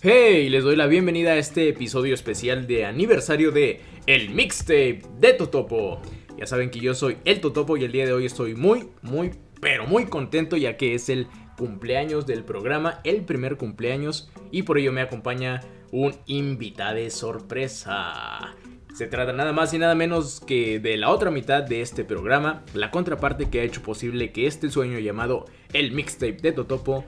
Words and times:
Hey, 0.00 0.48
les 0.48 0.62
doy 0.62 0.76
la 0.76 0.86
bienvenida 0.86 1.32
a 1.32 1.38
este 1.38 1.68
episodio 1.68 2.14
especial 2.14 2.68
de 2.68 2.84
aniversario 2.84 3.50
de 3.50 3.80
El 4.06 4.30
Mixtape 4.30 5.02
de 5.18 5.32
Totopo. 5.32 6.00
Ya 6.38 6.46
saben 6.46 6.70
que 6.70 6.78
yo 6.78 6.94
soy 6.94 7.16
el 7.24 7.40
Totopo 7.40 7.76
y 7.76 7.82
el 7.82 7.90
día 7.90 8.06
de 8.06 8.12
hoy 8.12 8.24
estoy 8.24 8.54
muy, 8.54 8.90
muy, 9.02 9.32
pero 9.60 9.88
muy 9.88 10.04
contento 10.06 10.56
ya 10.56 10.76
que 10.76 10.94
es 10.94 11.08
el 11.08 11.26
cumpleaños 11.56 12.26
del 12.26 12.44
programa, 12.44 13.00
el 13.02 13.24
primer 13.24 13.56
cumpleaños 13.56 14.30
y 14.52 14.62
por 14.62 14.78
ello 14.78 14.92
me 14.92 15.00
acompaña 15.00 15.62
un 15.90 16.14
invitado 16.26 16.94
de 16.94 17.10
sorpresa. 17.10 18.54
Se 18.94 19.08
trata 19.08 19.32
nada 19.32 19.52
más 19.52 19.74
y 19.74 19.78
nada 19.78 19.96
menos 19.96 20.38
que 20.38 20.78
de 20.78 20.96
la 20.96 21.10
otra 21.10 21.32
mitad 21.32 21.64
de 21.64 21.80
este 21.80 22.04
programa, 22.04 22.62
la 22.72 22.92
contraparte 22.92 23.50
que 23.50 23.62
ha 23.62 23.64
hecho 23.64 23.82
posible 23.82 24.30
que 24.30 24.46
este 24.46 24.70
sueño 24.70 25.00
llamado 25.00 25.46
el 25.72 25.90
mixtape 25.90 26.36
de 26.40 26.52
Totopo 26.52 27.04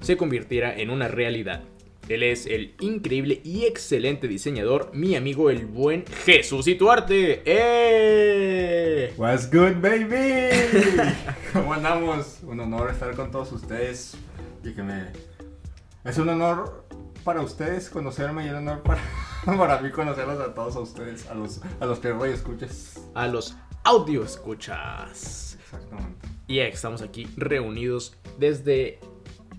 se 0.00 0.18
convirtiera 0.18 0.76
en 0.76 0.90
una 0.90 1.08
realidad. 1.08 1.64
Él 2.08 2.22
es 2.22 2.46
el 2.46 2.74
increíble 2.80 3.42
y 3.44 3.66
excelente 3.66 4.28
diseñador, 4.28 4.90
mi 4.94 5.14
amigo 5.14 5.50
el 5.50 5.66
buen 5.66 6.06
Jesús 6.24 6.66
y 6.66 6.74
Tuarte. 6.74 7.42
¡Eh! 7.44 9.12
What's 9.18 9.50
good, 9.50 9.74
baby? 9.82 10.48
¿Cómo 11.52 11.74
andamos? 11.74 12.38
Un 12.44 12.60
honor 12.60 12.90
estar 12.90 13.14
con 13.14 13.30
todos 13.30 13.52
ustedes 13.52 14.16
y 14.64 14.72
que 14.72 14.82
me... 14.82 15.08
Es 16.02 16.16
un 16.16 16.30
honor 16.30 16.86
para 17.24 17.42
ustedes 17.42 17.90
conocerme 17.90 18.46
y 18.46 18.48
un 18.48 18.56
honor 18.56 18.82
para, 18.82 19.02
para 19.44 19.78
mí 19.82 19.90
conocerlos 19.90 20.40
a 20.40 20.54
todos 20.54 20.76
a 20.76 20.80
ustedes, 20.80 21.26
a 21.26 21.34
los, 21.34 21.60
a 21.78 21.84
los 21.84 21.98
que 21.98 22.12
voy 22.12 22.30
escuchas. 22.30 23.02
A 23.14 23.26
los 23.26 23.54
audio 23.84 24.24
escuchas. 24.24 25.58
Exactamente. 25.60 26.26
Y 26.46 26.60
estamos 26.60 27.02
aquí 27.02 27.28
reunidos 27.36 28.16
desde 28.38 28.98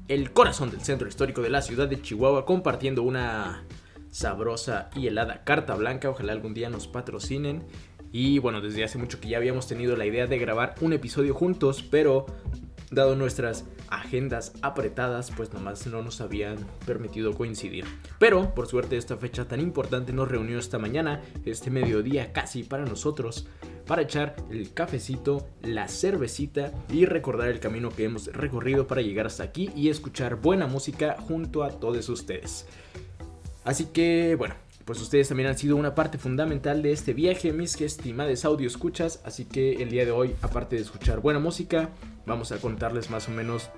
el 0.10 0.34
corazón 0.34 0.72
del 0.72 0.82
centro 0.82 1.08
histórico 1.08 1.42
de 1.44 1.52
la 1.52 1.62
ciudad 1.62 1.88
de 1.88 2.02
Chihuahua, 2.02 2.44
compartiendo 2.44 3.04
una 3.04 3.64
sabrosa 4.10 4.90
y 4.96 5.06
helada 5.06 5.44
carta 5.44 5.76
blanca. 5.76 6.10
Ojalá 6.10 6.34
algún 6.34 6.56
día 6.56 6.70
nos 6.70 6.88
patrocinen. 6.88 7.64
Y 8.12 8.40
bueno, 8.40 8.60
desde 8.60 8.84
hace 8.84 8.98
mucho 8.98 9.20
que 9.20 9.30
ya 9.30 9.38
habíamos 9.38 9.68
tenido 9.68 9.96
la 9.96 10.08
idea 10.08 10.26
de 10.26 10.40
grabar 10.40 10.74
un 10.82 10.94
episodio 10.94 11.36
juntos, 11.36 11.84
pero 11.84 12.26
dado 12.92 13.16
nuestras 13.16 13.66
agendas 13.90 14.54
apretadas, 14.62 15.32
pues 15.36 15.54
nomás 15.54 15.86
no 15.88 16.02
nos 16.02 16.22
habían 16.22 16.58
permitido 16.86 17.34
coincidir. 17.34 17.86
Pero, 18.20 18.54
por 18.54 18.68
suerte, 18.68 18.98
esta 18.98 19.18
fecha 19.18 19.48
tan 19.48 19.60
importante 19.60 20.14
nos 20.14 20.28
reunió 20.28 20.60
esta 20.60 20.80
mañana, 20.80 21.22
este 21.46 21.70
mediodía 21.70 22.32
casi 22.34 22.64
para 22.64 22.86
nosotros, 22.86 23.48
para 23.86 24.04
echar 24.04 24.36
el 24.50 24.74
cafecito, 24.74 25.48
la 25.62 25.88
cervecita 25.88 26.72
y 26.90 27.06
recordar 27.06 27.50
el 27.50 27.60
camino 27.60 27.90
que 27.90 28.06
hemos 28.06 28.28
recorrido 28.28 28.88
para 28.88 29.02
llegar 29.02 29.26
hasta 29.26 29.44
aquí 29.44 29.70
y 29.76 29.90
escuchar 29.90 30.36
buena 30.36 30.68
música 30.68 31.16
junto 31.28 31.64
a 31.64 31.70
todos 31.72 32.10
ustedes. 32.10 32.68
Así 33.64 33.86
que, 33.86 34.36
bueno, 34.36 34.56
pues 34.90 35.02
ustedes 35.02 35.28
también 35.28 35.50
han 35.50 35.56
sido 35.56 35.76
una 35.76 35.94
parte 35.94 36.18
fundamental 36.18 36.82
de 36.82 36.92
este 36.92 37.14
viaje, 37.14 37.54
mis 37.54 37.80
estimadas 37.80 38.44
audio 38.44 38.66
escuchas. 38.66 39.22
Así 39.24 39.46
que 39.46 39.84
el 39.84 39.92
día 39.92 40.04
de 40.04 40.10
hoy, 40.10 40.36
aparte 40.42 40.78
de 40.78 40.82
escuchar 40.82 41.20
buena 41.20 41.40
música, 41.40 41.92
vamos 42.26 42.52
a 42.52 42.58
contarles 42.58 43.12
más 43.12 43.28
o 43.28 43.32
menos 43.32 43.70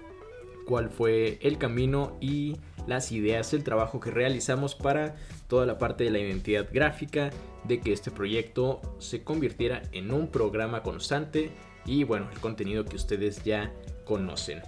cuál 0.65 0.89
fue 0.89 1.37
el 1.41 1.57
camino 1.57 2.15
y 2.21 2.55
las 2.87 3.11
ideas, 3.11 3.53
el 3.53 3.65
trabajo 3.65 3.99
que 3.99 4.09
realizamos 4.09 4.73
para 4.73 5.17
toda 5.49 5.65
la 5.65 5.77
parte 5.77 6.05
de 6.05 6.11
la 6.11 6.19
identidad 6.19 6.69
gráfica, 6.71 7.31
de 7.65 7.81
que 7.81 7.91
este 7.91 8.09
proyecto 8.09 8.79
se 8.99 9.21
convirtiera 9.21 9.81
en 9.91 10.13
un 10.13 10.29
programa 10.29 10.81
constante 10.81 11.51
y 11.85 12.05
bueno, 12.05 12.29
el 12.31 12.39
contenido 12.39 12.85
que 12.85 12.95
ustedes 12.95 13.43
ya 13.43 13.73
conocen. 14.05 14.61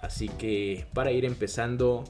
Así 0.00 0.30
que 0.30 0.86
para 0.94 1.12
ir 1.12 1.26
empezando 1.26 2.04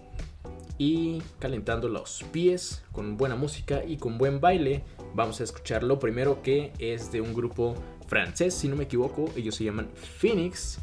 y 0.80 1.22
calentando 1.38 1.90
los 1.90 2.24
pies 2.32 2.82
con 2.90 3.18
buena 3.18 3.36
música 3.36 3.84
y 3.84 3.98
con 3.98 4.16
buen 4.16 4.40
baile, 4.40 4.82
vamos 5.12 5.38
a 5.42 5.44
escuchar 5.44 5.82
lo 5.82 5.98
primero 5.98 6.40
que 6.40 6.72
es 6.78 7.12
de 7.12 7.20
un 7.20 7.34
grupo 7.34 7.74
francés, 8.06 8.54
si 8.54 8.66
no 8.66 8.76
me 8.76 8.84
equivoco, 8.84 9.26
ellos 9.36 9.56
se 9.56 9.64
llaman 9.64 9.90
Phoenix. 9.92 10.78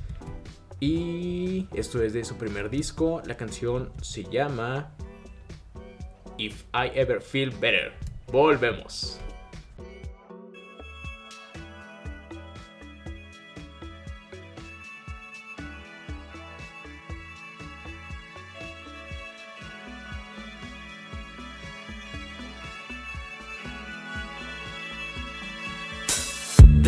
Y 0.79 1.65
esto 1.73 2.03
es 2.03 2.13
de 2.13 2.23
su 2.23 2.35
primer 2.35 2.69
disco, 2.69 3.23
la 3.25 3.37
canción 3.37 3.91
se 4.03 4.23
llama 4.25 4.93
If 6.37 6.65
I 6.75 6.91
Ever 6.93 7.19
Feel 7.19 7.49
Better. 7.49 7.93
Volvemos. 8.31 9.19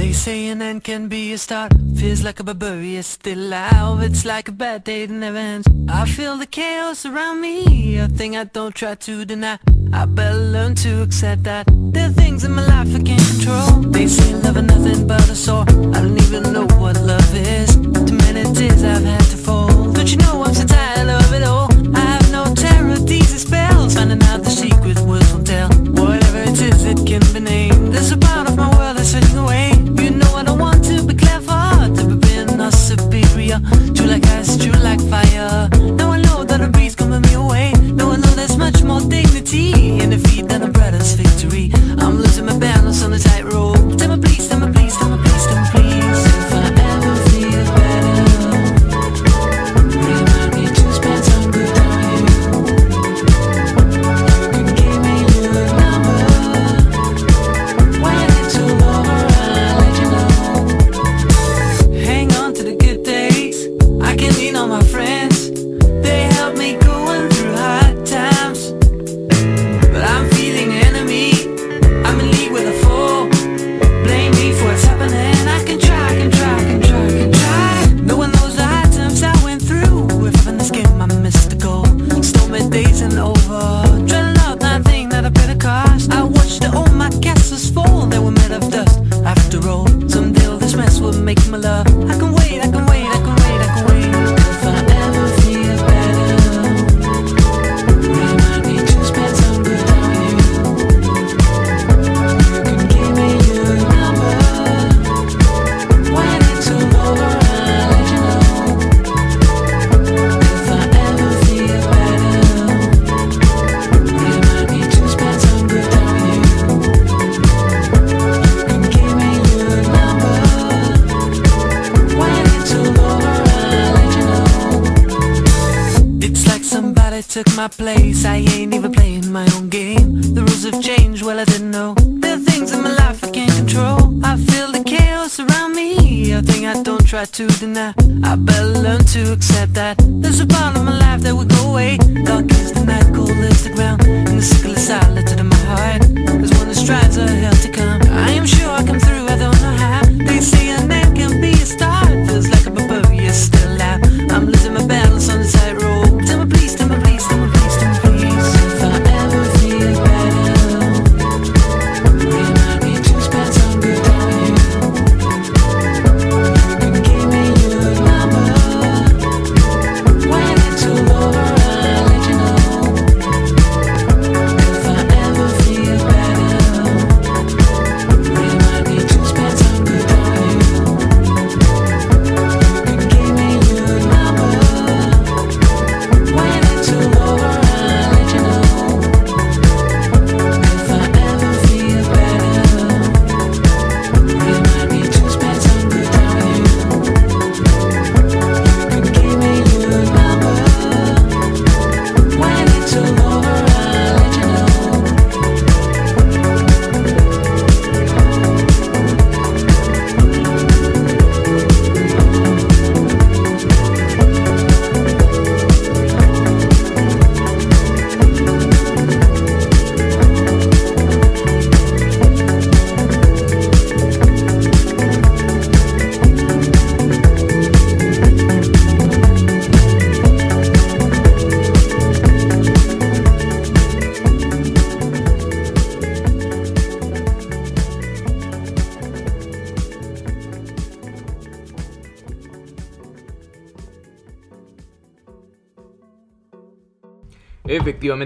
They 0.10 0.14
say 0.14 0.48
an 0.48 0.64
end 0.64 0.84
can 0.84 1.08
be 1.08 1.34
a 1.34 1.38
start. 1.38 1.72
Feels 1.96 2.24
like 2.24 2.40
a 2.40 2.44
barbarian 2.44 3.04
still 3.04 3.38
alive. 3.38 4.02
It's 4.02 4.26
like 4.26 4.48
a 4.48 4.52
bad 4.52 4.84
day 4.84 5.06
that 5.06 5.14
never 5.14 5.38
ends. 5.38 5.68
I 5.88 6.08
feel 6.08 6.36
the 6.36 6.48
chaos 6.48 7.06
around 7.06 7.42
me 7.42 8.00
A 8.00 8.08
thing 8.08 8.36
I 8.36 8.46
don't 8.46 8.74
try 8.74 8.96
to 8.96 9.24
deny. 9.24 9.60
I 9.94 10.06
better 10.06 10.36
learn 10.36 10.74
to 10.84 11.04
accept 11.04 11.44
that 11.44 11.68
There 11.94 12.08
are 12.08 12.12
things 12.12 12.44
in 12.44 12.54
my 12.54 12.66
life 12.66 12.90
I 12.96 13.04
can't 13.04 13.22
control. 13.34 13.82
They 13.92 14.08
say 14.08 14.34
love 14.34 14.58
is 14.58 14.64
nothing 14.64 15.06
but 15.06 15.30
a 15.30 15.36
sore. 15.36 15.66
I 15.94 16.02
don't 16.02 16.20
even 16.24 16.54
know 16.54 16.66
what 16.82 17.00
love 17.02 17.36
is. 17.36 17.76
Too 17.76 18.18
many 18.26 18.52
tears 18.56 18.84
I've 18.84 19.04
had 19.04 19.26
to 19.34 19.38
fall. 19.38 19.92
Don't 19.94 20.10
you 20.10 20.18
know 20.18 20.42
I'm 20.44 20.56
so 20.56 20.66
tired 20.66 21.10
of 21.10 21.34
it 21.36 21.44
all? 21.44 21.70
I 21.96 22.00
have 22.00 22.32
no 22.32 22.56
terror, 22.56 22.98
these 22.98 23.44
spells. 23.46 23.94
Finding 23.94 24.24
out 24.24 24.42
the 24.42 24.50
secret 24.50 24.98
words 25.02 25.32
won't 25.32 25.46
tell. 25.46 25.70
Whatever 25.70 26.40
it 26.50 26.60
is, 26.60 26.84
it 26.84 26.98
can 27.06 27.22
be 27.32 27.42
named 27.42 27.69
ice, 34.60 34.66
true 34.66 34.84
like 34.84 35.02
fire. 35.02 35.70
Now 35.96 36.12
I 36.12 36.22
know 36.22 36.44
that 36.44 36.62
a 36.62 36.68
breeze 36.68 36.96
coming 36.96 37.22
me 37.22 37.34
away. 37.34 37.74
Now 37.94 38.12
I 38.12 38.18
know 38.18 38.32
there's 38.36 38.58
much 38.58 38.84
more 38.84 39.02
dignity 39.02 40.00
In 40.00 40.10
defeat 40.10 40.48
than 40.48 40.64
a 40.64 40.68
brother's 40.70 41.14
victory. 41.14 41.72
I'm 41.98 42.18
losing 42.18 42.46
my 42.46 42.58
balance 42.58 43.04
on 43.04 43.12
the 43.12 43.20
tightrope. 43.20 43.98
Tell 43.98 44.16
me 44.16 44.22
please, 44.22 44.48
tell 44.48 44.60
me 44.60 44.72
please, 44.74 44.96
tell 44.98 45.10
me 45.10 45.18
please 45.18 45.29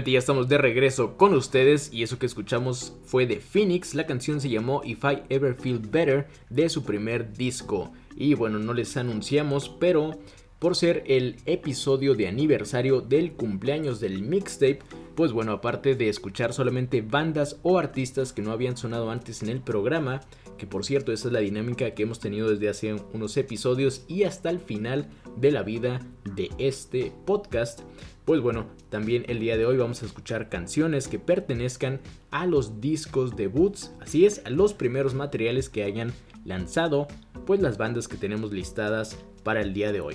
Ya 0.02 0.18
estamos 0.18 0.48
de 0.48 0.58
regreso 0.58 1.16
con 1.16 1.34
ustedes 1.34 1.92
y 1.92 2.02
eso 2.02 2.18
que 2.18 2.26
escuchamos 2.26 2.96
fue 3.04 3.26
de 3.26 3.38
Phoenix. 3.38 3.94
La 3.94 4.06
canción 4.06 4.40
se 4.40 4.50
llamó 4.50 4.82
If 4.84 5.04
I 5.04 5.22
Ever 5.28 5.54
Feel 5.54 5.78
Better 5.78 6.26
de 6.50 6.68
su 6.68 6.82
primer 6.82 7.32
disco. 7.32 7.92
Y 8.16 8.34
bueno, 8.34 8.58
no 8.58 8.74
les 8.74 8.96
anunciamos, 8.96 9.68
pero 9.68 10.18
por 10.58 10.74
ser 10.74 11.04
el 11.06 11.36
episodio 11.46 12.14
de 12.14 12.26
aniversario 12.26 13.02
del 13.02 13.34
cumpleaños 13.34 14.00
del 14.00 14.22
mixtape, 14.22 14.80
pues 15.14 15.30
bueno, 15.30 15.52
aparte 15.52 15.94
de 15.94 16.08
escuchar 16.08 16.52
solamente 16.52 17.00
bandas 17.00 17.60
o 17.62 17.78
artistas 17.78 18.32
que 18.32 18.42
no 18.42 18.50
habían 18.50 18.76
sonado 18.76 19.10
antes 19.10 19.42
en 19.42 19.48
el 19.48 19.60
programa, 19.60 20.22
que 20.58 20.66
por 20.66 20.84
cierto 20.84 21.12
esa 21.12 21.28
es 21.28 21.32
la 21.32 21.40
dinámica 21.40 21.92
que 21.92 22.02
hemos 22.02 22.18
tenido 22.18 22.50
desde 22.50 22.68
hace 22.68 22.96
unos 23.12 23.36
episodios 23.36 24.04
y 24.08 24.24
hasta 24.24 24.50
el 24.50 24.58
final 24.58 25.08
de 25.36 25.52
la 25.52 25.62
vida 25.62 26.00
de 26.34 26.50
este 26.58 27.12
podcast, 27.24 27.80
pues 28.24 28.40
bueno, 28.40 28.66
también 28.88 29.24
el 29.28 29.38
día 29.38 29.58
de 29.58 29.66
hoy 29.66 29.76
vamos 29.76 30.02
a 30.02 30.06
escuchar 30.06 30.48
canciones 30.48 31.08
que 31.08 31.18
pertenezcan 31.18 32.00
a 32.30 32.46
los 32.46 32.80
discos 32.80 33.36
debuts, 33.36 33.92
así 34.00 34.24
es, 34.24 34.40
a 34.46 34.50
los 34.50 34.72
primeros 34.72 35.14
materiales 35.14 35.68
que 35.68 35.84
hayan 35.84 36.12
lanzado, 36.44 37.06
pues 37.44 37.60
las 37.60 37.76
bandas 37.76 38.08
que 38.08 38.16
tenemos 38.16 38.50
listadas 38.52 39.18
para 39.42 39.60
el 39.60 39.74
día 39.74 39.92
de 39.92 40.00
hoy. 40.00 40.14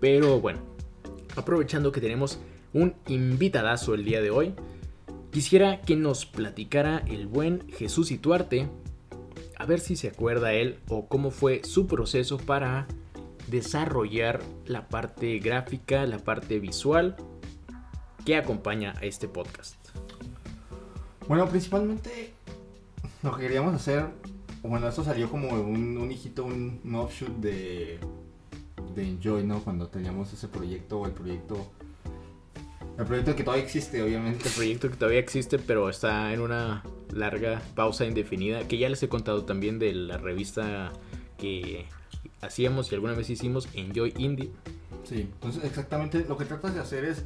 Pero 0.00 0.38
bueno, 0.38 0.60
aprovechando 1.34 1.92
que 1.92 2.02
tenemos 2.02 2.40
un 2.74 2.94
invitadazo 3.08 3.94
el 3.94 4.04
día 4.04 4.20
de 4.20 4.30
hoy, 4.30 4.54
quisiera 5.30 5.80
que 5.80 5.96
nos 5.96 6.26
platicara 6.26 6.98
el 7.08 7.26
buen 7.26 7.66
Jesús 7.70 8.10
Ituarte, 8.10 8.68
a 9.56 9.64
ver 9.64 9.80
si 9.80 9.96
se 9.96 10.08
acuerda 10.08 10.52
él 10.52 10.78
o 10.88 11.06
cómo 11.08 11.30
fue 11.30 11.62
su 11.64 11.86
proceso 11.86 12.36
para 12.36 12.86
desarrollar 13.48 14.40
la 14.66 14.88
parte 14.88 15.38
gráfica, 15.38 16.06
la 16.06 16.18
parte 16.18 16.60
visual 16.60 17.16
que 18.24 18.36
acompaña 18.36 18.94
a 19.00 19.04
este 19.04 19.28
podcast. 19.28 19.76
Bueno, 21.28 21.48
principalmente 21.48 22.32
lo 23.22 23.36
que 23.36 23.42
queríamos 23.42 23.74
hacer, 23.74 24.06
bueno, 24.62 24.88
esto 24.88 25.04
salió 25.04 25.30
como 25.30 25.48
un, 25.50 25.96
un 25.96 26.10
hijito, 26.12 26.44
un, 26.44 26.80
un 26.84 26.94
offshoot 26.96 27.36
de, 27.36 27.98
de 28.94 29.08
Enjoy, 29.08 29.44
¿no? 29.44 29.62
Cuando 29.62 29.88
teníamos 29.88 30.32
ese 30.32 30.48
proyecto, 30.48 31.00
o 31.00 31.06
el 31.06 31.12
proyecto, 31.12 31.70
el 32.98 33.06
proyecto 33.06 33.36
que 33.36 33.44
todavía 33.44 33.64
existe, 33.64 34.02
obviamente. 34.02 34.38
Este 34.48 34.50
proyecto 34.50 34.90
que 34.90 34.96
todavía 34.96 35.20
existe, 35.20 35.58
pero 35.58 35.88
está 35.88 36.32
en 36.32 36.40
una 36.40 36.82
larga 37.12 37.62
pausa 37.74 38.04
indefinida, 38.04 38.66
que 38.66 38.78
ya 38.78 38.88
les 38.88 39.02
he 39.02 39.08
contado 39.08 39.44
también 39.44 39.78
de 39.78 39.92
la 39.94 40.18
revista 40.18 40.92
que 41.38 41.86
hacíamos 42.40 42.90
y 42.90 42.94
alguna 42.94 43.14
vez 43.14 43.30
hicimos, 43.30 43.68
Enjoy 43.74 44.12
Indie. 44.18 44.50
Sí, 45.04 45.20
entonces 45.20 45.64
exactamente 45.64 46.24
lo 46.28 46.36
que 46.36 46.44
tratas 46.44 46.74
de 46.74 46.80
hacer 46.80 47.04
es, 47.04 47.24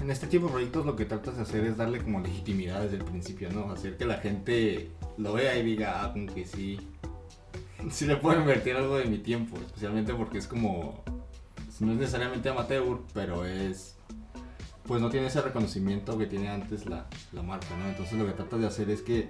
en 0.00 0.10
este 0.10 0.26
tipo 0.26 0.46
de 0.46 0.52
proyectos 0.52 0.86
lo 0.86 0.96
que 0.96 1.04
tratas 1.04 1.36
de 1.36 1.42
hacer 1.42 1.64
es 1.64 1.76
darle 1.76 2.02
como 2.02 2.20
legitimidad 2.20 2.82
desde 2.82 2.96
el 2.96 3.04
principio, 3.04 3.50
¿no? 3.50 3.70
Hacer 3.72 3.96
que 3.96 4.04
la 4.04 4.18
gente 4.18 4.90
lo 5.16 5.34
vea 5.34 5.56
y 5.56 5.64
diga, 5.64 6.04
ah, 6.04 6.14
que 6.34 6.44
sí, 6.44 6.78
sí 7.90 8.06
le 8.06 8.16
puedo 8.16 8.38
invertir 8.38 8.76
algo 8.76 8.96
de 8.96 9.06
mi 9.06 9.18
tiempo, 9.18 9.56
especialmente 9.56 10.14
porque 10.14 10.38
es 10.38 10.46
como, 10.46 11.02
no 11.80 11.92
es 11.92 11.98
necesariamente 11.98 12.48
amateur, 12.48 13.00
pero 13.12 13.44
es, 13.44 13.96
pues 14.84 15.02
no 15.02 15.10
tiene 15.10 15.26
ese 15.26 15.40
reconocimiento 15.40 16.16
que 16.16 16.26
tiene 16.26 16.48
antes 16.48 16.86
la, 16.86 17.06
la 17.32 17.42
marca, 17.42 17.76
¿no? 17.78 17.88
Entonces 17.88 18.18
lo 18.18 18.26
que 18.26 18.32
tratas 18.32 18.60
de 18.60 18.66
hacer 18.66 18.90
es 18.90 19.02
que, 19.02 19.28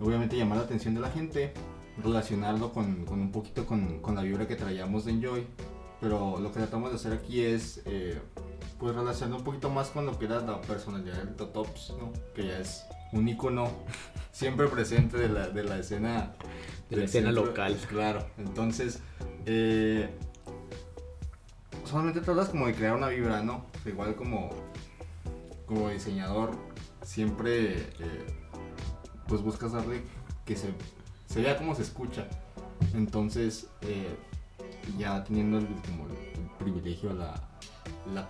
obviamente 0.00 0.36
llamar 0.36 0.58
la 0.58 0.64
atención 0.64 0.94
de 0.94 1.00
la 1.00 1.10
gente, 1.10 1.52
relacionarlo 2.02 2.72
con, 2.72 3.04
con 3.04 3.20
un 3.20 3.32
poquito 3.32 3.66
con, 3.66 4.00
con 4.00 4.14
la 4.14 4.22
vibra 4.22 4.46
que 4.46 4.54
traíamos 4.54 5.04
de 5.04 5.12
Enjoy, 5.12 5.46
pero 6.00 6.38
lo 6.38 6.52
que 6.52 6.60
tratamos 6.60 6.90
de 6.90 6.96
hacer 6.96 7.12
aquí 7.12 7.40
es 7.40 7.82
eh, 7.86 8.20
pues 8.78 8.94
relacionarlo 8.94 9.38
un 9.38 9.44
poquito 9.44 9.70
más 9.70 9.88
con 9.90 10.06
lo 10.06 10.18
que 10.18 10.26
era 10.26 10.40
la 10.40 10.60
personalidad 10.60 11.16
del 11.16 11.34
Totops, 11.34 11.94
¿no? 11.98 12.12
que 12.34 12.46
ya 12.46 12.58
es 12.58 12.84
un 13.12 13.28
icono 13.28 13.70
siempre 14.32 14.68
presente 14.68 15.16
de 15.16 15.28
la, 15.28 15.48
de 15.48 15.64
la 15.64 15.78
escena 15.78 16.32
De 16.90 16.96
la 16.96 17.04
escena 17.04 17.28
centro. 17.28 17.46
local. 17.46 17.76
Claro, 17.88 18.26
entonces 18.36 19.00
eh, 19.46 20.08
solamente 21.84 22.20
tratas 22.20 22.50
como 22.50 22.66
de 22.66 22.74
crear 22.74 22.94
una 22.94 23.08
vibra, 23.08 23.42
¿no? 23.42 23.66
Igual 23.86 24.14
como, 24.14 24.50
como 25.66 25.88
diseñador 25.88 26.50
siempre 27.02 27.72
eh, 27.98 28.26
pues 29.26 29.40
buscas 29.42 29.72
darle 29.72 30.02
que 30.44 30.56
se, 30.56 30.68
se 31.26 31.40
vea 31.42 31.56
como 31.56 31.74
se 31.74 31.82
escucha. 31.82 32.26
Entonces, 32.94 33.66
eh, 33.82 34.14
ya 34.98 35.24
teniendo 35.24 35.58
el, 35.58 35.66
como 35.66 36.06
el 36.06 36.48
privilegio, 36.58 37.12
la, 37.12 37.47
la, 38.14 38.28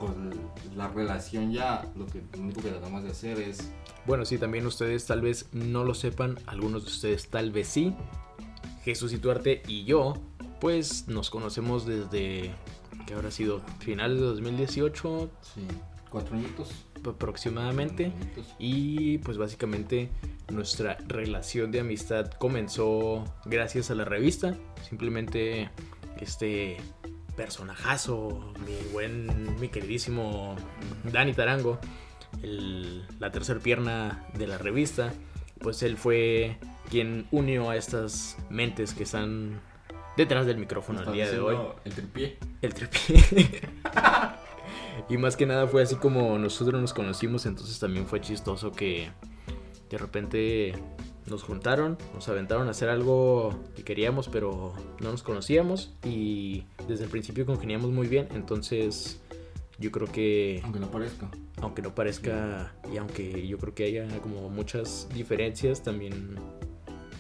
la 0.77 0.89
relación 0.89 1.53
ya, 1.53 1.91
lo, 1.97 2.07
que, 2.07 2.23
lo 2.35 2.43
único 2.43 2.61
que 2.63 2.71
tratamos 2.71 3.03
de 3.05 3.11
hacer 3.11 3.41
es... 3.41 3.71
Bueno, 4.07 4.25
sí, 4.25 4.39
también 4.39 4.67
ustedes 4.67 5.07
tal 5.07 5.21
vez 5.21 5.49
no 5.53 5.85
lo 5.85 5.95
sepan, 5.95 6.39
algunos 6.47 6.85
de 6.85 6.91
ustedes 6.91 7.29
tal 7.29 7.51
vez 7.51 7.69
sí. 7.69 7.95
Jesús 8.85 9.13
Ituarte 9.13 9.63
y 9.67 9.85
yo, 9.85 10.15
pues 10.61 11.09
nos 11.09 11.31
conocemos 11.31 11.87
desde, 11.87 12.53
que 13.07 13.15
habrá 13.15 13.31
sido? 13.31 13.61
Finales 13.81 14.19
de 14.21 14.27
2018 14.27 15.31
Sí, 15.55 15.61
cuatro 16.11 16.37
añitos. 16.37 16.71
aproximadamente. 17.07 18.13
Y 18.59 19.19
pues 19.19 19.37
básicamente 19.37 20.11
nuestra 20.51 20.97
relación 21.07 21.71
de 21.71 21.81
amistad 21.81 22.31
comenzó 22.33 23.25
gracias 23.45 23.91
a 23.91 23.95
la 23.95 24.05
revista. 24.05 24.57
Simplemente 24.89 25.71
este 26.21 26.79
personajazo, 27.39 28.53
mi 28.67 28.75
buen, 28.93 29.59
mi 29.61 29.69
queridísimo 29.69 30.57
Dani 31.05 31.33
Tarango, 31.35 31.79
el- 32.43 33.07
la 33.21 33.31
tercer 33.31 33.61
pierna 33.61 34.27
de 34.35 34.49
la 34.49 34.59
revista, 34.59 35.15
pues 35.61 35.83
él 35.85 35.97
fue 35.97 36.59
quien 36.91 37.29
unió 37.31 37.71
a 37.71 37.77
estas 37.77 38.37
mentes 38.51 38.93
que 38.93 39.05
están 39.05 39.61
detrás 40.17 40.47
del 40.47 40.59
micrófono 40.59 41.01
el 41.03 41.13
día 41.13 41.31
de 41.31 41.39
hoy. 41.39 41.57
El 41.85 41.93
tripié. 41.95 42.39
El 42.61 42.75
tripié. 42.75 43.23
y 45.09 45.17
más 45.17 45.37
que 45.37 45.47
nada 45.47 45.69
fue 45.69 45.83
así 45.83 45.95
como 45.95 46.39
nosotros 46.39 46.81
nos 46.81 46.93
conocimos, 46.93 47.47
entonces 47.47 47.79
también 47.79 48.07
fue 48.07 48.21
chistoso 48.21 48.73
que 48.73 49.11
de 49.89 49.97
repente 49.97 50.73
nos 51.31 51.43
juntaron, 51.43 51.99
nos 52.15 52.29
aventaron 52.29 52.69
a 52.69 52.71
hacer 52.71 52.89
algo 52.89 53.55
que 53.77 53.85
queríamos, 53.85 54.29
pero 54.29 54.73
no 55.01 55.11
nos 55.11 55.23
conocíamos 55.23 55.93
y 56.05 56.65
desde 56.87 57.05
el 57.05 57.11
principio 57.11 57.47
congeniamos 57.47 57.91
muy 57.91 58.09
bien, 58.09 58.29
entonces 58.35 59.21
yo 59.79 59.91
creo 59.91 60.07
que... 60.09 60.61
Aunque 60.65 60.81
no 60.81 60.91
parezca. 60.91 61.31
Aunque 61.61 61.83
no 61.83 61.95
parezca 61.95 62.75
y 62.93 62.97
aunque 62.97 63.47
yo 63.47 63.59
creo 63.59 63.75
que 63.75 63.85
haya 63.85 64.21
como 64.21 64.49
muchas 64.49 65.09
diferencias, 65.15 65.83
también 65.83 66.37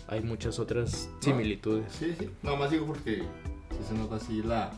hay 0.08 0.22
muchas 0.22 0.58
otras 0.58 1.08
similitudes. 1.20 1.92
Sí, 1.92 2.14
sí. 2.18 2.30
No 2.42 2.56
más 2.56 2.70
digo 2.70 2.86
porque 2.86 3.22
si 3.70 3.84
se 3.88 3.94
nota 3.94 4.16
así 4.16 4.42
la 4.42 4.72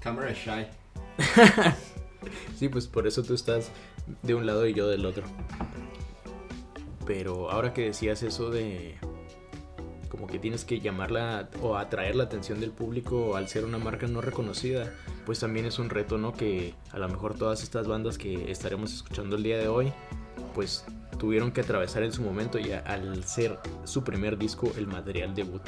cámara 0.00 0.32
shy. 0.32 0.66
sí, 2.56 2.68
pues 2.68 2.86
por 2.86 3.06
eso 3.06 3.22
tú 3.22 3.34
estás 3.34 3.70
de 4.22 4.34
un 4.34 4.46
lado 4.46 4.66
y 4.66 4.74
yo 4.74 4.88
del 4.88 5.04
otro. 5.04 5.24
Pero 7.06 7.50
ahora 7.50 7.72
que 7.72 7.82
decías 7.82 8.22
eso 8.22 8.50
de 8.50 8.96
como 10.08 10.26
que 10.26 10.38
tienes 10.38 10.64
que 10.64 10.80
llamarla 10.80 11.48
o 11.62 11.76
atraer 11.76 12.16
la 12.16 12.24
atención 12.24 12.60
del 12.60 12.70
público 12.70 13.36
al 13.36 13.48
ser 13.48 13.64
una 13.64 13.78
marca 13.78 14.06
no 14.06 14.20
reconocida, 14.20 14.92
pues 15.24 15.40
también 15.40 15.66
es 15.66 15.78
un 15.78 15.90
reto, 15.90 16.18
¿no? 16.18 16.32
Que 16.32 16.74
a 16.92 16.98
lo 16.98 17.08
mejor 17.08 17.36
todas 17.36 17.62
estas 17.62 17.86
bandas 17.86 18.18
que 18.18 18.50
estaremos 18.50 18.92
escuchando 18.92 19.36
el 19.36 19.42
día 19.42 19.58
de 19.58 19.68
hoy, 19.68 19.92
pues 20.54 20.84
tuvieron 21.18 21.52
que 21.52 21.62
atravesar 21.62 22.02
en 22.02 22.12
su 22.12 22.22
momento 22.22 22.58
ya 22.58 22.80
al 22.80 23.24
ser 23.24 23.58
su 23.84 24.04
primer 24.04 24.38
disco 24.38 24.72
el 24.76 24.86
material 24.86 25.34
debut. 25.34 25.62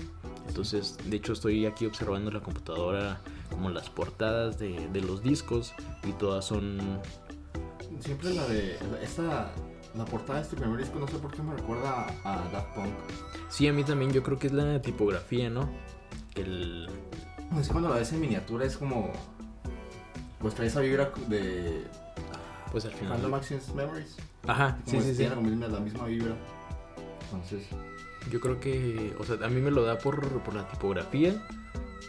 Entonces, 0.47 0.97
de 1.05 1.17
hecho 1.17 1.33
estoy 1.35 1.67
aquí 1.67 1.87
observando 1.87 2.31
la 2.31 2.41
computadora 2.41 3.21
como 3.51 3.71
las 3.71 3.91
portadas 3.91 4.59
de, 4.59 4.89
de 4.89 5.01
los 5.01 5.23
discos 5.23 5.75
y 6.05 6.13
todas 6.13 6.45
son... 6.45 7.01
Siempre 8.01 8.35
la 8.35 8.47
de... 8.47 8.79
Esta 9.03 9.53
la 9.95 10.05
portada 10.05 10.39
de 10.39 10.45
este 10.45 10.57
primer 10.57 10.79
disco, 10.79 10.99
no 10.99 11.09
sé 11.09 11.19
por 11.19 11.33
qué 11.33 11.43
me 11.43 11.55
recuerda 11.55 12.07
a 12.25 12.49
Daft 12.53 12.75
Punk. 12.75 12.95
Sí, 13.49 13.67
a 13.67 13.73
mí 13.73 13.85
también, 13.85 14.13
yo 14.13 14.23
creo 14.23 14.39
que 14.39 14.49
es 14.49 14.53
la 14.53 14.81
tipografía, 14.83 15.51
¿no? 15.51 15.69
El... 16.35 16.89
Es 17.59 17.69
cuando 17.69 17.89
la 17.89 17.97
ves 17.97 18.13
en 18.13 18.21
miniatura 18.21 18.65
es 18.65 18.77
como... 18.77 19.13
Pues 20.39 20.55
trae 20.55 20.69
esa 20.69 20.81
vibra 20.81 21.11
de... 21.29 21.85
Pues 22.71 22.85
al 22.85 22.93
final... 22.93 23.15
Random 23.15 23.35
Access 23.35 23.75
Memories. 23.75 24.17
Ajá, 24.47 24.79
sí, 24.87 25.01
sí, 25.01 25.15
sí. 25.15 25.27
La 25.27 25.37
misma, 25.37 25.67
la 25.69 25.81
misma 25.81 26.05
vibra. 26.07 26.35
Entonces... 27.25 27.67
Yo 28.31 28.41
creo 28.41 28.61
que... 28.61 29.17
O 29.19 29.25
sea, 29.25 29.37
a 29.45 29.49
mí 29.49 29.61
me 29.61 29.71
lo 29.71 29.85
da 29.85 29.99
por, 29.99 30.21
por 30.43 30.55
la 30.55 30.69
tipografía. 30.69 31.35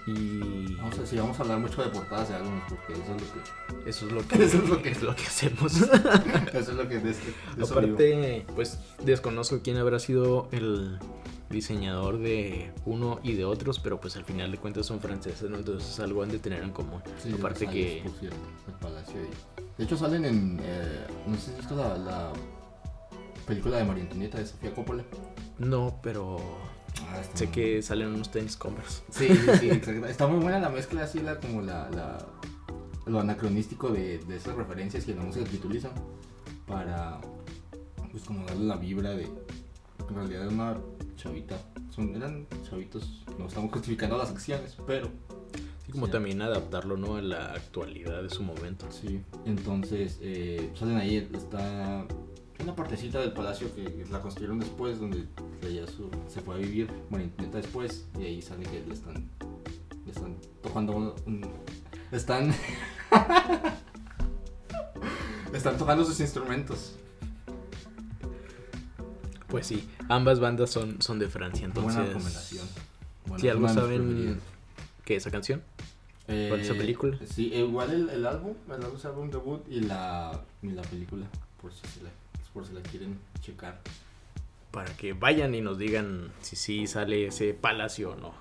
Y... 0.07 0.77
No 0.79 0.91
sé 0.91 1.05
si 1.05 1.17
vamos 1.17 1.39
a 1.39 1.43
hablar 1.43 1.59
mucho 1.59 1.83
de 1.83 1.89
portadas 1.89 2.29
de 2.29 2.35
álbumes 2.35 2.63
porque 2.69 2.93
eso 2.93 3.15
es 3.15 3.21
lo 3.21 3.27
que... 3.27 3.89
Eso 3.89 4.05
es 4.05 4.11
lo 4.11 4.27
que, 4.27 4.43
eso 4.43 4.57
es 4.57 4.69
lo 4.69 4.81
que, 4.81 4.89
es 4.91 5.01
lo 5.01 5.15
que 5.15 5.23
hacemos. 5.23 5.73
eso 6.53 6.59
es 6.59 6.69
lo 6.69 6.87
que... 6.87 6.99
De 6.99 7.11
este, 7.11 7.33
Aparte, 7.61 8.45
pues 8.55 8.79
desconozco 9.03 9.61
quién 9.63 9.77
habrá 9.77 9.99
sido 9.99 10.47
el 10.51 10.99
diseñador 11.49 12.19
de 12.19 12.71
uno 12.85 13.19
y 13.23 13.33
de 13.33 13.45
otros, 13.45 13.79
pero 13.79 13.99
pues 13.99 14.15
al 14.15 14.25
final 14.25 14.51
de 14.51 14.57
cuentas 14.57 14.85
son 14.85 14.99
franceses, 14.99 15.49
¿no? 15.49 15.57
Entonces 15.57 15.99
algo 15.99 16.23
han 16.23 16.29
de 16.29 16.39
tener 16.39 16.63
en 16.63 16.71
común. 16.71 17.01
Sí, 17.21 17.33
Aparte 17.33 17.67
que... 17.67 18.01
Por 18.03 18.13
cierto, 18.19 18.37
el 18.67 18.73
Palacio 18.75 19.19
de... 19.19 19.27
de 19.77 19.83
hecho 19.83 19.97
salen 19.97 20.25
en... 20.25 20.59
Eh, 20.61 21.07
no 21.27 21.35
sé 21.35 21.41
si 21.41 21.51
has 21.51 21.57
visto 21.57 21.75
la, 21.75 21.97
la 21.97 22.33
película 23.45 23.77
de 23.77 23.83
María 23.83 24.03
Antonieta 24.03 24.37
de 24.37 24.45
Sofía 24.45 24.73
Coppola. 24.73 25.03
No, 25.57 25.99
pero... 26.01 26.37
Ah, 27.11 27.21
Sé 27.33 27.49
que 27.49 27.81
salen 27.81 28.09
unos 28.09 28.31
tenis 28.31 28.55
Converse. 28.57 29.01
Sí, 29.09 29.27
sí, 29.27 29.51
sí, 29.59 29.69
exacto. 29.71 30.05
Está 30.07 30.27
muy 30.27 30.39
buena 30.41 30.59
la 30.59 30.69
mezcla, 30.69 31.03
así 31.03 31.19
la, 31.19 31.39
como 31.39 31.61
la, 31.61 31.89
la- 31.91 32.25
lo 33.05 33.19
anacronístico 33.19 33.89
de, 33.89 34.19
de 34.19 34.35
esas 34.35 34.55
referencias 34.55 35.07
y 35.07 35.13
la 35.13 35.21
música 35.23 35.49
que 35.49 35.57
utilizan 35.57 35.91
para, 36.67 37.19
pues 38.11 38.23
como 38.23 38.45
darle 38.45 38.65
la 38.65 38.75
vibra 38.75 39.11
de, 39.11 39.23
en 39.23 40.15
realidad 40.15 40.45
es 40.45 40.53
una 40.53 40.77
chavita, 41.15 41.57
son, 41.89 42.15
eran 42.15 42.45
chavitos, 42.69 43.25
no 43.39 43.47
estamos 43.47 43.71
justificando 43.71 44.17
las 44.17 44.29
acciones, 44.29 44.77
pero 44.85 45.09
Así 45.81 45.91
como 45.93 46.05
Sí. 46.05 46.11
también 46.11 46.39
adaptarlo, 46.43 46.97
¿no? 46.97 47.15
A 47.15 47.21
la 47.23 47.51
actualidad 47.53 48.21
de 48.21 48.29
su 48.29 48.43
momento. 48.43 48.85
sí, 48.91 49.23
entonces 49.45 50.19
eh, 50.21 50.69
salen 50.75 50.97
ahí, 50.97 51.27
está 51.33 52.05
una 52.61 52.75
partecita 52.75 53.19
del 53.19 53.31
palacio 53.33 53.73
que 53.73 54.05
la 54.11 54.21
construyeron 54.21 54.59
después, 54.59 54.99
donde 54.99 55.25
ella 55.61 55.87
su- 55.87 56.11
se 56.27 56.41
fue 56.41 56.55
a 56.55 56.57
vivir, 56.57 56.89
María 57.09 57.27
Antonieta 57.27 57.57
después, 57.59 58.05
y 58.19 58.23
ahí 58.23 58.41
sale 58.41 58.65
que 58.65 58.83
le 58.85 58.93
están, 58.93 59.29
le 60.05 60.11
están 60.11 60.35
tocando 60.61 60.93
un- 60.95 61.13
un- 61.25 61.49
están 62.11 62.53
están 65.53 65.77
tocando 65.77 66.03
sus 66.05 66.19
instrumentos. 66.19 66.95
Pues 69.47 69.65
sí, 69.67 69.87
ambas 70.09 70.39
bandas 70.39 70.69
son, 70.69 71.01
son 71.01 71.17
de 71.17 71.27
Francia, 71.27 71.65
entonces... 71.65 71.95
Buena 71.95 72.07
recomendación. 72.09 72.67
Bueno, 73.25 73.39
Si 73.41 73.49
algo 73.49 73.67
saben 73.69 74.39
que 75.05 75.15
esa 75.15 75.31
canción. 75.31 75.63
Eh, 76.27 76.45
¿Cuál 76.49 76.59
es 76.61 76.69
esa 76.69 76.77
película? 76.77 77.17
Sí, 77.33 77.51
igual 77.55 77.89
el, 77.91 78.09
el 78.09 78.25
álbum, 78.27 78.53
el 78.67 78.73
álbum 78.73 78.95
es 78.95 79.05
álbum 79.05 79.31
debut 79.31 79.63
y 79.67 79.79
la, 79.79 80.39
y 80.61 80.67
la 80.67 80.83
película, 80.83 81.25
por 81.59 81.73
si, 81.73 81.79
se 81.87 82.03
la, 82.03 82.11
por 82.53 82.65
si 82.65 82.73
la 82.73 82.81
quieren 82.81 83.19
checar. 83.41 83.81
para 84.71 84.95
que 84.95 85.13
vayan 85.13 85.55
y 85.55 85.61
nos 85.61 85.79
digan 85.79 86.31
si 86.41 86.55
sí 86.55 86.85
sale 86.85 87.25
ese 87.27 87.55
palacio 87.55 88.11
o 88.11 88.15
no. 88.15 88.33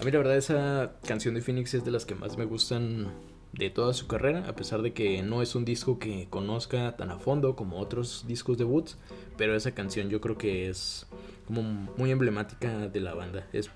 A 0.00 0.04
mí 0.04 0.10
la 0.10 0.18
verdad 0.18 0.36
esa 0.36 0.92
canción 1.04 1.34
de 1.34 1.42
Phoenix 1.42 1.74
es 1.74 1.84
de 1.84 1.90
las 1.90 2.06
que 2.06 2.14
más 2.14 2.38
me 2.38 2.44
gustan 2.44 3.12
de 3.52 3.70
toda 3.70 3.94
su 3.94 4.06
carrera, 4.06 4.46
a 4.48 4.54
pesar 4.54 4.82
de 4.82 4.92
que 4.92 5.22
no 5.22 5.42
es 5.42 5.54
un 5.54 5.64
disco 5.64 5.98
que 5.98 6.28
conozca 6.30 6.96
tan 6.96 7.10
a 7.10 7.18
fondo 7.18 7.56
como 7.56 7.78
otros 7.78 8.24
discos 8.28 8.58
debuts, 8.58 8.96
pero 9.36 9.56
esa 9.56 9.72
canción 9.72 10.08
yo 10.08 10.20
creo 10.20 10.36
que 10.38 10.68
es 10.68 11.06
como 11.46 11.62
muy 11.62 12.10
emblemática 12.10 12.88
de 12.88 13.00
la 13.00 13.14
banda. 13.14 13.46
Es 13.52 13.70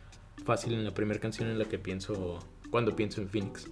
fácil 0.45 0.75
en 0.75 0.85
la 0.85 0.93
primera 0.93 1.19
canción 1.21 1.49
en 1.49 1.59
la 1.59 1.65
que 1.65 1.79
pienso 1.79 2.39
cuando 2.71 2.95
pienso 2.95 3.21
en 3.21 3.29
Phoenix. 3.29 3.67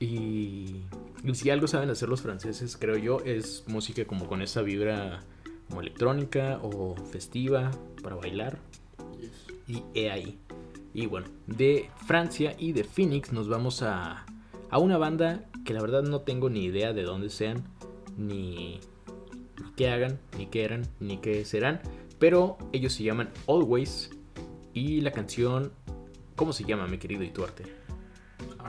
Y, 0.00 0.82
y 1.22 1.34
si 1.34 1.50
algo 1.50 1.68
saben 1.68 1.90
hacer 1.90 2.08
los 2.08 2.22
franceses, 2.22 2.76
creo 2.76 2.96
yo, 2.96 3.20
es 3.20 3.64
música 3.68 4.04
como 4.06 4.26
con 4.26 4.42
esa 4.42 4.62
vibra 4.62 5.20
como 5.68 5.82
electrónica 5.82 6.58
o 6.62 6.96
festiva 6.96 7.70
para 8.02 8.16
bailar. 8.16 8.58
Y 9.68 9.84
he 9.94 10.10
ahí. 10.10 10.38
Y 10.92 11.06
bueno, 11.06 11.28
de 11.46 11.88
Francia 12.06 12.56
y 12.58 12.72
de 12.72 12.82
Phoenix 12.82 13.32
nos 13.32 13.48
vamos 13.48 13.82
a, 13.82 14.26
a 14.70 14.78
una 14.78 14.98
banda 14.98 15.48
que 15.64 15.74
la 15.74 15.82
verdad 15.82 16.02
no 16.02 16.22
tengo 16.22 16.50
ni 16.50 16.64
idea 16.64 16.92
de 16.92 17.04
dónde 17.04 17.30
sean, 17.30 17.62
ni, 18.16 18.80
ni 19.62 19.72
qué 19.76 19.90
hagan, 19.90 20.18
ni 20.36 20.46
qué 20.46 20.64
eran, 20.64 20.86
ni 20.98 21.18
qué 21.18 21.44
serán. 21.44 21.80
Pero 22.18 22.58
ellos 22.72 22.94
se 22.94 23.04
llaman 23.04 23.30
Always. 23.46 24.10
Y 24.72 25.00
la 25.02 25.12
canción, 25.12 25.72
¿cómo 26.36 26.52
se 26.52 26.64
llama, 26.64 26.86
mi 26.86 26.98
querido 26.98 27.22
Ituarte? 27.22 27.79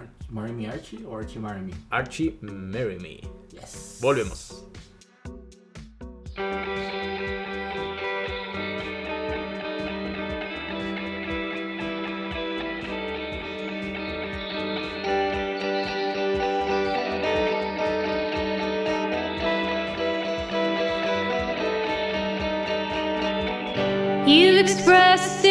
Arch- 0.02 0.30
¿Marry 0.30 0.52
Me 0.54 0.68
Archie 0.68 1.06
o 1.06 1.16
Archie 1.16 1.40
Marry 1.40 1.62
Me? 1.62 1.74
Archie 1.90 2.38
Marry 2.42 2.98
Me. 3.00 3.22
Yes. 3.54 4.00
Volvemos. 4.02 4.64
You've 24.28 24.58
expressed 24.60 25.42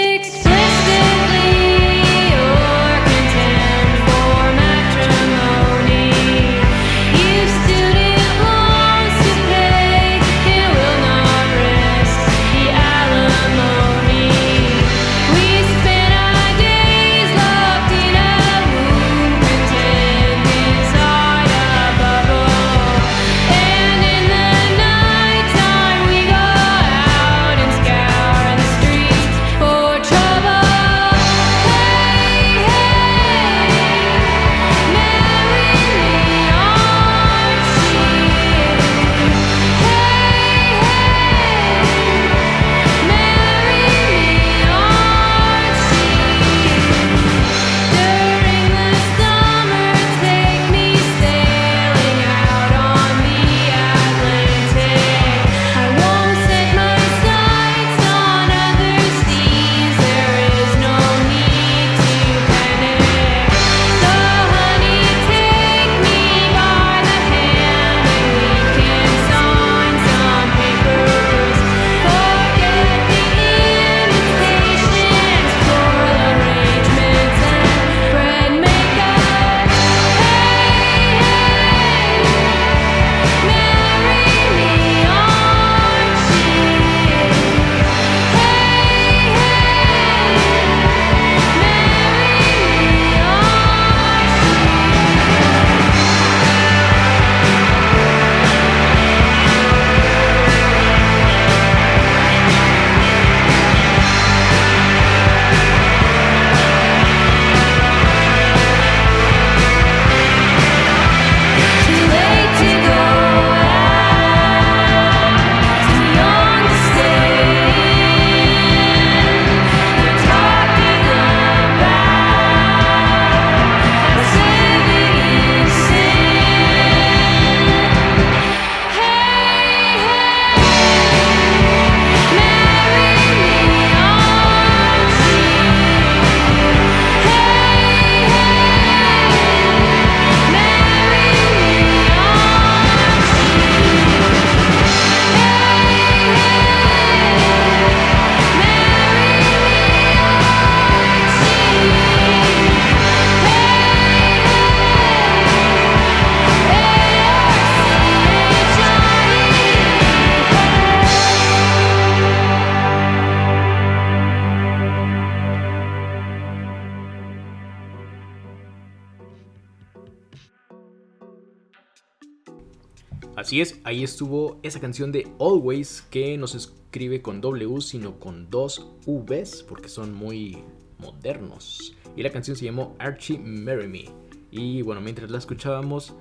ahí 173.90 174.04
estuvo 174.04 174.60
esa 174.62 174.78
canción 174.78 175.10
de 175.10 175.26
Always 175.40 176.02
que 176.10 176.38
no 176.38 176.46
se 176.46 176.58
escribe 176.58 177.22
con 177.22 177.40
W 177.40 177.80
sino 177.80 178.20
con 178.20 178.48
dos 178.48 178.86
Vs 179.04 179.64
porque 179.68 179.88
son 179.88 180.14
muy 180.14 180.58
modernos. 180.98 181.96
Y 182.14 182.22
la 182.22 182.30
canción 182.30 182.56
se 182.56 182.66
llamó 182.66 182.94
Archie 183.00 183.40
Marry 183.40 183.88
Me. 183.88 184.04
Y 184.52 184.82
bueno, 184.82 185.00
mientras 185.00 185.28
la 185.28 185.38
escuchábamos, 185.38 186.14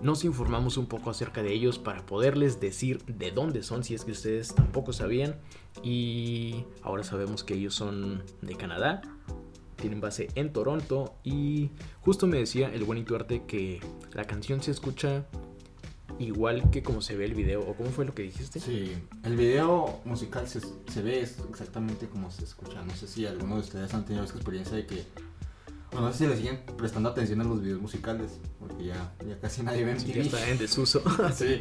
nos 0.00 0.24
informamos 0.24 0.76
un 0.76 0.86
poco 0.86 1.10
acerca 1.10 1.42
de 1.42 1.52
ellos 1.52 1.76
para 1.76 2.06
poderles 2.06 2.60
decir 2.60 3.02
de 3.06 3.32
dónde 3.32 3.64
son, 3.64 3.82
si 3.82 3.94
es 3.94 4.04
que 4.04 4.12
ustedes 4.12 4.54
tampoco 4.54 4.92
sabían. 4.92 5.34
Y 5.82 6.64
ahora 6.82 7.02
sabemos 7.02 7.42
que 7.42 7.54
ellos 7.54 7.74
son 7.74 8.22
de 8.42 8.54
Canadá, 8.54 9.02
tienen 9.74 10.00
base 10.00 10.28
en 10.36 10.52
Toronto. 10.52 11.16
Y 11.24 11.70
justo 12.02 12.28
me 12.28 12.38
decía 12.38 12.72
el 12.72 12.84
buen 12.84 13.04
Arte 13.12 13.42
que 13.44 13.80
la 14.12 14.22
canción 14.22 14.62
se 14.62 14.70
escucha 14.70 15.26
igual 16.22 16.70
que 16.70 16.82
como 16.82 17.02
se 17.02 17.16
ve 17.16 17.24
el 17.26 17.34
video. 17.34 17.60
¿O 17.60 17.74
cómo 17.74 17.90
fue 17.90 18.04
lo 18.04 18.14
que 18.14 18.22
dijiste? 18.22 18.60
Sí, 18.60 18.92
el 19.24 19.36
video 19.36 20.00
musical 20.04 20.48
se, 20.48 20.60
se 20.60 21.02
ve 21.02 21.20
exactamente 21.20 22.08
como 22.08 22.30
se 22.30 22.44
escucha. 22.44 22.82
No 22.82 22.94
sé 22.94 23.06
si 23.08 23.26
alguno 23.26 23.56
de 23.56 23.60
ustedes 23.60 23.92
han 23.94 24.04
tenido 24.04 24.24
esa 24.24 24.34
experiencia 24.34 24.76
de 24.76 24.86
que 24.86 25.04
bueno, 25.90 26.06
no 26.06 26.12
sé 26.14 26.20
si 26.20 26.26
le 26.26 26.36
siguen 26.38 26.60
prestando 26.78 27.10
atención 27.10 27.42
a 27.42 27.44
los 27.44 27.60
videos 27.60 27.82
musicales, 27.82 28.38
porque 28.58 28.86
ya, 28.86 29.12
ya 29.28 29.38
casi 29.38 29.62
nadie 29.62 29.84
ve 29.84 30.00
Sí, 30.00 30.06
MTV. 30.06 30.14
ya 30.14 30.22
está 30.22 30.48
en 30.48 30.56
desuso. 30.56 31.02
sí, 31.34 31.60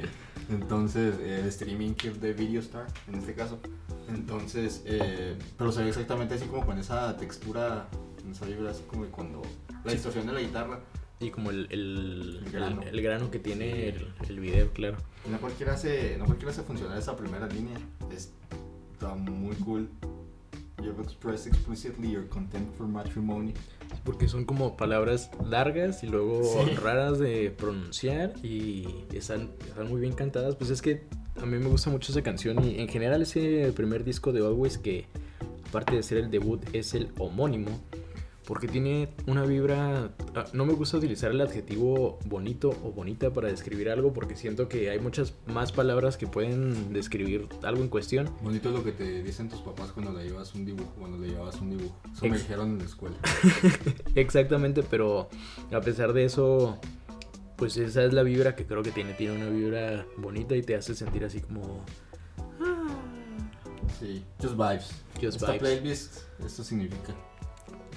entonces 0.50 1.16
eh, 1.20 1.40
el 1.42 1.48
streaming 1.50 1.96
que 1.96 2.12
de 2.12 2.32
Videostar, 2.32 2.88
en 3.10 3.16
este 3.16 3.34
caso. 3.34 3.60
Entonces, 4.08 4.84
eh, 4.86 5.38
pero 5.58 5.72
se 5.74 5.84
ve 5.84 5.90
exactamente 5.90 6.36
así 6.36 6.46
como 6.46 6.66
con 6.66 6.78
esa 6.80 7.16
textura, 7.18 7.88
con 8.22 8.32
esa 8.32 8.46
vibra 8.46 8.72
así 8.72 8.84
como 8.88 9.04
de 9.04 9.10
cuando 9.10 9.42
la 9.84 9.92
distorsión 9.92 10.26
de 10.28 10.32
la 10.34 10.40
guitarra. 10.40 10.80
Y 11.22 11.30
como 11.30 11.52
el, 11.52 11.68
el, 11.70 12.42
El 12.46 12.52
grano. 12.52 12.82
el- 12.84 13.02
grano 13.02 13.32
que 13.32 13.40
tiene 13.40 13.90
el, 13.90 14.08
el 14.28 14.40
video, 14.40 14.72
claro. 14.74 14.98
No 15.30 15.40
cualquiera 15.40 15.74
hace, 15.74 16.16
no 16.18 16.26
cualquiera 16.26 16.52
hace 16.52 16.64
funcionar 16.64 16.98
esa 16.98 17.16
primera 17.16 17.48
línea. 17.48 17.78
Está 18.12 19.14
muy 19.16 19.56
cool. 19.58 19.90
You've 20.84 21.02
expressed 21.04 21.46
explicitly 21.48 22.12
your 22.12 22.28
contempt 22.28 22.76
for 22.76 22.88
matrimony. 22.88 23.54
Porque 24.04 24.28
son 24.28 24.46
como 24.46 24.78
palabras 24.78 25.30
largas 25.48 26.04
y 26.04 26.08
luego 26.08 26.42
Sí. 26.44 26.72
raras 26.76 27.20
de 27.20 27.52
pronunciar 27.52 28.34
y 28.42 28.88
están, 29.14 29.52
están 29.68 29.90
muy 29.90 30.02
bien 30.02 30.14
cantadas. 30.14 30.56
Pues 30.56 30.72
es 30.72 30.82
que 30.82 31.04
a 31.40 31.46
mí 31.46 31.58
me 31.60 31.68
gusta 31.68 31.92
mucho 31.92 32.12
esa 32.12 32.24
canción 32.24 32.64
y 32.66 32.80
en 32.80 32.88
general 32.88 33.22
ese 33.22 33.72
primer 33.76 34.04
disco 34.04 34.32
de 34.34 34.40
Always 34.40 34.80
que 34.80 35.06
aparte 35.70 35.96
de 35.96 36.02
ser 36.04 36.18
el 36.18 36.32
debut 36.32 36.64
es 36.74 36.96
el 36.96 37.10
homónimo. 37.20 37.70
Porque 38.46 38.68
tiene 38.68 39.10
una 39.28 39.44
vibra... 39.46 40.12
ah, 40.36 40.46
No 40.54 40.66
me 40.66 40.74
gusta 40.74 40.98
utilizar 40.98 41.32
el 41.32 41.40
adjetivo 41.42 42.18
bonito 42.26 42.70
o 42.84 42.92
bonita 42.92 43.32
para 43.32 43.48
describir 43.50 43.90
algo 43.90 44.14
porque 44.14 44.36
siento 44.36 44.68
que 44.68 44.90
hay 44.90 45.00
muchas 45.00 45.34
más 45.48 45.72
palabras 45.72 46.18
que 46.18 46.26
pueden 46.28 46.92
describir 46.92 47.48
algo 47.64 47.82
en 47.84 47.90
cuestión. 47.90 48.30
Bonito 48.42 48.70
es 48.70 48.76
lo 48.76 48.84
que 48.84 48.92
te 48.94 49.22
dicen 49.24 49.48
tus 49.48 49.62
papás 49.62 49.92
cuando 49.92 50.12
le 50.12 50.24
llevas 50.26 50.54
un 50.56 50.66
dibujo, 50.66 50.92
cuando 51.00 51.18
le 51.20 51.30
llevabas 51.30 51.62
un 51.62 51.78
dibujo. 51.78 51.96
Eso 52.12 52.26
me 52.26 52.30
Ex- 52.32 52.40
dijeron 52.42 52.72
en 52.72 52.78
la 52.80 52.86
escuela. 52.86 53.16
Exactamente, 54.16 54.84
pero 54.84 55.30
a 55.72 55.80
pesar 55.82 56.12
de 56.14 56.26
eso, 56.26 56.80
pues 57.58 57.78
esa 57.78 58.04
es 58.04 58.12
la 58.12 58.24
vibra 58.24 58.56
que 58.56 58.66
creo 58.66 58.82
que 58.82 58.92
tiene. 58.92 59.14
Tiene 59.14 59.36
una 59.36 59.50
vibra 59.50 60.06
bonita 60.18 60.56
y 60.56 60.64
te 60.64 60.76
hace 60.76 60.96
sentir 60.96 61.24
así 61.24 61.42
como 61.42 61.86
Sí, 64.00 64.24
just 64.42 64.56
vibes. 64.56 64.90
Just 65.22 65.36
Esta 65.36 65.52
vibes. 65.54 65.60
playlist, 65.62 66.18
esto 66.44 66.64
significa. 66.64 67.14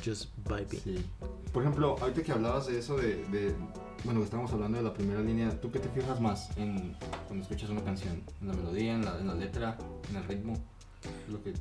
Just 0.04 0.30
vibing. 0.48 0.80
Sí. 0.80 1.04
Por 1.52 1.62
ejemplo, 1.62 1.96
ahorita 2.00 2.22
que 2.22 2.32
hablabas 2.32 2.66
de 2.66 2.78
eso, 2.78 2.96
de, 2.96 3.24
de- 3.26 3.54
bueno, 4.04 4.20
que 4.20 4.24
estábamos 4.24 4.52
hablando 4.52 4.76
de 4.78 4.84
la 4.84 4.92
primera 4.92 5.20
línea, 5.20 5.50
¿tú 5.60 5.70
qué 5.70 5.78
te 5.78 5.88
fijas 5.88 6.20
más 6.20 6.54
en 6.58 6.94
cuando 7.26 7.42
escuchas 7.42 7.70
una 7.70 7.82
canción? 7.82 8.22
¿En 8.42 8.48
la 8.48 8.54
melodía, 8.54 8.94
en 8.94 9.04
la, 9.04 9.18
en 9.18 9.26
la 9.28 9.34
letra, 9.34 9.78
en 10.10 10.16
el 10.16 10.24
ritmo? 10.24 10.54
Lo 11.30 11.42
que, 11.42 11.54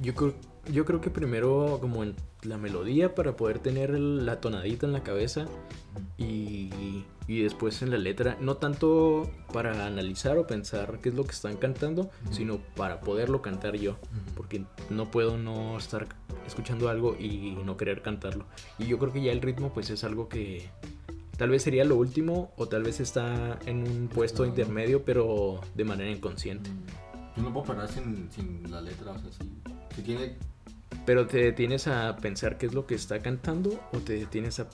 Yo 0.00 0.14
creo, 0.14 0.34
yo 0.70 0.84
creo 0.84 1.00
que 1.00 1.10
primero 1.10 1.78
como 1.80 2.02
en 2.02 2.14
la 2.42 2.58
melodía 2.58 3.14
para 3.14 3.36
poder 3.36 3.58
tener 3.60 3.98
la 3.98 4.40
tonadita 4.40 4.86
en 4.86 4.92
la 4.92 5.02
cabeza 5.02 5.46
y, 6.18 7.04
y 7.26 7.42
después 7.42 7.80
en 7.82 7.90
la 7.90 7.98
letra. 7.98 8.36
No 8.40 8.56
tanto 8.56 9.30
para 9.52 9.86
analizar 9.86 10.36
o 10.38 10.46
pensar 10.46 10.98
qué 11.00 11.08
es 11.08 11.14
lo 11.14 11.24
que 11.24 11.32
están 11.32 11.56
cantando, 11.56 12.10
Ujú. 12.24 12.32
sino 12.34 12.58
para 12.76 13.00
poderlo 13.00 13.40
cantar 13.42 13.76
yo. 13.76 13.96
porque 14.36 14.64
no 14.90 15.10
puedo 15.10 15.38
no 15.38 15.78
estar 15.78 16.06
escuchando 16.46 16.88
algo 16.88 17.16
y 17.18 17.56
no 17.64 17.76
querer 17.76 18.02
cantarlo. 18.02 18.46
Y 18.78 18.86
yo 18.86 18.98
creo 18.98 19.12
que 19.12 19.22
ya 19.22 19.32
el 19.32 19.40
ritmo 19.40 19.72
pues 19.72 19.90
es 19.90 20.04
algo 20.04 20.28
que 20.28 20.68
tal 21.38 21.50
vez 21.50 21.62
sería 21.62 21.84
lo 21.84 21.96
último 21.96 22.52
o 22.56 22.66
tal 22.66 22.82
vez 22.82 23.00
está 23.00 23.58
en 23.66 23.86
un 23.88 24.08
puesto 24.08 24.44
intermedio 24.44 25.04
pero 25.04 25.60
de 25.74 25.84
manera 25.84 26.10
inconsciente. 26.10 26.70
Yo 27.36 27.42
no 27.42 27.52
puedo 27.52 27.66
parar 27.66 27.88
sin, 27.88 28.30
sin 28.30 28.70
la 28.70 28.80
letra, 28.80 29.12
o 29.12 29.18
sea, 29.18 29.30
si, 29.32 29.50
si 29.96 30.02
tiene... 30.02 30.36
Pero 31.06 31.26
te 31.26 31.38
detienes 31.38 31.86
a 31.88 32.16
pensar 32.16 32.56
qué 32.58 32.66
es 32.66 32.74
lo 32.74 32.86
que 32.86 32.94
está 32.94 33.18
cantando 33.20 33.80
o 33.92 33.98
te 33.98 34.12
detienes 34.14 34.60
a, 34.60 34.68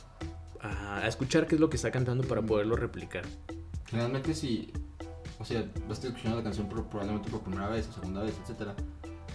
a 0.63 1.07
escuchar 1.07 1.47
qué 1.47 1.55
es 1.57 1.61
lo 1.61 1.71
que 1.71 1.77
está 1.77 1.91
cantando 1.91 2.25
para 2.25 2.43
poderlo 2.43 2.77
replicar. 2.77 3.25
Generalmente 3.87 4.35
si, 4.35 4.73
o 5.39 5.45
sea, 5.45 5.65
estoy 5.91 6.11
escuchando 6.11 6.37
la 6.39 6.43
canción 6.45 6.69
por- 6.69 6.87
probablemente 6.87 7.31
por 7.31 7.41
primera 7.41 7.69
vez 7.69 7.89
o 7.89 7.93
segunda 7.93 8.23
vez, 8.23 8.35
etcétera. 8.43 8.75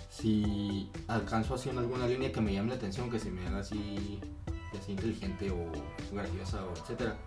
Si 0.10 0.90
alcanzo 1.08 1.56
así 1.56 1.70
en 1.70 1.78
alguna 1.78 2.08
línea 2.08 2.32
que 2.32 2.40
me 2.42 2.54
llame 2.54 2.70
la 2.70 2.76
atención, 2.76 3.10
que 3.12 3.20
se 3.20 3.30
me 3.32 3.46
haga 3.48 3.60
así, 3.60 4.20
así 4.80 4.92
inteligente 4.94 5.52
o 5.52 5.72
graciosa 6.14 6.64
o 6.66 6.72
etcétera, 6.74 7.18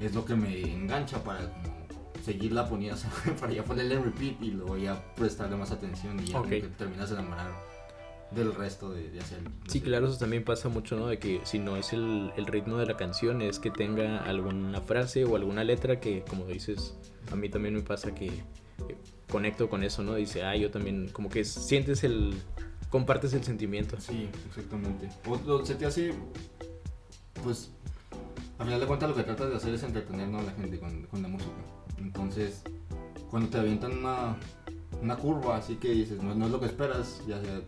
es 0.00 0.14
lo 0.14 0.24
que 0.24 0.34
me 0.36 0.60
engancha 0.72 1.22
para 1.24 1.40
como 1.50 1.78
seguirla 2.22 2.68
poniendo, 2.68 3.00
para 3.40 3.52
ya 3.52 3.64
ponerle 3.64 3.94
en 3.94 4.04
repeat 4.04 4.42
y 4.42 4.50
luego 4.50 4.76
ya 4.76 5.02
prestarle 5.14 5.56
más 5.56 5.70
atención 5.70 6.20
y 6.20 6.26
ya 6.26 6.42
que 6.42 6.60
terminas 6.76 7.08
de 7.08 7.16
enamorar 7.16 7.50
del 8.30 8.54
resto 8.54 8.90
de, 8.90 9.10
de 9.10 9.20
hacer. 9.20 9.40
de 9.42 9.50
Sí, 9.66 9.78
hacer- 9.78 9.82
claro, 9.82 10.08
eso 10.08 10.18
también 10.18 10.44
pasa 10.44 10.68
mucho, 10.68 10.96
¿no? 10.96 11.06
De 11.06 11.18
que 11.18 11.40
si 11.44 11.58
no 11.58 11.76
es 11.76 11.92
el, 11.92 12.32
el 12.36 12.46
ritmo 12.46 12.76
de 12.76 12.86
la 12.86 12.96
canción, 12.96 13.40
es 13.42 13.58
que 13.58 13.70
tenga 13.70 14.18
alguna 14.24 14.80
frase 14.80 15.24
o 15.24 15.36
alguna 15.36 15.64
letra 15.64 15.98
que, 16.00 16.22
como 16.28 16.46
dices, 16.46 16.94
a 17.32 17.36
mí 17.36 17.48
también 17.48 17.74
me 17.74 17.82
pasa 17.82 18.14
que 18.14 18.26
eh, 18.26 18.42
conecto 19.30 19.68
con 19.70 19.82
eso, 19.82 20.02
¿no? 20.02 20.14
Dice, 20.14 20.42
ah, 20.44 20.56
yo 20.56 20.70
también, 20.70 21.08
como 21.10 21.28
que 21.30 21.44
sientes 21.44 22.04
el, 22.04 22.34
compartes 22.90 23.32
el 23.34 23.44
sentimiento. 23.44 24.00
Sí, 24.00 24.28
exactamente. 24.48 25.08
O, 25.26 25.32
o 25.52 25.64
se 25.64 25.74
te 25.74 25.86
hace, 25.86 26.12
pues, 27.42 27.70
a 28.58 28.64
final 28.64 28.80
de 28.80 28.86
cuentas 28.86 29.08
lo 29.08 29.14
que 29.16 29.22
tratas 29.22 29.50
de 29.50 29.56
hacer 29.56 29.74
es 29.74 29.82
entretener 29.82 30.28
¿no? 30.28 30.38
a 30.40 30.42
la 30.42 30.52
gente 30.52 30.78
con, 30.78 31.02
con 31.04 31.22
la 31.22 31.28
música. 31.28 31.52
Entonces, 31.98 32.62
cuando 33.30 33.48
te 33.48 33.58
avientan 33.58 33.98
una, 33.98 34.36
una 35.02 35.16
curva 35.16 35.56
así 35.56 35.76
que 35.76 35.90
dices, 35.90 36.22
no, 36.22 36.34
no 36.34 36.46
es 36.46 36.50
lo 36.52 36.60
que 36.60 36.66
esperas, 36.66 37.22
ya 37.26 37.40
sea 37.40 37.60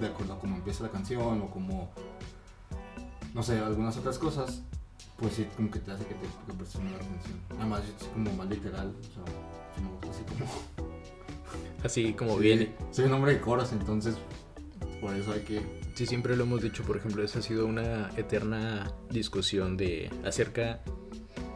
de 0.00 0.06
acuerdo 0.06 0.34
a 0.34 0.38
cómo 0.38 0.56
empieza 0.56 0.84
la 0.84 0.90
canción 0.90 1.42
o 1.42 1.50
como, 1.50 1.90
no 3.34 3.42
sé, 3.42 3.58
algunas 3.58 3.96
otras 3.96 4.18
cosas, 4.18 4.62
pues 5.16 5.34
sí, 5.34 5.46
como 5.56 5.70
que 5.70 5.78
te 5.78 5.92
hace 5.92 6.04
que 6.04 6.14
te 6.14 6.26
que 6.46 6.52
prestes 6.52 6.82
más 6.82 6.94
atención. 6.94 7.40
Además, 7.58 7.82
es 8.00 8.08
como 8.08 8.32
más 8.32 8.48
literal, 8.48 8.92
o 8.98 9.02
sea, 9.02 9.24
sí 9.76 9.82
me 9.82 9.90
gusta 9.90 10.10
así 10.10 10.22
como... 10.24 10.92
Así 11.84 12.12
como 12.14 12.36
Sí, 12.36 12.42
viene. 12.42 12.72
Soy 12.92 13.06
un 13.06 13.12
hombre 13.14 13.34
de 13.34 13.40
coros, 13.40 13.72
entonces, 13.72 14.16
por 15.00 15.14
eso 15.16 15.32
hay 15.32 15.40
que... 15.40 15.80
Sí, 15.94 16.06
siempre 16.06 16.36
lo 16.36 16.44
hemos 16.44 16.62
dicho, 16.62 16.84
por 16.84 16.96
ejemplo, 16.96 17.24
esa 17.24 17.40
ha 17.40 17.42
sido 17.42 17.66
una 17.66 18.10
eterna 18.16 18.92
discusión 19.10 19.76
de 19.76 20.08
acerca 20.24 20.80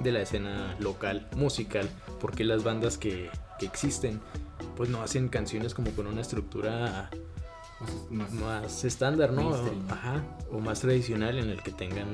de 0.00 0.12
la 0.12 0.20
escena 0.20 0.76
local, 0.80 1.28
musical, 1.36 1.88
porque 2.20 2.42
las 2.42 2.64
bandas 2.64 2.98
que, 2.98 3.30
que 3.60 3.66
existen, 3.66 4.20
pues 4.76 4.90
no 4.90 5.00
hacen 5.00 5.28
canciones 5.28 5.74
como 5.74 5.92
con 5.92 6.08
una 6.08 6.22
estructura 6.22 7.08
Más, 8.10 8.32
más- 8.32 8.84
estándar, 8.84 9.32
¿no? 9.32 9.50
Mainstream. 9.50 9.90
Ajá, 9.90 10.22
o 10.50 10.60
más 10.60 10.80
tradicional 10.80 11.38
en 11.38 11.50
el 11.50 11.62
que 11.62 11.70
tengan 11.72 12.06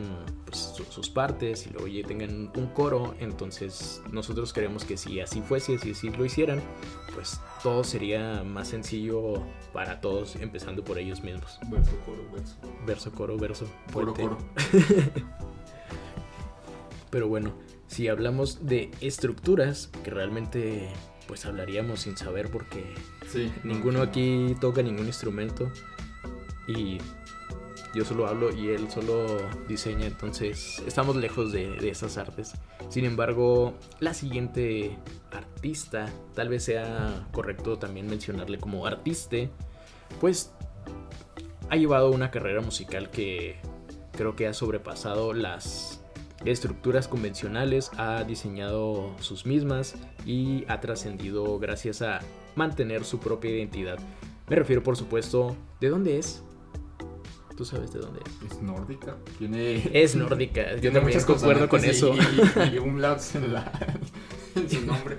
pues, 0.44 0.58
su- 0.76 0.84
sus 0.84 1.08
partes 1.08 1.66
y 1.66 1.70
luego 1.70 1.86
ya 1.86 2.04
tengan 2.06 2.50
un 2.56 2.66
coro, 2.74 3.14
entonces 3.20 4.02
nosotros 4.10 4.52
queremos 4.52 4.84
que 4.84 4.96
si 4.96 5.20
así 5.20 5.40
fuese, 5.40 5.78
si 5.78 5.92
así 5.92 6.10
lo 6.10 6.24
hicieran, 6.24 6.60
pues 7.14 7.40
todo 7.62 7.84
sería 7.84 8.42
más 8.42 8.68
sencillo 8.68 9.34
para 9.72 10.00
todos, 10.00 10.34
empezando 10.36 10.82
por 10.84 10.98
ellos 10.98 11.22
mismos. 11.22 11.60
Verso, 11.68 11.92
coro, 12.04 12.22
verso. 12.32 12.56
Verso, 12.84 13.12
coro, 13.12 13.36
verso. 13.38 13.66
Coro, 13.92 14.14
coro. 14.14 14.38
Pero 17.10 17.28
bueno, 17.28 17.52
si 17.86 18.08
hablamos 18.08 18.66
de 18.66 18.90
estructuras, 19.00 19.90
que 20.02 20.10
realmente 20.10 20.88
pues 21.28 21.44
hablaríamos 21.46 22.00
sin 22.00 22.16
saber 22.16 22.50
porque 22.50 22.82
Ninguno 23.64 23.98
no, 23.98 24.04
aquí 24.04 24.54
toca 24.60 24.82
ningún 24.82 25.06
instrumento 25.06 25.70
y 26.66 26.98
yo 27.94 28.04
solo 28.04 28.26
hablo 28.26 28.54
y 28.54 28.68
él 28.68 28.90
solo 28.90 29.38
diseña, 29.68 30.06
entonces 30.06 30.82
estamos 30.86 31.16
lejos 31.16 31.52
de, 31.52 31.76
de 31.76 31.90
esas 31.90 32.16
artes. 32.16 32.52
Sin 32.88 33.04
embargo, 33.04 33.74
la 34.00 34.14
siguiente 34.14 34.98
artista, 35.30 36.08
tal 36.34 36.48
vez 36.48 36.64
sea 36.64 37.26
correcto 37.32 37.78
también 37.78 38.06
mencionarle 38.06 38.58
como 38.58 38.86
artiste, 38.86 39.50
pues 40.20 40.52
ha 41.68 41.76
llevado 41.76 42.10
una 42.10 42.30
carrera 42.30 42.60
musical 42.60 43.10
que 43.10 43.56
creo 44.12 44.36
que 44.36 44.46
ha 44.46 44.54
sobrepasado 44.54 45.32
las 45.32 46.02
estructuras 46.44 47.08
convencionales, 47.08 47.90
ha 47.96 48.24
diseñado 48.24 49.14
sus 49.20 49.46
mismas 49.46 49.94
y 50.26 50.64
ha 50.68 50.80
trascendido 50.80 51.58
gracias 51.58 52.02
a 52.02 52.20
mantener 52.54 53.04
su 53.04 53.18
propia 53.18 53.50
identidad. 53.50 53.98
Me 54.48 54.56
refiero, 54.56 54.82
por 54.82 54.96
supuesto, 54.96 55.56
¿de 55.80 55.88
dónde 55.88 56.18
es? 56.18 56.42
Tú 57.56 57.64
sabes 57.64 57.92
de 57.92 58.00
dónde 58.00 58.20
es. 58.24 58.52
Es 58.52 58.62
nórdica. 58.62 59.16
Tiene. 59.38 59.90
Es 59.92 60.16
nórdica, 60.16 60.76
yo 60.76 60.92
también 60.92 61.22
concuerdo 61.22 61.68
con 61.68 61.84
eso. 61.84 62.14
Y, 62.14 62.70
y, 62.70 62.74
y 62.74 62.78
umlauts 62.78 63.34
en, 63.34 63.52
la, 63.52 63.72
en 64.54 64.70
su 64.70 64.80
nombre. 64.86 65.18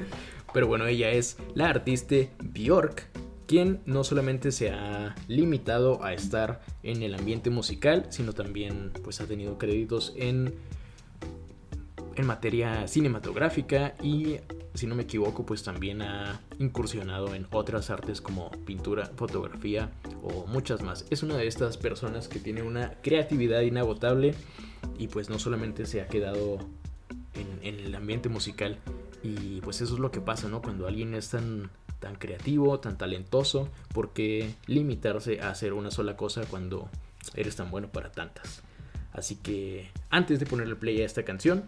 Pero 0.54 0.68
bueno, 0.68 0.86
ella 0.86 1.10
es 1.10 1.38
la 1.56 1.70
artista 1.70 2.16
Bjork, 2.40 3.08
quien 3.48 3.82
no 3.86 4.04
solamente 4.04 4.52
se 4.52 4.70
ha 4.70 5.16
limitado 5.28 6.04
a 6.04 6.14
estar 6.14 6.62
en 6.84 7.02
el 7.02 7.16
ambiente 7.16 7.50
musical, 7.50 8.08
sino 8.10 8.34
también 8.34 8.92
pues 9.04 9.20
ha 9.20 9.26
tenido 9.26 9.58
créditos 9.58 10.14
en 10.16 10.54
en 12.16 12.26
materia 12.26 12.88
cinematográfica 12.88 13.96
y 14.02 14.38
si 14.74 14.88
no 14.88 14.96
me 14.96 15.04
equivoco 15.04 15.46
pues 15.46 15.64
también 15.64 16.02
ha 16.02 16.42
incursionado 16.60 17.36
en 17.36 17.48
otras 17.52 17.90
artes 17.90 18.22
como 18.22 18.50
pintura, 18.66 19.12
fotografía 19.16 19.92
o 20.24 20.46
muchas 20.48 20.82
más. 20.82 21.06
Es 21.10 21.24
una 21.24 21.38
de 21.38 21.48
estas 21.48 21.78
personas 21.78 22.28
que 22.28 22.40
tiene 22.40 22.62
una 22.62 22.94
creatividad 23.02 23.62
inagotable 23.62 24.34
y 24.98 25.08
pues 25.08 25.30
no 25.30 25.40
solamente 25.40 25.86
se 25.86 26.02
ha 26.02 26.08
quedado 26.08 26.60
en, 27.34 27.60
el 27.64 27.96
ambiente 27.96 28.30
musical 28.30 28.78
y 29.22 29.62
pues 29.62 29.82
eso 29.82 29.94
es 29.94 30.00
lo 30.00 30.12
que 30.12 30.22
pasa, 30.22 30.48
¿no? 30.50 30.62
Cuando 30.62 30.88
alguien 30.88 31.14
es 31.14 31.30
tan 31.30 31.70
tan 32.00 32.16
creativo, 32.16 32.82
tan 32.82 32.98
talentoso, 32.98 33.70
¿por 33.94 34.12
qué 34.12 34.54
limitarse 34.68 35.40
a 35.40 35.50
hacer 35.50 35.72
una 35.72 35.90
sola 35.90 36.18
cosa 36.18 36.42
cuando 36.50 36.90
eres 37.34 37.56
tan 37.56 37.72
bueno 37.72 37.88
para 37.88 38.12
tantas? 38.12 38.62
Así 39.14 39.38
que 39.38 39.90
antes 40.10 40.40
de 40.40 40.46
ponerle 40.46 40.76
play 40.76 41.02
a 41.02 41.06
esta 41.06 41.24
canción, 41.24 41.64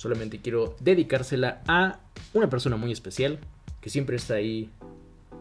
solamente 0.00 0.40
quiero 0.40 0.76
dedicársela 0.80 1.60
a 1.68 2.00
una 2.32 2.48
persona 2.48 2.76
muy 2.76 2.90
especial 2.90 3.38
que 3.82 3.90
siempre 3.90 4.16
está 4.16 4.36
ahí 4.36 4.70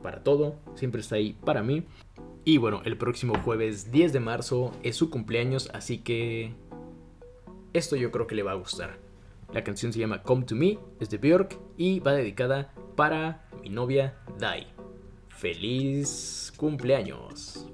para 0.03 0.21
todo, 0.21 0.57
siempre 0.75 0.99
está 0.99 1.15
ahí 1.15 1.31
para 1.45 1.63
mí. 1.63 1.85
Y 2.43 2.57
bueno, 2.57 2.81
el 2.83 2.97
próximo 2.97 3.39
jueves 3.41 3.89
10 3.93 4.11
de 4.11 4.19
marzo 4.19 4.73
es 4.83 4.97
su 4.97 5.09
cumpleaños, 5.09 5.69
así 5.73 5.99
que 5.99 6.51
esto 7.71 7.95
yo 7.95 8.11
creo 8.11 8.27
que 8.27 8.35
le 8.35 8.43
va 8.43 8.51
a 8.51 8.55
gustar. 8.55 8.97
La 9.53 9.63
canción 9.63 9.93
se 9.93 9.99
llama 9.99 10.23
Come 10.23 10.43
to 10.43 10.55
Me, 10.55 10.77
es 10.99 11.09
de 11.09 11.19
Björk 11.19 11.57
y 11.77 12.01
va 12.01 12.11
dedicada 12.11 12.73
para 12.97 13.45
mi 13.61 13.69
novia 13.69 14.17
Dai. 14.37 14.67
¡Feliz 15.29 16.51
cumpleaños! 16.57 17.65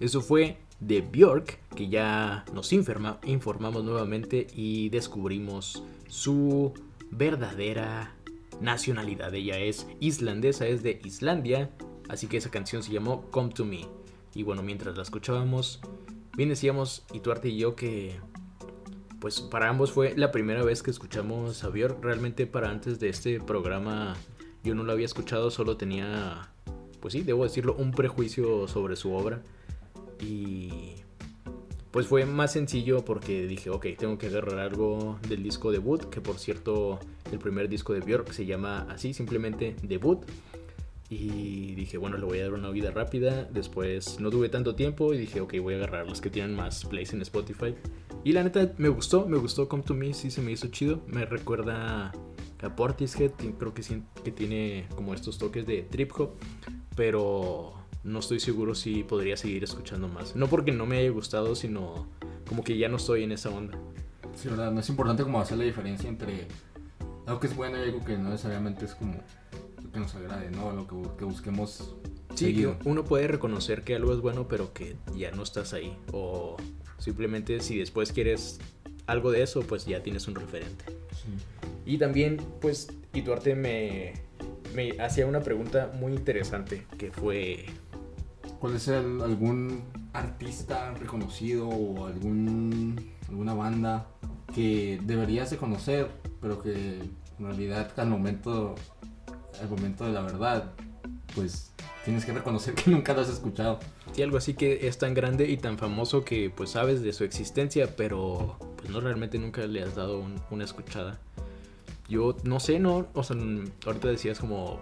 Eso 0.00 0.20
fue 0.20 0.58
de 0.80 1.02
Björk, 1.02 1.58
que 1.74 1.88
ya 1.88 2.44
nos 2.54 2.72
informa- 2.72 3.18
informamos 3.24 3.84
nuevamente 3.84 4.46
y 4.54 4.88
descubrimos 4.88 5.82
su 6.08 6.72
verdadera 7.10 8.14
nacionalidad. 8.60 9.34
Ella 9.34 9.58
es 9.58 9.86
islandesa, 10.00 10.66
es 10.66 10.82
de 10.82 11.00
Islandia, 11.04 11.70
así 12.08 12.26
que 12.26 12.38
esa 12.38 12.50
canción 12.50 12.82
se 12.82 12.92
llamó 12.92 13.22
Come 13.30 13.50
to 13.50 13.64
Me. 13.64 13.86
Y 14.34 14.42
bueno, 14.42 14.62
mientras 14.62 14.96
la 14.96 15.02
escuchábamos, 15.02 15.80
bien 16.36 16.48
decíamos, 16.48 17.04
y 17.12 17.20
Tuarte 17.20 17.48
y 17.48 17.58
yo, 17.58 17.74
que 17.76 18.18
pues 19.20 19.42
para 19.42 19.68
ambos 19.68 19.92
fue 19.92 20.16
la 20.16 20.30
primera 20.32 20.62
vez 20.64 20.82
que 20.82 20.90
escuchamos 20.90 21.62
a 21.62 21.68
Björk. 21.68 22.02
Realmente 22.02 22.46
para 22.46 22.70
antes 22.70 22.98
de 23.00 23.10
este 23.10 23.38
programa 23.38 24.16
yo 24.64 24.74
no 24.74 24.82
lo 24.82 24.92
había 24.92 25.04
escuchado, 25.04 25.50
solo 25.50 25.76
tenía, 25.76 26.52
pues 27.00 27.12
sí, 27.12 27.22
debo 27.22 27.44
decirlo, 27.44 27.74
un 27.74 27.90
prejuicio 27.90 28.66
sobre 28.66 28.96
su 28.96 29.12
obra. 29.12 29.42
Y 30.20 30.96
pues 31.90 32.06
fue 32.06 32.24
más 32.24 32.52
sencillo 32.52 33.04
porque 33.04 33.46
dije, 33.46 33.70
ok, 33.70 33.86
tengo 33.98 34.16
que 34.16 34.26
agarrar 34.28 34.60
algo 34.60 35.18
del 35.28 35.42
disco 35.42 35.72
debut, 35.72 36.04
que 36.04 36.20
por 36.20 36.38
cierto 36.38 37.00
el 37.32 37.38
primer 37.38 37.68
disco 37.68 37.92
de 37.92 38.00
Björk 38.00 38.32
se 38.32 38.46
llama 38.46 38.86
así, 38.88 39.12
simplemente 39.12 39.76
debut. 39.82 40.24
Y 41.08 41.74
dije, 41.74 41.98
bueno, 41.98 42.18
le 42.18 42.24
voy 42.24 42.38
a 42.38 42.44
dar 42.44 42.54
una 42.54 42.70
vida 42.70 42.92
rápida. 42.92 43.42
Después 43.52 44.20
no 44.20 44.30
tuve 44.30 44.48
tanto 44.48 44.76
tiempo 44.76 45.12
y 45.12 45.18
dije, 45.18 45.40
ok, 45.40 45.54
voy 45.60 45.74
a 45.74 45.78
agarrar 45.78 46.08
los 46.08 46.20
que 46.20 46.30
tienen 46.30 46.54
más 46.54 46.84
plays 46.84 47.12
en 47.12 47.22
Spotify. 47.22 47.74
Y 48.22 48.32
la 48.32 48.44
neta 48.44 48.72
me 48.78 48.88
gustó, 48.88 49.26
me 49.26 49.36
gustó 49.36 49.68
Come 49.68 49.82
to 49.82 49.94
Me, 49.94 50.14
sí 50.14 50.30
se 50.30 50.40
me 50.40 50.52
hizo 50.52 50.68
chido. 50.68 51.02
Me 51.08 51.24
recuerda 51.26 52.12
a 52.62 52.76
Portishead, 52.76 53.32
creo 53.58 53.74
que, 53.74 53.82
que 54.22 54.30
tiene 54.30 54.86
como 54.94 55.12
estos 55.12 55.36
toques 55.36 55.66
de 55.66 55.82
trip 55.82 56.12
hop. 56.16 56.30
Pero 56.94 57.79
no 58.02 58.18
estoy 58.18 58.40
seguro 58.40 58.74
si 58.74 59.02
podría 59.04 59.36
seguir 59.36 59.64
escuchando 59.64 60.08
más. 60.08 60.34
No 60.36 60.46
porque 60.48 60.72
no 60.72 60.86
me 60.86 60.98
haya 60.98 61.10
gustado, 61.10 61.54
sino 61.54 62.06
como 62.48 62.64
que 62.64 62.76
ya 62.78 62.88
no 62.88 62.96
estoy 62.96 63.24
en 63.24 63.32
esa 63.32 63.50
onda. 63.50 63.78
Sí, 64.34 64.48
verdad, 64.48 64.72
no 64.72 64.80
es 64.80 64.88
importante 64.88 65.22
como 65.22 65.40
hacer 65.40 65.58
la 65.58 65.64
diferencia 65.64 66.08
entre 66.08 66.46
algo 67.26 67.40
que 67.40 67.46
es 67.46 67.56
bueno 67.56 67.78
y 67.78 67.82
algo 67.88 68.04
que 68.04 68.16
no 68.16 68.30
necesariamente 68.30 68.84
es 68.84 68.94
como 68.94 69.14
lo 69.82 69.90
que 69.92 69.98
nos 70.00 70.14
agrade, 70.14 70.50
¿no? 70.50 70.72
Lo 70.72 70.86
que, 70.86 70.96
que 71.18 71.24
busquemos 71.24 71.94
Sí, 72.34 72.46
seguido. 72.46 72.78
que 72.78 72.88
uno 72.88 73.04
puede 73.04 73.26
reconocer 73.28 73.82
que 73.82 73.96
algo 73.96 74.12
es 74.12 74.20
bueno, 74.20 74.46
pero 74.48 74.72
que 74.72 74.96
ya 75.16 75.30
no 75.32 75.42
estás 75.42 75.72
ahí. 75.74 75.96
O 76.12 76.56
simplemente 76.98 77.60
si 77.60 77.78
después 77.78 78.12
quieres 78.12 78.60
algo 79.06 79.30
de 79.32 79.42
eso, 79.42 79.60
pues 79.62 79.84
ya 79.86 80.02
tienes 80.02 80.28
un 80.28 80.36
referente. 80.36 80.84
Sí. 81.12 81.28
Y 81.84 81.98
también, 81.98 82.36
pues, 82.60 82.88
Ituarte 83.12 83.56
me, 83.56 84.12
me 84.74 84.92
hacía 85.00 85.26
una 85.26 85.40
pregunta 85.40 85.90
muy 85.98 86.12
interesante, 86.12 86.86
que 86.96 87.10
fue... 87.10 87.66
¿Cuál 88.60 88.76
es 88.76 88.88
algún 88.88 89.82
artista 90.12 90.92
reconocido 90.94 91.66
o 91.68 92.06
algún, 92.06 92.94
alguna 93.28 93.54
banda 93.54 94.06
que 94.54 95.00
deberías 95.02 95.50
de 95.50 95.56
conocer, 95.56 96.08
pero 96.42 96.60
que 96.62 96.98
en 97.00 97.46
realidad 97.46 97.90
al 97.98 98.08
momento, 98.10 98.74
al 99.60 99.68
momento 99.70 100.04
de 100.04 100.12
la 100.12 100.20
verdad, 100.20 100.72
pues 101.34 101.72
tienes 102.04 102.26
que 102.26 102.32
reconocer 102.32 102.74
que 102.74 102.90
nunca 102.90 103.14
lo 103.14 103.22
has 103.22 103.30
escuchado? 103.30 103.78
Sí, 104.12 104.22
algo 104.22 104.36
así 104.36 104.52
que 104.54 104.86
es 104.86 104.98
tan 104.98 105.14
grande 105.14 105.48
y 105.48 105.56
tan 105.56 105.78
famoso 105.78 106.22
que 106.24 106.50
pues 106.50 106.70
sabes 106.70 107.00
de 107.02 107.12
su 107.14 107.24
existencia, 107.24 107.96
pero 107.96 108.56
pues 108.76 108.90
no 108.90 109.00
realmente 109.00 109.38
nunca 109.38 109.66
le 109.66 109.82
has 109.82 109.94
dado 109.94 110.20
un- 110.20 110.38
una 110.50 110.64
escuchada. 110.64 111.18
Yo 112.10 112.36
no 112.42 112.60
sé, 112.60 112.78
no, 112.80 113.06
o 113.14 113.22
sea, 113.22 113.36
ahorita 113.86 114.08
decías 114.08 114.38
como 114.40 114.80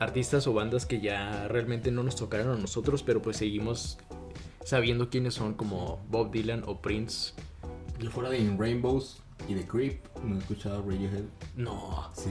artistas 0.00 0.46
o 0.46 0.52
bandas 0.52 0.86
que 0.86 1.00
ya 1.00 1.46
realmente 1.48 1.90
no 1.92 2.02
nos 2.02 2.16
tocaron 2.16 2.48
a 2.50 2.56
nosotros, 2.60 3.02
pero 3.02 3.22
pues 3.22 3.36
seguimos 3.36 3.98
sabiendo 4.64 5.08
quiénes 5.10 5.34
son 5.34 5.54
como 5.54 6.04
Bob 6.08 6.32
Dylan 6.32 6.64
o 6.66 6.80
Prince. 6.80 7.34
Yo 7.98 8.10
fuera 8.10 8.30
de 8.30 8.38
In 8.38 8.58
Rainbows 8.58 9.22
y 9.48 9.54
de 9.54 9.66
Creep, 9.66 10.00
no 10.24 10.36
he 10.36 10.38
escuchado 10.38 10.82
Radiohead. 10.82 11.24
No, 11.56 12.10
Sí. 12.14 12.30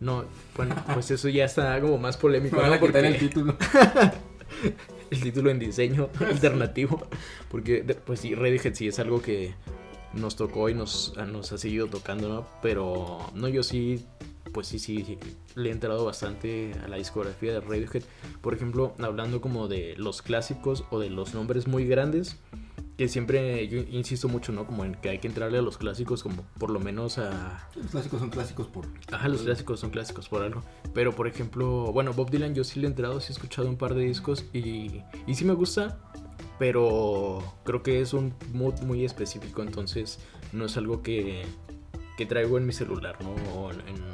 no, 0.00 0.24
bueno, 0.56 0.74
pues 0.92 1.10
eso 1.10 1.28
ya 1.28 1.44
está 1.44 1.80
como 1.80 1.98
más 1.98 2.16
polémico, 2.16 2.60
¿no? 2.60 2.78
Porque- 2.80 2.98
el 2.98 3.18
título. 3.18 3.56
el 5.10 5.20
título 5.20 5.50
en 5.50 5.58
diseño 5.58 6.10
alternativo. 6.20 7.06
Porque, 7.50 7.82
pues 8.04 8.20
sí, 8.20 8.34
Radiohead 8.34 8.74
sí 8.74 8.88
es 8.88 8.98
algo 8.98 9.22
que 9.22 9.54
nos 10.12 10.34
tocó 10.36 10.68
y 10.68 10.74
nos, 10.74 11.14
nos 11.28 11.52
ha 11.52 11.58
seguido 11.58 11.86
tocando, 11.86 12.28
¿no? 12.28 12.46
Pero, 12.62 13.18
no, 13.34 13.48
yo 13.48 13.62
sí, 13.62 14.04
pues 14.52 14.66
sí, 14.68 14.78
sí, 14.78 15.18
le 15.54 15.68
he 15.68 15.72
entrado 15.72 16.04
bastante 16.04 16.72
a 16.84 16.88
la 16.88 16.96
discografía 16.96 17.52
de 17.52 17.60
Radiohead. 17.60 18.02
Por 18.40 18.54
ejemplo, 18.54 18.94
hablando 18.98 19.40
como 19.40 19.68
de 19.68 19.94
los 19.96 20.22
clásicos 20.22 20.84
o 20.90 20.98
de 20.98 21.10
los 21.10 21.34
nombres 21.34 21.66
muy 21.66 21.86
grandes. 21.86 22.36
Que 22.96 23.08
siempre, 23.08 23.68
yo 23.68 23.80
insisto 23.90 24.26
mucho, 24.26 24.52
¿no? 24.52 24.66
Como 24.66 24.82
en 24.86 24.94
que 24.94 25.10
hay 25.10 25.18
que 25.18 25.28
entrarle 25.28 25.58
a 25.58 25.62
los 25.62 25.76
clásicos 25.76 26.22
como 26.22 26.44
por 26.58 26.70
lo 26.70 26.80
menos 26.80 27.18
a, 27.18 27.68
Los 27.74 27.88
clásicos 27.90 28.20
son 28.20 28.30
clásicos 28.30 28.68
por... 28.68 28.86
Ajá, 29.12 29.28
los 29.28 29.42
clásicos 29.42 29.80
son 29.80 29.90
clásicos 29.90 30.30
por 30.30 30.42
algo. 30.42 30.62
Pero 30.94 31.14
por 31.14 31.26
ejemplo, 31.26 31.92
bueno, 31.92 32.14
Bob 32.14 32.30
Dylan 32.30 32.54
yo 32.54 32.64
sí 32.64 32.80
le 32.80 32.86
he 32.86 32.90
entrado, 32.90 33.20
sí 33.20 33.26
he 33.28 33.32
escuchado 33.32 33.68
un 33.68 33.76
par 33.76 33.94
de 33.94 34.04
discos 34.04 34.46
y, 34.54 35.02
y 35.26 35.34
sí 35.34 35.44
me 35.44 35.52
gusta, 35.52 35.98
pero 36.58 37.40
creo 37.64 37.82
que 37.82 38.00
es 38.00 38.14
un 38.14 38.32
mood 38.54 38.80
muy 38.80 39.04
específico, 39.04 39.62
entonces 39.62 40.18
no 40.54 40.64
es 40.64 40.78
algo 40.78 41.02
que, 41.02 41.44
que 42.16 42.24
traigo 42.24 42.56
en 42.56 42.64
mi 42.64 42.72
celular, 42.72 43.18
¿no? 43.22 43.34
O 43.60 43.72
en, 43.72 43.80
en- 43.80 44.04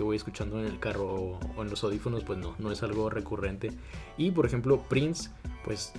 que 0.00 0.04
voy 0.04 0.16
escuchando 0.16 0.58
en 0.58 0.64
el 0.64 0.78
carro 0.80 1.12
o, 1.14 1.40
o 1.58 1.62
en 1.62 1.68
los 1.68 1.84
audífonos, 1.84 2.24
pues 2.24 2.38
no, 2.38 2.54
no 2.58 2.72
es 2.72 2.82
algo 2.82 3.10
recurrente. 3.10 3.70
Y 4.16 4.30
por 4.30 4.46
ejemplo, 4.46 4.80
Prince, 4.88 5.28
pues 5.62 5.92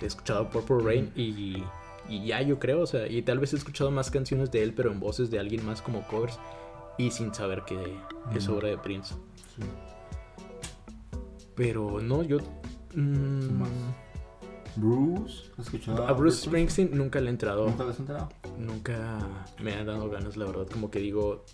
he 0.00 0.06
escuchado 0.06 0.48
Purple 0.48 0.78
Rain 0.84 1.10
y, 1.16 1.64
y 2.08 2.24
ya 2.24 2.40
yo 2.40 2.60
creo, 2.60 2.82
o 2.82 2.86
sea, 2.86 3.08
y 3.08 3.20
tal 3.22 3.40
vez 3.40 3.52
he 3.54 3.56
escuchado 3.56 3.90
más 3.90 4.12
canciones 4.12 4.52
de 4.52 4.62
él, 4.62 4.74
pero 4.74 4.92
en 4.92 5.00
voces 5.00 5.28
de 5.32 5.40
alguien 5.40 5.66
más 5.66 5.82
como 5.82 6.06
covers 6.06 6.38
y 6.98 7.10
sin 7.10 7.34
saber 7.34 7.64
que 7.64 7.96
es 8.32 8.48
obra 8.48 8.68
de 8.68 8.78
Prince. 8.78 9.16
Sí. 9.56 9.64
Pero 11.56 12.00
no, 12.00 12.22
yo... 12.22 12.38
mm? 12.94 13.64
Bruce, 14.76 15.50
¿has 15.58 15.66
escuchado? 15.66 16.06
a 16.06 16.12
Bruce 16.12 16.44
Springsteen 16.46 16.90
nunca 16.96 17.20
le 17.20 17.26
he 17.26 17.30
entrado. 17.30 17.66
¿Nunca 17.66 17.82
lo 17.82 17.90
has 17.90 17.98
enterado? 17.98 18.28
Nunca 18.56 19.18
me 19.60 19.74
ha 19.74 19.84
dado 19.84 20.08
ganas, 20.08 20.36
la 20.36 20.44
verdad. 20.44 20.68
Como 20.70 20.92
que 20.92 21.00
digo, 21.00 21.44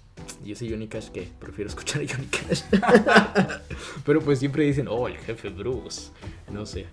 ¿y 0.44 0.52
ese 0.52 0.68
Johnny 0.68 0.88
Cash 0.88 1.08
qué? 1.08 1.30
Prefiero 1.38 1.68
escuchar 1.68 2.02
a 2.02 2.06
Johnny 2.06 2.26
Cash. 2.26 2.62
Pero 4.04 4.20
pues 4.20 4.38
siempre 4.38 4.64
dicen, 4.64 4.88
oh, 4.88 5.08
el 5.08 5.16
jefe 5.18 5.48
Bruce. 5.48 6.10
No 6.52 6.66
sé. 6.66 6.86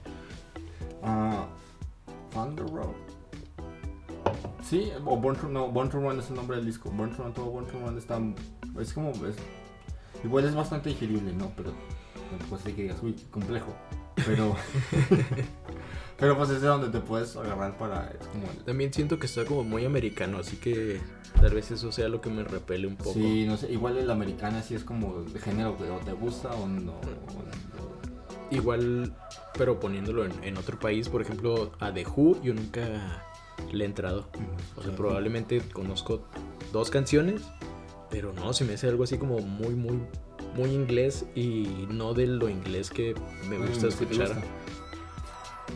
Ah, 1.04 1.48
Thunder 2.32 2.66
Road. 2.66 2.96
Sí, 4.64 4.92
o 5.06 5.18
Born 5.18 5.36
to, 5.36 5.50
no, 5.50 5.68
Born 5.70 5.90
to 5.90 6.00
Run 6.00 6.20
es 6.20 6.30
el 6.30 6.36
nombre 6.36 6.58
del 6.58 6.66
disco. 6.66 6.90
Born 6.92 7.16
to 7.16 7.24
Run, 7.24 7.34
todo 7.34 7.46
Born 7.48 7.68
to 7.68 7.80
Run 7.80 7.98
está. 7.98 8.22
Es 8.80 8.94
como. 8.94 9.10
Es, 9.10 9.36
igual 10.24 10.46
es 10.46 10.56
bastante 10.56 10.90
digerible, 10.90 11.34
¿no? 11.34 11.52
Pero. 11.58 11.74
Pues 12.50 12.62
sí 12.62 12.72
que 12.72 12.84
digas, 12.84 12.98
uy, 13.02 13.14
complejo. 13.30 13.76
Pero. 14.26 14.56
pero 16.18 16.38
pues 16.38 16.50
es 16.52 16.62
de 16.62 16.68
donde 16.68 16.90
te 16.90 17.00
puedes 17.00 17.36
agarrar 17.36 17.78
para. 17.78 18.12
Es 18.20 18.28
como. 18.28 18.50
el- 18.52 18.64
También 18.64 18.94
siento 18.94 19.20
que 19.20 19.26
está 19.26 19.46
como 19.46 19.64
muy 19.64 19.86
americano, 19.86 20.38
así 20.40 20.58
que 20.58 21.00
tal 21.40 21.54
vez 21.54 21.72
eso 21.72 21.92
sea 21.92 22.10
lo 22.10 22.22
que 22.22 22.30
me 22.30 22.44
repele 22.44 22.88
un 22.88 22.96
poco. 22.96 23.14
Sí, 23.14 23.46
no 23.46 23.58
sé. 23.58 23.72
Igual 23.72 23.98
el 23.98 24.10
americana 24.12 24.62
sí 24.62 24.76
es 24.76 24.84
como 24.84 25.24
de 25.24 25.40
género 25.40 25.78
que 25.78 25.90
o 25.90 25.98
te 26.00 26.14
gusta 26.14 26.52
o 26.54 26.68
no. 26.68 26.94
Igual, 28.50 29.14
pero 29.58 29.80
poniéndolo 29.80 30.26
en, 30.26 30.32
en 30.44 30.58
otro 30.58 30.78
país, 30.78 31.08
por 31.08 31.22
ejemplo, 31.22 31.72
a 31.80 31.94
The 31.94 32.06
Who, 32.06 32.42
yo 32.44 32.54
nunca 32.54 33.24
le 33.72 33.86
he 33.86 33.88
entrado. 33.88 34.26
O 34.76 34.84
sea, 34.84 34.94
probablemente 34.94 35.62
conozco 35.72 36.28
dos 36.74 36.90
canciones, 36.90 37.44
pero 38.10 38.34
no, 38.34 38.52
se 38.52 38.66
me 38.66 38.74
hace 38.74 38.90
algo 38.90 39.06
así 39.06 39.18
como 39.18 39.40
muy, 39.40 39.74
muy, 39.74 40.02
muy 40.56 40.72
inglés 40.72 41.26
y 41.36 41.88
no 41.90 42.14
de 42.14 42.28
lo 42.28 42.50
inglés 42.50 42.90
que 42.90 43.16
me 43.50 43.58
Mm, 43.58 43.68
gusta 43.68 43.88
escuchar. 43.88 44.28
gusta. 44.28 44.42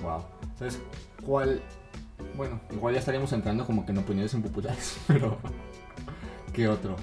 Wow. 0.02 0.24
¿Sabes 0.58 0.80
cuál? 1.26 1.62
Bueno, 2.36 2.60
igual 2.72 2.94
ya 2.94 3.00
estaríamos 3.00 3.32
entrando 3.34 3.66
como 3.66 3.86
que 3.86 3.92
en 3.92 3.98
opiniones 4.00 4.34
impopulares, 4.34 4.98
pero. 5.08 5.38
¿Qué 6.54 6.68
otro? 6.68 6.96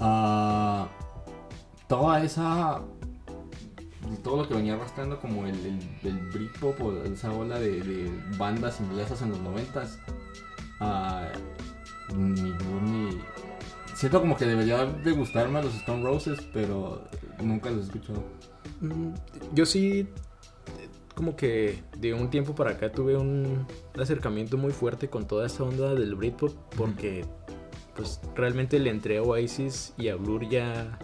Ah, 0.00 0.88
toda 1.88 2.22
esa. 2.24 2.80
Todo 4.22 4.36
lo 4.42 4.48
que 4.48 4.54
venía 4.54 4.74
arrastrando 4.74 5.20
como 5.20 5.46
el, 5.46 5.54
el, 5.66 5.80
el 6.04 6.18
Britpop 6.30 6.80
o 6.80 7.02
esa 7.04 7.32
ola 7.32 7.58
de, 7.58 7.80
de 7.80 8.10
bandas 8.38 8.80
inglesas 8.80 9.20
en 9.22 9.30
los 9.30 9.40
noventas. 9.40 9.98
ah, 10.80 11.26
ni, 12.14 12.52
ni. 12.82 13.20
Siento 13.96 14.20
como 14.20 14.36
que 14.36 14.44
debería 14.44 14.84
de 14.84 15.12
gustarme 15.12 15.58
a 15.58 15.62
los 15.62 15.74
Stone 15.74 16.02
Roses, 16.02 16.38
pero 16.52 17.02
nunca 17.42 17.70
los 17.70 17.84
he 17.84 17.86
escuchado. 17.86 18.22
Mm, 18.82 19.14
Yo 19.54 19.64
sí, 19.64 20.06
como 21.14 21.34
que 21.34 21.82
de 21.96 22.12
un 22.12 22.28
tiempo 22.28 22.54
para 22.54 22.72
acá 22.72 22.92
tuve 22.92 23.16
un 23.16 23.66
acercamiento 23.98 24.58
muy 24.58 24.72
fuerte 24.72 25.08
con 25.08 25.26
toda 25.26 25.46
esa 25.46 25.64
onda 25.64 25.94
del 25.94 26.14
Britpop 26.14 26.52
porque 26.76 27.24
pues 27.96 28.20
realmente 28.34 28.78
le 28.78 28.90
entré 28.90 29.16
a 29.16 29.22
Oasis 29.22 29.94
y 29.96 30.08
a 30.08 30.16
Blur 30.16 30.46
ya 30.46 30.98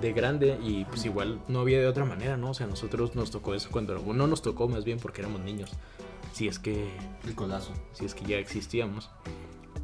de 0.00 0.12
grande 0.12 0.56
y 0.62 0.84
pues 0.84 1.04
igual 1.06 1.40
no 1.48 1.58
había 1.58 1.80
de 1.80 1.88
otra 1.88 2.04
manera, 2.04 2.36
¿no? 2.36 2.50
O 2.50 2.54
sea, 2.54 2.66
a 2.66 2.70
nosotros 2.70 3.16
nos 3.16 3.32
tocó 3.32 3.56
eso 3.56 3.68
cuando 3.72 3.98
no 3.98 4.26
nos 4.28 4.42
tocó 4.42 4.68
más 4.68 4.84
bien 4.84 5.00
porque 5.00 5.22
éramos 5.22 5.40
niños. 5.40 5.72
Si 6.32 6.46
es 6.46 6.60
que 6.60 6.88
El 7.26 7.34
colazo. 7.34 7.72
si 7.94 8.04
es 8.04 8.14
que 8.14 8.24
ya 8.24 8.36
existíamos. 8.38 9.10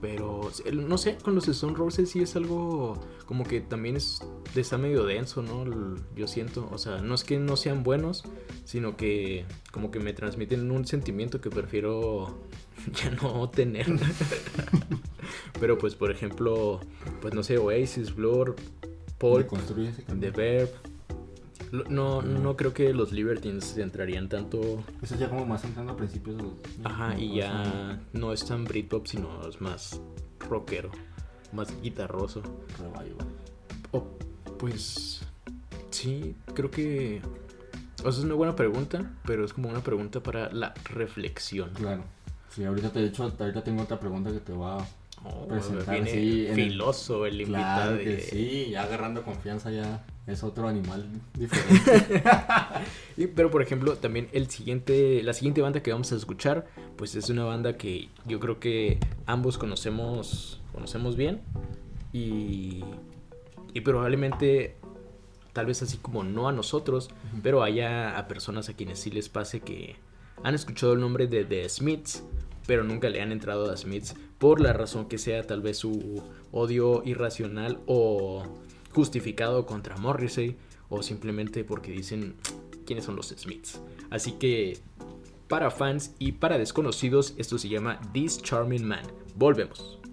Pero 0.05 0.51
no 0.75 0.99
sé, 0.99 1.17
con 1.17 1.35
los 1.35 1.49
Stone 1.49 1.73
Roses 1.75 2.11
sí 2.11 2.21
es 2.21 2.37
algo 2.37 3.01
como 3.25 3.43
que 3.43 3.62
también 3.62 3.97
es 3.97 4.21
está 4.55 4.77
medio 4.77 5.05
denso, 5.05 5.40
¿no? 5.40 5.64
Yo 6.14 6.29
siento, 6.29 6.69
o 6.71 6.77
sea, 6.77 6.99
no 6.99 7.14
es 7.14 7.25
que 7.25 7.38
no 7.38 7.57
sean 7.57 7.83
buenos, 7.83 8.23
sino 8.67 8.99
que 8.99 9.47
como 9.73 9.90
que 9.90 10.01
me 10.01 10.12
transmiten 10.12 10.71
un 10.71 10.87
sentimiento 10.87 11.40
que 11.40 11.49
prefiero 11.49 12.38
ya 13.03 13.12
no 13.12 13.49
tener. 13.49 13.87
Pero 15.59 15.79
pues 15.79 15.95
por 15.95 16.11
ejemplo, 16.11 16.81
pues 17.23 17.33
no 17.33 17.43
sé, 17.43 17.57
Oasis, 17.57 18.14
Blur, 18.14 18.57
Paul, 19.17 19.47
The. 20.21 20.31
Verb. 20.33 20.69
No, 21.88 22.23
no 22.23 22.57
creo 22.57 22.73
que 22.75 22.93
los 22.93 23.12
Libertines 23.12 23.77
entrarían 23.79 24.29
tanto 24.29 24.83
Eso 25.03 25.14
ya 25.17 25.29
como 25.29 25.47
más 25.47 25.64
entrando 25.64 25.93
a 25.93 25.97
principios 25.97 26.37
de 26.37 26.43
los... 26.43 26.53
Ajá, 26.85 27.19
y 27.19 27.37
ya 27.37 28.01
no 28.12 28.33
es 28.33 28.45
tan 28.45 28.64
Britpop, 28.64 29.07
sino 29.07 29.47
es 29.49 29.61
más 29.61 30.01
rockero, 30.49 30.90
más 31.52 31.69
guitarroso. 31.83 32.42
Revival. 32.79 33.27
Pues, 34.59 35.21
sí, 35.90 36.35
creo 36.55 36.71
que... 36.71 37.21
O 38.05 38.11
sea, 38.13 38.21
es 38.21 38.25
una 38.25 38.35
buena 38.35 38.55
pregunta, 38.57 39.13
pero 39.25 39.44
es 39.44 39.52
como 39.52 39.69
una 39.69 39.81
pregunta 39.81 40.23
para 40.23 40.52
la 40.52 40.75
reflexión. 40.90 41.71
Claro. 41.75 42.05
Sí, 42.50 42.65
ahorita 42.65 42.90
te 42.90 43.00
he 43.00 43.05
dicho, 43.05 43.23
ahorita 43.25 43.65
tengo 43.65 43.83
otra 43.83 43.98
pregunta 43.98 44.31
que 44.31 44.40
te 44.40 44.52
va 44.52 44.79
a... 44.81 44.87
Oh, 45.25 45.48
Presentar, 45.48 45.94
viene 45.94 46.11
sí, 46.11 46.46
en 46.46 46.59
el- 46.59 46.71
filoso 46.71 47.25
el 47.27 47.40
invitado. 47.40 47.92
Claro 47.92 47.98
que 47.98 48.11
de- 48.17 48.21
sí, 48.21 48.69
ya 48.71 48.83
agarrando 48.83 49.23
confianza 49.23 49.71
ya 49.71 50.05
es 50.27 50.42
otro 50.42 50.68
animal 50.68 51.06
diferente. 51.38 52.22
Y- 53.16 53.27
pero 53.29 53.50
por 53.50 53.62
ejemplo, 53.62 53.96
también 53.96 54.29
el 54.33 54.48
siguiente, 54.50 55.22
la 55.22 55.33
siguiente 55.35 55.60
banda 55.62 55.83
que 55.83 55.92
vamos 55.92 56.12
a 56.12 56.16
escuchar, 56.16 56.66
pues 56.96 57.14
es 57.14 57.29
una 57.31 57.44
banda 57.44 57.77
que 57.77 58.08
yo 58.27 58.40
creo 58.40 58.58
que 58.60 58.98
ambos 59.27 59.58
conocemos, 59.58 60.60
conocemos 60.72 61.16
bien 61.16 61.40
y, 62.12 62.83
y 63.72 63.81
probablemente, 63.83 64.77
tal 65.52 65.66
vez 65.66 65.83
así 65.83 65.98
como 65.98 66.25
no 66.25 66.48
a 66.48 66.52
nosotros, 66.52 67.10
pero 67.42 67.62
haya 67.62 68.16
a 68.18 68.27
personas 68.29 68.68
a 68.68 68.75
quienes 68.75 68.98
sí 69.00 69.10
les 69.10 69.29
pase 69.29 69.60
que 69.60 69.96
han 70.42 70.54
escuchado 70.54 70.92
el 70.94 71.00
nombre 71.00 71.27
de 71.27 71.44
The 71.44 71.68
Smiths, 71.68 72.25
pero 72.66 72.83
nunca 72.83 73.08
le 73.10 73.20
han 73.20 73.31
entrado 73.31 73.70
a 73.70 73.77
Smiths 73.77 74.14
por 74.38 74.60
la 74.60 74.72
razón 74.72 75.06
que 75.06 75.18
sea, 75.18 75.46
tal 75.46 75.60
vez 75.60 75.79
su 75.79 76.22
odio 76.50 77.02
irracional 77.04 77.81
o 77.87 78.42
justificado 78.95 79.67
contra 79.67 79.97
Morrissey 79.97 80.57
o 80.88 81.03
simplemente 81.03 81.65
porque 81.65 81.90
dicen 81.90 82.37
quiénes 82.87 83.05
son 83.05 83.17
los 83.17 83.29
Smiths. 83.29 83.81
Así 84.11 84.33
que 84.33 84.79
para 85.49 85.71
fans 85.71 86.15
y 86.19 86.33
para 86.33 86.59
desconocidos 86.59 87.35
esto 87.37 87.59
se 87.59 87.69
llama 87.69 88.01
This 88.13 88.40
Charming 88.42 88.87
Man. 88.87 89.07
Volvemos. 89.35 90.04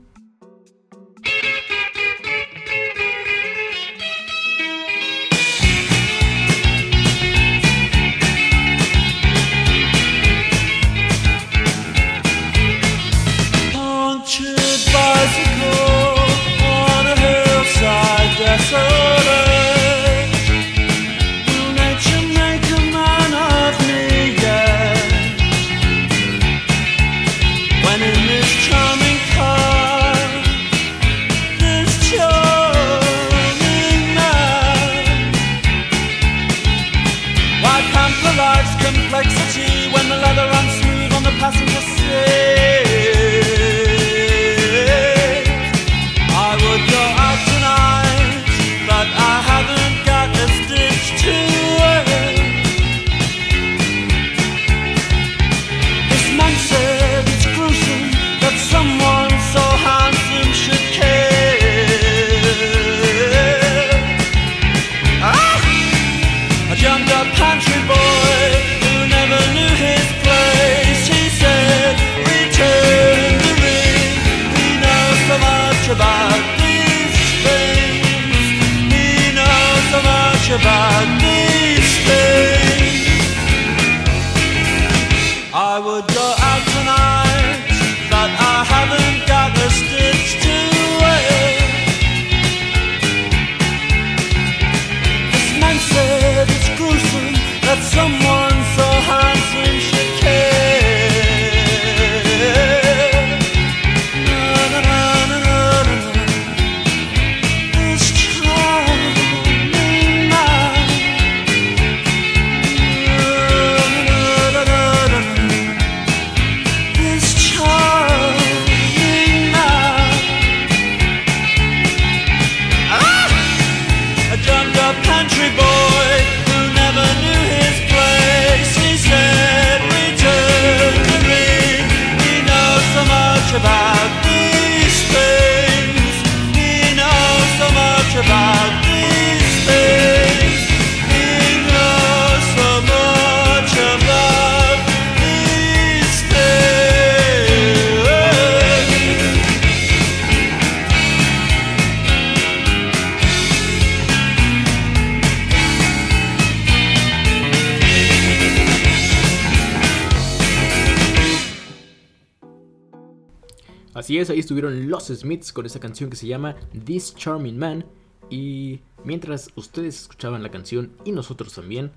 Los 165.10 165.20
Smiths 165.20 165.52
con 165.52 165.66
esta 165.66 165.80
canción 165.80 166.10
que 166.10 166.16
se 166.16 166.28
llama 166.28 166.56
This 166.86 167.16
Charming 167.16 167.58
Man. 167.58 167.86
Y 168.30 168.82
mientras 169.04 169.49
ustedes 169.56 170.02
escuchaban 170.02 170.43
la 170.43 170.52
canción 170.52 170.91
y 171.04 171.12
nosotros 171.12 171.54
también, 171.54 171.91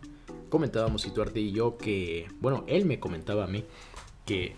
comentábamos 0.48 1.02
Situarte 1.02 1.40
y 1.40 1.52
yo 1.52 1.76
que, 1.76 2.28
bueno, 2.40 2.64
él 2.66 2.86
me 2.86 2.98
comentaba 3.00 3.44
a 3.44 3.46
mí 3.46 3.64
que 4.24 4.54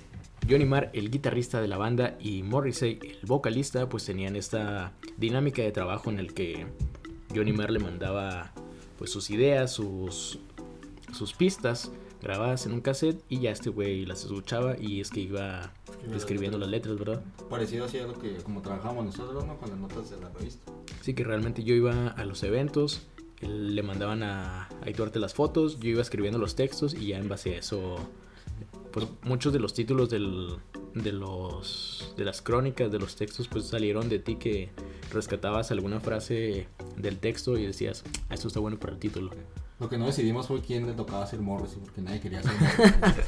Johnny 0.49 0.64
Marr, 0.64 0.90
el 0.92 1.11
guitarrista 1.11 1.61
de 1.61 1.66
la 1.66 1.76
banda, 1.76 2.16
y 2.20 2.44
Morrissey, 2.44 3.01
el 3.03 3.26
vocalista, 3.26 3.88
pues 3.88 4.05
tenían 4.05 4.36
esta 4.36 4.92
dinámica 5.16 5.62
de 5.62 5.72
trabajo 5.72 6.09
en 6.11 6.20
el 6.20 6.32
que 6.32 6.66
Johnny 7.34 7.53
Marr 7.53 7.72
le 7.72 7.80
mandaba 7.80 8.53
pues 8.97 9.11
sus 9.11 9.30
ideas, 9.30 9.72
sus, 9.72 10.38
sus 11.12 11.34
pistas 11.34 11.90
grabadas 12.22 12.64
en 12.66 12.72
un 12.72 12.80
cassette 12.80 13.22
y 13.28 13.40
ya 13.40 13.51
este 13.51 13.70
güey 13.70 14.07
las 14.07 14.24
escuchaba 14.24 14.76
y 14.80 15.01
es 15.01 15.11
que 15.11 15.20
iba 15.20 15.72
las 16.07 16.22
escribiendo 16.22 16.59
las 16.59 16.68
letras, 16.68 16.98
¿verdad? 16.98 17.22
Parecido 17.48 17.84
así 17.86 17.98
a 17.98 18.07
lo 18.07 18.18
que 18.18 18.36
como 18.38 18.62
trabajamos 18.62 19.04
nosotros, 19.04 19.44
¿no? 19.46 19.59
Con 19.59 19.70
las 19.70 19.78
notas 19.78 20.11
de 20.11 20.20
la 20.20 20.28
revista. 20.30 20.72
Así 21.00 21.14
que 21.14 21.24
realmente 21.24 21.62
yo 21.64 21.74
iba 21.74 22.09
a 22.09 22.24
los 22.24 22.42
eventos 22.42 23.07
le 23.40 23.82
mandaban 23.82 24.22
a, 24.22 24.64
a 24.66 24.90
Duarte 24.96 25.18
las 25.18 25.34
fotos, 25.34 25.78
yo 25.80 25.90
iba 25.90 26.02
escribiendo 26.02 26.38
los 26.38 26.54
textos 26.54 26.94
y 26.94 27.09
ya 27.09 27.18
en 27.18 27.28
base 27.28 27.54
a 27.54 27.59
eso, 27.59 27.96
pues 28.92 29.07
muchos 29.22 29.52
de 29.52 29.59
los 29.59 29.74
títulos 29.74 30.09
del, 30.09 30.57
de 30.94 31.12
los 31.12 32.14
de 32.16 32.24
las 32.24 32.40
crónicas, 32.40 32.90
de 32.90 32.98
los 32.98 33.16
textos, 33.16 33.48
pues 33.48 33.66
salieron 33.66 34.09
de 34.09 34.18
ti 34.18 34.36
que 34.36 34.70
rescatabas 35.12 35.70
alguna 35.70 36.00
frase 36.00 36.68
del 36.96 37.18
texto 37.18 37.59
y 37.59 37.66
decías, 37.66 38.04
"Ah, 38.30 38.34
esto 38.34 38.48
está 38.48 38.61
bueno 38.61 38.78
para 38.78 38.94
el 38.94 38.98
título. 38.98 39.30
Lo 39.78 39.90
que 39.90 39.98
no 39.98 40.07
decidimos 40.07 40.46
fue 40.46 40.62
quién 40.62 40.86
le 40.86 40.94
tocaba 40.94 41.24
hacer 41.24 41.40
Morrissey, 41.40 41.78
porque 41.84 42.00
nadie 42.00 42.20
quería 42.20 42.40
hacer 42.40 42.52
Morrissey. 42.61 43.24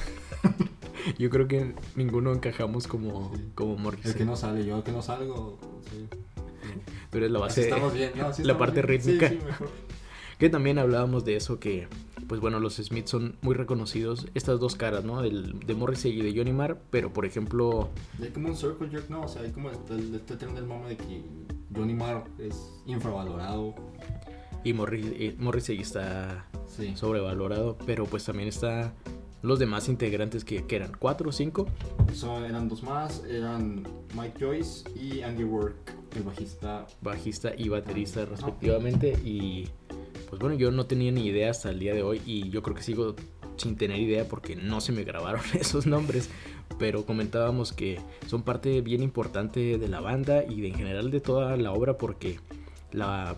Yo 1.18 1.30
creo 1.30 1.48
que 1.48 1.74
ninguno 1.96 2.32
encajamos 2.32 2.86
como, 2.86 3.32
Sí. 3.36 3.42
como 3.54 3.74
el 3.76 3.80
Morrissey. 3.82 4.14
que 4.14 4.24
no 4.24 4.36
sale, 4.36 4.64
yo 4.64 4.76
el 4.78 4.82
que 4.82 4.92
no 4.92 5.02
salgo. 5.02 5.58
Sí. 5.90 6.08
Tú 7.10 7.18
eres 7.18 7.30
la 7.30 7.38
Así 7.38 7.46
base, 7.46 7.62
estamos 7.62 7.94
bien, 7.94 8.12
¿no? 8.16 8.26
Así 8.26 8.42
la 8.42 8.52
estamos 8.52 8.58
parte 8.74 8.82
bien. 8.86 9.00
Sí, 9.02 9.10
rítmica. 9.12 9.28
sí, 9.30 9.38
mejor. 9.46 9.68
Que 10.38 10.48
también 10.50 10.78
hablábamos 10.78 11.24
de 11.24 11.34
eso 11.36 11.58
que, 11.58 11.88
pues 12.28 12.40
bueno, 12.40 12.60
los 12.60 12.76
Smiths 12.76 13.10
son 13.10 13.36
muy 13.42 13.54
reconocidos. 13.54 14.28
Estas 14.34 14.60
dos 14.60 14.76
caras, 14.76 15.02
¿no? 15.04 15.20
Del, 15.22 15.58
de 15.60 15.74
Morrissey 15.74 16.16
y 16.16 16.22
de 16.22 16.36
Johnny 16.36 16.52
Marr. 16.52 16.78
Pero, 16.90 17.12
por 17.12 17.24
ejemplo, 17.26 17.88
hay 18.22 18.28
como 18.28 18.48
un 18.48 18.56
circle 18.56 18.88
jerk, 18.88 19.08
¿no? 19.10 19.22
O 19.22 19.28
sea, 19.28 19.42
hay 19.42 19.50
como 19.50 19.70
este, 19.70 19.96
este 20.14 20.36
tren 20.36 20.54
del 20.54 20.66
mame 20.66 20.90
de 20.90 20.96
que 20.96 21.22
Johnny 21.74 21.94
Marr 21.94 22.24
es 22.38 22.70
infravalorado. 22.86 23.74
y 24.64 24.72
Morri- 24.74 25.14
eh, 25.18 25.36
Morrissey 25.38 25.80
está 25.80 26.44
Sí. 26.68 26.92
sobrevalorado. 26.94 27.76
Pero 27.86 28.04
pues 28.06 28.24
también 28.24 28.48
está 28.48 28.92
los 29.42 29.58
demás 29.58 29.88
integrantes 29.88 30.44
que, 30.44 30.66
que 30.66 30.76
eran 30.76 30.92
cuatro 30.98 31.30
o 31.30 31.32
cinco. 31.32 31.66
So, 32.12 32.44
eran 32.44 32.68
dos 32.68 32.82
más, 32.82 33.22
eran 33.28 33.84
Mike 34.14 34.38
Joyce 34.40 34.88
y 34.98 35.22
Andy 35.22 35.44
Work, 35.44 35.94
el 36.16 36.22
bajista. 36.22 36.86
bajista 37.00 37.52
y 37.56 37.68
baterista 37.68 38.24
respectivamente 38.24 39.12
y 39.24 39.68
pues 40.28 40.40
bueno 40.40 40.56
yo 40.56 40.70
no 40.70 40.86
tenía 40.86 41.12
ni 41.12 41.26
idea 41.26 41.50
hasta 41.50 41.70
el 41.70 41.78
día 41.78 41.94
de 41.94 42.02
hoy 42.02 42.20
y 42.26 42.50
yo 42.50 42.62
creo 42.62 42.76
que 42.76 42.82
sigo 42.82 43.14
sin 43.56 43.76
tener 43.76 43.98
idea 43.98 44.26
porque 44.26 44.56
no 44.56 44.80
se 44.80 44.92
me 44.92 45.04
grabaron 45.04 45.42
esos 45.54 45.86
nombres 45.86 46.28
pero 46.78 47.04
comentábamos 47.04 47.72
que 47.72 48.00
son 48.26 48.42
parte 48.42 48.80
bien 48.80 49.02
importante 49.02 49.78
de 49.78 49.88
la 49.88 50.00
banda 50.00 50.44
y 50.44 50.60
de, 50.60 50.68
en 50.68 50.74
general 50.74 51.10
de 51.10 51.20
toda 51.20 51.56
la 51.56 51.72
obra 51.72 51.98
porque 51.98 52.40
la 52.92 53.36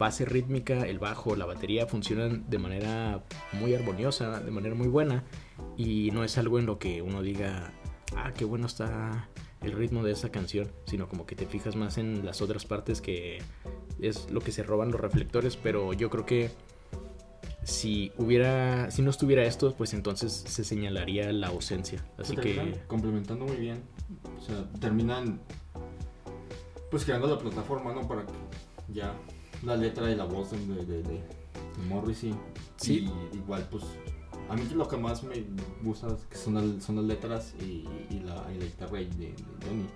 base 0.00 0.24
rítmica, 0.24 0.80
el 0.86 0.98
bajo, 0.98 1.36
la 1.36 1.44
batería 1.44 1.86
funcionan 1.86 2.48
de 2.48 2.58
manera 2.58 3.22
muy 3.52 3.74
armoniosa, 3.74 4.40
de 4.40 4.50
manera 4.50 4.74
muy 4.74 4.88
buena 4.88 5.24
y 5.76 6.10
no 6.12 6.24
es 6.24 6.38
algo 6.38 6.58
en 6.58 6.64
lo 6.64 6.78
que 6.78 7.02
uno 7.02 7.20
diga, 7.20 7.74
ah, 8.16 8.32
qué 8.34 8.46
bueno 8.46 8.66
está 8.66 9.28
el 9.60 9.72
ritmo 9.72 10.02
de 10.02 10.12
esa 10.12 10.30
canción, 10.30 10.72
sino 10.86 11.06
como 11.06 11.26
que 11.26 11.36
te 11.36 11.44
fijas 11.44 11.76
más 11.76 11.98
en 11.98 12.24
las 12.24 12.40
otras 12.40 12.64
partes 12.64 13.02
que 13.02 13.42
es 14.00 14.30
lo 14.30 14.40
que 14.40 14.52
se 14.52 14.62
roban 14.62 14.90
los 14.90 14.98
reflectores, 14.98 15.58
pero 15.58 15.92
yo 15.92 16.08
creo 16.08 16.24
que 16.24 16.50
si 17.62 18.10
hubiera, 18.16 18.90
si 18.90 19.02
no 19.02 19.10
estuviera 19.10 19.44
esto, 19.44 19.74
pues 19.76 19.92
entonces 19.92 20.32
se 20.32 20.64
señalaría 20.64 21.30
la 21.30 21.48
ausencia. 21.48 22.02
Así 22.16 22.36
que 22.36 22.80
complementando 22.86 23.44
muy 23.44 23.56
bien. 23.56 23.82
O 24.38 24.40
sea, 24.40 24.64
terminan 24.80 25.42
pues 26.90 27.04
creando 27.04 27.26
la 27.26 27.38
plataforma, 27.38 27.92
¿no? 27.92 28.08
Para 28.08 28.24
que 28.24 28.32
ya 28.88 29.14
la 29.62 29.76
letra 29.76 30.10
y 30.10 30.14
la 30.16 30.24
voz 30.24 30.50
de, 30.52 30.58
de, 30.58 30.84
de, 30.84 31.02
de 31.02 31.22
Morrissey. 31.88 32.34
Sí. 32.76 33.10
Y 33.32 33.36
igual, 33.36 33.66
pues, 33.70 33.84
a 34.48 34.54
mí 34.56 34.62
lo 34.74 34.88
que 34.88 34.96
más 34.96 35.22
me 35.22 35.44
gusta 35.82 36.08
que 36.28 36.36
son, 36.36 36.54
las- 36.54 36.82
son 36.84 36.96
las 36.96 37.04
letras 37.04 37.54
y, 37.60 37.84
y 38.10 38.20
la, 38.20 38.46
y 38.52 38.58
la 38.58 38.64
guitarra 38.64 38.98
de, 38.98 39.06
de 39.06 39.34
Johnny. 39.66 39.86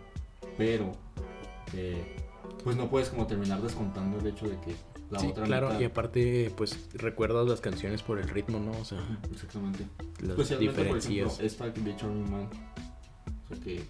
Pero, 0.56 0.92
eh, 1.72 2.16
pues 2.62 2.76
no 2.76 2.88
puedes 2.88 3.08
como 3.08 3.26
terminar 3.26 3.60
descontando 3.62 4.18
el 4.18 4.26
hecho 4.26 4.46
de 4.46 4.58
que 4.60 4.74
la 5.10 5.18
sí, 5.18 5.26
otra 5.28 5.44
claro, 5.44 5.68
mitad- 5.68 5.80
y 5.80 5.84
aparte 5.84 6.52
pues 6.56 6.88
recuerdas 6.94 7.46
las 7.48 7.60
canciones 7.60 8.02
por 8.02 8.18
el 8.18 8.28
ritmo, 8.28 8.58
¿no? 8.60 8.72
O 8.72 8.84
sea, 8.84 8.98
Exactamente. 9.32 9.86
las 10.20 10.30
Especialmente, 10.30 10.74
por 10.84 10.94
diferencias. 10.96 11.40
ejemplo, 11.40 11.46
esta 11.46 11.80
de 11.80 11.96
Charlie 11.96 12.30
Man. 12.30 12.48
O 13.44 13.54
sea 13.54 13.64
que 13.64 13.84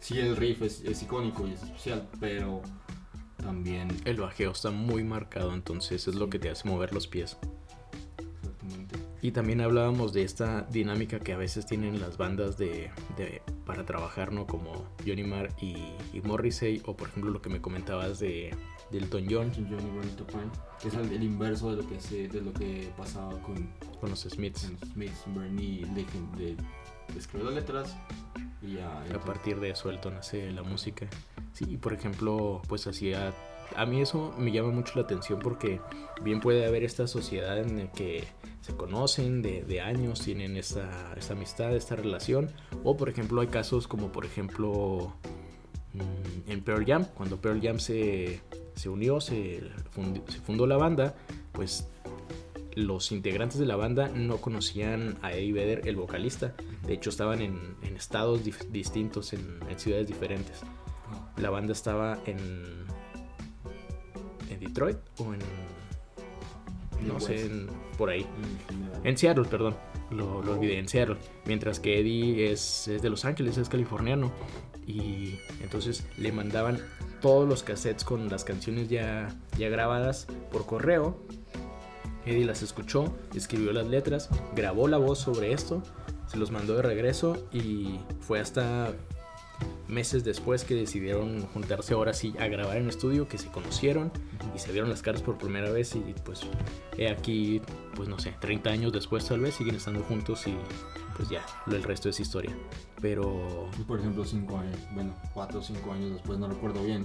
sí 0.00 0.18
el 0.18 0.36
riff 0.36 0.62
es, 0.62 0.82
es 0.82 1.02
icónico 1.02 1.46
y 1.46 1.52
es 1.52 1.62
especial, 1.62 2.08
pero 2.20 2.60
también 3.42 3.88
El 4.04 4.16
bajeo 4.18 4.52
está 4.52 4.70
muy 4.70 5.04
marcado, 5.04 5.52
entonces 5.52 6.08
es 6.08 6.14
lo 6.14 6.30
que 6.30 6.38
te 6.38 6.48
hace 6.50 6.66
mover 6.68 6.94
los 6.94 7.06
pies. 7.06 7.36
exactamente. 8.18 8.98
Y 9.20 9.30
también 9.30 9.60
hablábamos 9.60 10.12
de 10.12 10.22
esta 10.24 10.62
dinámica 10.62 11.20
que 11.20 11.32
a 11.32 11.36
veces 11.36 11.64
tienen 11.66 12.00
las 12.00 12.16
bandas 12.16 12.58
de, 12.58 12.90
de- 13.16 13.40
para 13.64 13.84
trabajar, 13.84 14.32
¿no? 14.32 14.46
Como 14.46 14.72
Johnny 15.06 15.22
Marr 15.22 15.50
y, 15.60 15.76
y 16.12 16.20
Morrissey, 16.24 16.82
o 16.86 16.96
por 16.96 17.08
ejemplo 17.08 17.30
lo 17.30 17.40
que 17.40 17.48
me 17.48 17.60
comentabas 17.60 18.18
de, 18.18 18.52
de 18.90 18.98
Elton 18.98 19.26
John 19.30 19.52
Johnny 19.54 19.68
Pan, 20.32 20.50
que 20.80 20.88
es 20.88 20.94
el, 20.94 21.12
el 21.12 21.22
inverso 21.22 21.70
de 21.70 21.82
lo 21.82 21.88
que 21.88 22.00
se, 22.00 22.26
de 22.28 22.40
lo 22.40 22.52
que 22.52 22.90
pasaba 22.96 23.30
con, 23.42 23.68
con 24.00 24.10
los 24.10 24.20
Smiths. 24.22 24.66
con 24.80 24.90
Smith, 24.90 25.12
Bernie, 25.26 25.86
de, 26.36 26.56
las 27.44 27.54
letras 27.54 27.96
y 28.62 28.74
ya. 28.74 29.02
A 29.14 29.20
partir 29.20 29.60
de 29.60 29.70
eso 29.70 29.90
Elton 29.90 30.14
hace 30.16 30.50
la 30.52 30.62
música. 30.62 31.06
Sí, 31.52 31.76
por 31.76 31.92
ejemplo, 31.92 32.62
pues 32.68 32.86
hacía... 32.86 33.32
A 33.74 33.86
mí 33.86 34.02
eso 34.02 34.34
me 34.38 34.52
llama 34.52 34.70
mucho 34.70 34.92
la 34.96 35.02
atención 35.02 35.38
porque 35.38 35.80
bien 36.22 36.40
puede 36.40 36.66
haber 36.66 36.84
esta 36.84 37.06
sociedad 37.06 37.58
en 37.58 37.78
la 37.78 37.90
que 37.92 38.24
se 38.60 38.76
conocen 38.76 39.40
de, 39.40 39.62
de 39.64 39.80
años, 39.80 40.20
tienen 40.20 40.56
esta, 40.58 41.14
esta 41.16 41.32
amistad, 41.32 41.74
esta 41.74 41.96
relación. 41.96 42.50
O 42.84 42.96
por 42.98 43.08
ejemplo 43.08 43.40
hay 43.40 43.46
casos 43.46 43.88
como 43.88 44.12
por 44.12 44.26
ejemplo 44.26 45.14
mm, 45.94 46.50
en 46.50 46.60
Pearl 46.62 46.84
Jam, 46.84 47.06
cuando 47.14 47.40
Pearl 47.40 47.62
Jam 47.62 47.78
se, 47.80 48.40
se 48.74 48.90
unió, 48.90 49.22
se, 49.22 49.62
fundi- 49.96 50.22
se 50.28 50.40
fundó 50.40 50.66
la 50.66 50.76
banda, 50.76 51.14
pues 51.52 51.88
los 52.74 53.12
integrantes 53.12 53.58
de 53.58 53.66
la 53.66 53.76
banda 53.76 54.08
no 54.08 54.38
conocían 54.38 55.18
a 55.22 55.32
Eddie 55.32 55.52
Vedder, 55.52 55.88
el 55.88 55.96
vocalista. 55.96 56.54
De 56.86 56.94
hecho, 56.94 57.10
estaban 57.10 57.40
en, 57.40 57.76
en 57.82 57.96
estados 57.96 58.40
distintos, 58.70 59.32
en, 59.32 59.58
en 59.68 59.78
ciudades 59.78 60.06
diferentes. 60.06 60.60
La 61.36 61.50
banda 61.50 61.72
estaba 61.72 62.18
en, 62.26 62.84
en 64.50 64.60
Detroit 64.60 64.98
o 65.18 65.34
en... 65.34 65.40
No 67.06 67.18
sé, 67.18 67.46
en- 67.46 67.68
por 67.98 68.10
ahí. 68.10 68.24
En 69.04 69.16
Seattle, 69.18 69.44
perdón. 69.44 69.74
Lo, 70.10 70.42
lo 70.42 70.52
olvidé, 70.52 70.78
en 70.78 70.88
Seattle. 70.88 71.16
Mientras 71.46 71.80
que 71.80 71.98
Eddie 72.00 72.52
es, 72.52 72.86
es 72.88 73.02
de 73.02 73.10
Los 73.10 73.24
Ángeles, 73.24 73.56
es 73.58 73.68
californiano. 73.68 74.30
Y 74.86 75.38
entonces 75.62 76.04
le 76.16 76.32
mandaban 76.32 76.78
todos 77.20 77.48
los 77.48 77.62
cassettes 77.62 78.04
con 78.04 78.28
las 78.28 78.44
canciones 78.44 78.88
ya, 78.88 79.34
ya 79.58 79.68
grabadas 79.68 80.26
por 80.50 80.66
correo. 80.66 81.20
Eddie 82.26 82.44
las 82.44 82.62
escuchó, 82.62 83.12
escribió 83.34 83.72
las 83.72 83.86
letras, 83.86 84.28
grabó 84.54 84.88
la 84.88 84.98
voz 84.98 85.18
sobre 85.18 85.52
esto, 85.52 85.82
se 86.26 86.36
los 86.36 86.50
mandó 86.50 86.76
de 86.76 86.82
regreso 86.82 87.48
y 87.52 87.98
fue 88.20 88.40
hasta 88.40 88.92
meses 89.88 90.24
después 90.24 90.64
que 90.64 90.74
decidieron 90.74 91.42
juntarse 91.48 91.94
ahora 91.94 92.14
sí 92.14 92.34
a 92.38 92.46
grabar 92.46 92.78
en 92.78 92.88
estudio, 92.88 93.28
que 93.28 93.38
se 93.38 93.48
conocieron 93.48 94.10
y 94.54 94.58
se 94.58 94.72
vieron 94.72 94.88
las 94.88 95.02
caras 95.02 95.22
por 95.22 95.36
primera 95.38 95.70
vez 95.70 95.94
y 95.94 96.14
pues 96.24 96.40
he 96.96 97.08
aquí, 97.08 97.60
pues 97.94 98.08
no 98.08 98.18
sé, 98.18 98.34
30 98.40 98.70
años 98.70 98.92
después 98.92 99.26
tal 99.26 99.40
vez 99.40 99.54
siguen 99.54 99.74
estando 99.74 100.02
juntos 100.02 100.46
y 100.46 100.56
pues 101.16 101.28
ya, 101.28 101.44
el 101.66 101.82
resto 101.82 102.08
es 102.08 102.20
historia. 102.20 102.56
Pero 103.00 103.68
por 103.86 104.00
ejemplo, 104.00 104.24
cinco 104.24 104.58
años, 104.58 104.78
bueno, 104.94 105.14
cuatro 105.34 105.60
o 105.60 105.62
cinco 105.62 105.92
años 105.92 106.12
después, 106.12 106.38
no 106.38 106.48
recuerdo 106.48 106.82
bien. 106.82 107.04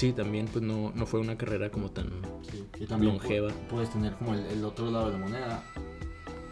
Sí, 0.00 0.12
también 0.12 0.46
pues 0.46 0.64
no, 0.64 0.92
no 0.94 1.06
fue 1.06 1.20
una 1.20 1.36
carrera 1.36 1.70
como 1.70 1.90
tan... 1.90 2.08
Sí, 2.50 2.64
y 2.78 2.86
también 2.86 3.12
Longeva. 3.14 3.48
pu- 3.48 3.66
puedes 3.68 3.90
tener 3.90 4.14
como 4.14 4.34
el, 4.34 4.46
el 4.46 4.64
otro 4.64 4.90
lado 4.90 5.06
de 5.06 5.12
la 5.12 5.18
moneda, 5.18 5.62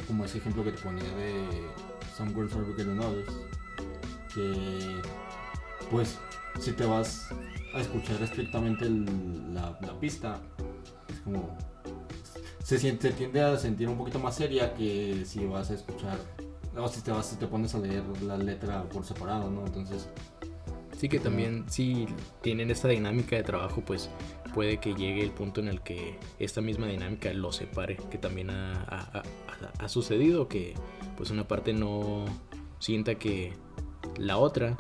como 0.07 0.25
ese 0.25 0.39
ejemplo 0.39 0.63
que 0.65 0.73
te 0.73 0.83
ponía 0.83 1.05
de 1.17 1.47
Some 2.17 2.33
Girls 2.35 2.53
Are 2.55 2.65
Bigger 2.65 2.87
Than 2.87 3.01
Others, 3.01 3.33
que 4.35 5.01
pues 5.91 6.19
si 6.61 6.73
te 6.73 6.85
vas 6.85 7.29
a 7.75 7.81
escuchar 7.81 8.21
estrictamente 8.23 8.85
el- 8.87 9.55
la, 9.55 9.79
la 9.81 9.99
pista, 9.99 10.41
es 11.09 11.21
como 11.21 11.57
se 12.63 12.79
siente, 12.79 13.13
tiende 13.13 13.41
a 13.41 13.57
sentir 13.57 13.89
un 13.89 13.97
poquito 13.97 14.19
más 14.19 14.35
seria 14.37 14.75
que 14.75 15.23
si 15.25 15.47
vas 15.47 15.71
a 15.71 15.75
escuchar 15.75 16.19
o 16.77 16.87
si 16.89 17.01
te 17.01 17.11
vas 17.11 17.27
si 17.27 17.37
te 17.37 17.47
pones 17.47 17.75
a 17.75 17.79
leer 17.79 18.03
la 18.23 18.37
letra 18.37 18.83
por 18.91 19.05
separado, 19.05 19.51
¿no? 19.51 19.65
Entonces 19.67 20.07
Sí 20.99 21.09
que 21.09 21.21
también, 21.21 21.65
si 21.71 22.07
tienen 22.43 22.71
esta 22.73 22.89
dinámica 22.89 23.37
de 23.37 23.45
trabajo, 23.45 23.83
pues 23.87 24.11
puede 24.53 24.79
que 24.81 24.95
llegue 24.95 25.23
el 25.23 25.31
punto 25.31 25.61
en 25.61 25.69
el 25.69 25.81
que 25.81 26.19
esta 26.41 26.61
misma 26.61 26.89
dinámica 26.89 27.33
lo 27.33 27.53
separe, 27.53 27.97
que 28.11 28.19
también 28.19 28.51
ha, 28.51 28.73
ha- 28.83 29.23
ha- 29.23 29.85
ha 29.85 29.89
sucedido, 29.89 30.49
que 30.49 30.75
pues 31.17 31.31
una 31.31 31.47
parte 31.47 31.73
no 31.73 32.25
sienta 32.81 33.15
que 33.15 33.53
la 34.17 34.39
otra 34.39 34.77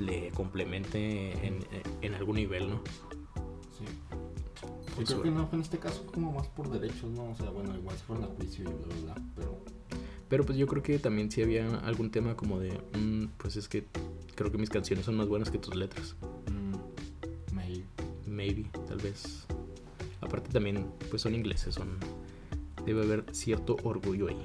le 0.00 0.30
complemente 0.30 1.46
en, 1.46 1.58
en 2.00 2.14
algún 2.14 2.36
nivel, 2.36 2.70
¿no? 2.70 2.80
Sí. 3.78 3.84
Yo 4.98 5.04
creo 5.04 5.22
que 5.22 5.30
no, 5.30 5.48
en 5.52 5.60
este 5.60 5.78
caso 5.78 6.06
como 6.06 6.32
más 6.32 6.48
por 6.48 6.70
derechos, 6.70 7.10
¿no? 7.10 7.30
O 7.30 7.34
sea, 7.34 7.50
bueno, 7.50 7.74
igual 7.76 7.94
si 7.96 8.04
fueron 8.04 8.24
a 8.24 8.28
juicio 8.28 8.64
y 8.64 8.72
bla, 8.72 8.86
bla, 8.86 9.14
bla, 9.14 9.14
pero... 9.36 9.58
Pero 10.32 10.46
pues 10.46 10.56
yo 10.56 10.66
creo 10.66 10.82
que 10.82 10.98
también 10.98 11.30
sí 11.30 11.42
había 11.42 11.68
algún 11.80 12.10
tema 12.10 12.34
como 12.36 12.58
de, 12.58 12.70
"Mm, 12.98 13.26
pues 13.36 13.56
es 13.56 13.68
que 13.68 13.84
creo 14.34 14.50
que 14.50 14.56
mis 14.56 14.70
canciones 14.70 15.04
son 15.04 15.14
más 15.14 15.28
buenas 15.28 15.50
que 15.50 15.58
tus 15.58 15.74
letras. 15.74 16.16
mm, 16.50 17.54
maybe. 17.54 17.84
maybe, 18.26 18.70
tal 18.88 18.96
vez. 18.96 19.46
Aparte 20.22 20.48
también, 20.50 20.86
pues 21.10 21.20
son 21.20 21.34
ingleses, 21.34 21.74
son... 21.74 21.98
Debe 22.86 23.02
haber 23.02 23.26
cierto 23.32 23.76
orgullo 23.82 24.28
ahí. 24.28 24.40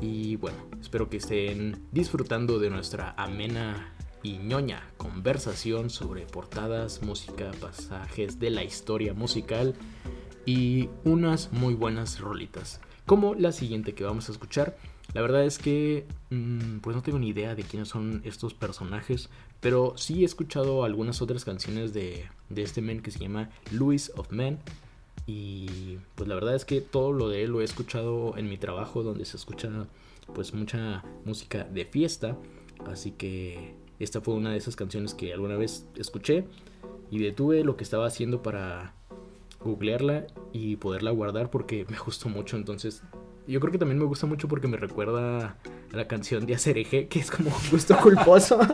Y 0.00 0.34
bueno, 0.38 0.58
espero 0.80 1.08
que 1.08 1.18
estén 1.18 1.80
disfrutando 1.92 2.58
de 2.58 2.68
nuestra 2.68 3.14
amena 3.16 3.94
y 4.24 4.38
ñoña 4.38 4.82
conversación 4.96 5.88
sobre 5.88 6.26
portadas, 6.26 7.00
música, 7.00 7.52
pasajes 7.60 8.40
de 8.40 8.50
la 8.50 8.64
historia 8.64 9.14
musical 9.14 9.76
y 10.44 10.88
unas 11.04 11.52
muy 11.52 11.74
buenas 11.74 12.18
rolitas. 12.18 12.80
Como 13.06 13.34
la 13.34 13.52
siguiente 13.52 13.94
que 13.94 14.04
vamos 14.04 14.28
a 14.28 14.32
escuchar. 14.32 14.76
La 15.12 15.20
verdad 15.20 15.44
es 15.44 15.58
que 15.58 16.06
mm, 16.30 16.78
pues 16.78 16.96
no 16.96 17.02
tengo 17.02 17.18
ni 17.18 17.28
idea 17.28 17.54
de 17.54 17.62
quiénes 17.62 17.88
son 17.88 18.22
estos 18.24 18.54
personajes, 18.54 19.28
pero 19.60 19.94
sí 19.96 20.22
he 20.22 20.24
escuchado 20.24 20.84
algunas 20.84 21.20
otras 21.22 21.44
canciones 21.44 21.92
de, 21.92 22.24
de 22.48 22.62
este 22.62 22.80
men 22.80 23.00
que 23.00 23.10
se 23.10 23.18
llama 23.18 23.50
Louis 23.70 24.10
of 24.16 24.30
Men. 24.30 24.58
Y 25.26 25.98
pues 26.14 26.28
la 26.28 26.34
verdad 26.34 26.54
es 26.54 26.64
que 26.64 26.80
todo 26.80 27.12
lo 27.12 27.28
de 27.28 27.44
él 27.44 27.50
lo 27.50 27.60
he 27.60 27.64
escuchado 27.64 28.36
en 28.36 28.48
mi 28.48 28.58
trabajo 28.58 29.02
donde 29.02 29.24
se 29.24 29.36
escucha 29.36 29.70
pues 30.34 30.54
mucha 30.54 31.04
música 31.24 31.64
de 31.64 31.84
fiesta. 31.84 32.36
Así 32.86 33.12
que 33.12 33.74
esta 33.98 34.20
fue 34.20 34.34
una 34.34 34.52
de 34.52 34.58
esas 34.58 34.76
canciones 34.76 35.14
que 35.14 35.32
alguna 35.32 35.56
vez 35.56 35.86
escuché 35.96 36.44
y 37.10 37.18
detuve 37.18 37.64
lo 37.64 37.76
que 37.76 37.84
estaba 37.84 38.06
haciendo 38.06 38.42
para 38.42 38.94
googlearla 39.64 40.26
y 40.52 40.76
poderla 40.76 41.10
guardar 41.10 41.50
porque 41.50 41.84
me 41.88 41.98
gustó 41.98 42.28
mucho. 42.28 42.56
Entonces 42.56 43.02
yo 43.46 43.60
creo 43.60 43.72
que 43.72 43.78
también 43.78 43.98
me 43.98 44.04
gusta 44.04 44.26
mucho 44.26 44.48
porque 44.48 44.68
me 44.68 44.76
recuerda 44.76 45.56
a 45.92 45.96
la 45.96 46.06
canción 46.08 46.46
de 46.46 46.54
Acereje, 46.54 47.08
que 47.08 47.20
es 47.20 47.30
como 47.30 47.50
un 47.50 47.70
gusto 47.70 47.96
culposo. 47.96 48.58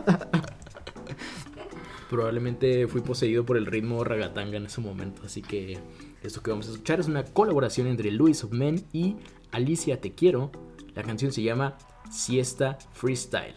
Probablemente 2.09 2.87
fui 2.87 3.01
poseído 3.01 3.45
por 3.45 3.57
el 3.57 3.65
ritmo 3.65 4.01
ragatanga 4.03 4.57
en 4.57 4.65
ese 4.65 4.81
momento, 4.81 5.21
así 5.25 5.41
que 5.41 5.79
esto 6.21 6.43
que 6.43 6.51
vamos 6.51 6.67
a 6.67 6.71
escuchar 6.71 6.99
es 6.99 7.07
una 7.07 7.23
colaboración 7.23 7.87
entre 7.87 8.11
Louis 8.11 8.43
of 8.43 8.51
Men 8.51 8.85
y 8.91 9.15
Alicia 9.51 10.01
Te 10.01 10.13
Quiero. 10.13 10.51
La 10.93 11.03
canción 11.03 11.31
se 11.31 11.41
llama 11.41 11.77
Siesta 12.09 12.77
Freestyle. 12.93 13.55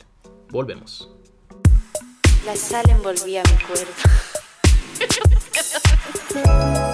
Volvemos. 0.50 1.10
La 2.46 2.54
sal 2.54 2.88
envolvía 2.90 3.42
mi 3.42 3.56
cuerpo. 3.66 3.92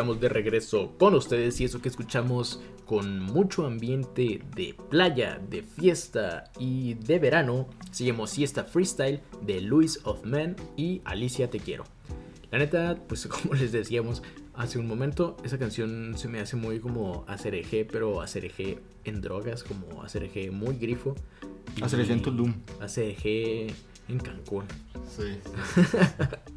estamos 0.00 0.18
de 0.18 0.30
regreso 0.30 0.94
con 0.98 1.12
ustedes 1.12 1.60
y 1.60 1.66
eso 1.66 1.82
que 1.82 1.90
escuchamos 1.90 2.62
con 2.86 3.20
mucho 3.20 3.66
ambiente 3.66 4.40
de 4.56 4.74
playa, 4.88 5.38
de 5.50 5.62
fiesta 5.62 6.44
y 6.58 6.94
de 6.94 7.18
verano 7.18 7.68
se 7.90 8.06
llamó 8.06 8.26
Siesta 8.26 8.64
Freestyle 8.64 9.20
de 9.42 9.60
Louis 9.60 10.00
of 10.04 10.24
Men 10.24 10.56
y 10.74 11.02
Alicia 11.04 11.50
Te 11.50 11.60
Quiero. 11.60 11.84
La 12.50 12.56
neta, 12.56 12.96
pues 13.08 13.26
como 13.26 13.52
les 13.52 13.72
decíamos 13.72 14.22
hace 14.54 14.78
un 14.78 14.86
momento, 14.86 15.36
esa 15.44 15.58
canción 15.58 16.16
se 16.16 16.28
me 16.28 16.40
hace 16.40 16.56
muy 16.56 16.80
como 16.80 17.26
ACRG, 17.28 17.86
pero 17.92 18.22
ACRG 18.22 18.80
en 19.04 19.20
drogas, 19.20 19.64
como 19.64 20.02
ACRG 20.02 20.50
muy 20.50 20.76
grifo. 20.76 21.14
y 21.76 21.82
ACRG 21.82 22.10
en 22.10 22.22
Tulum. 22.22 22.54
ACRG 22.80 23.26
en 24.08 24.18
Cancún. 24.18 24.64
Sí. 25.14 25.38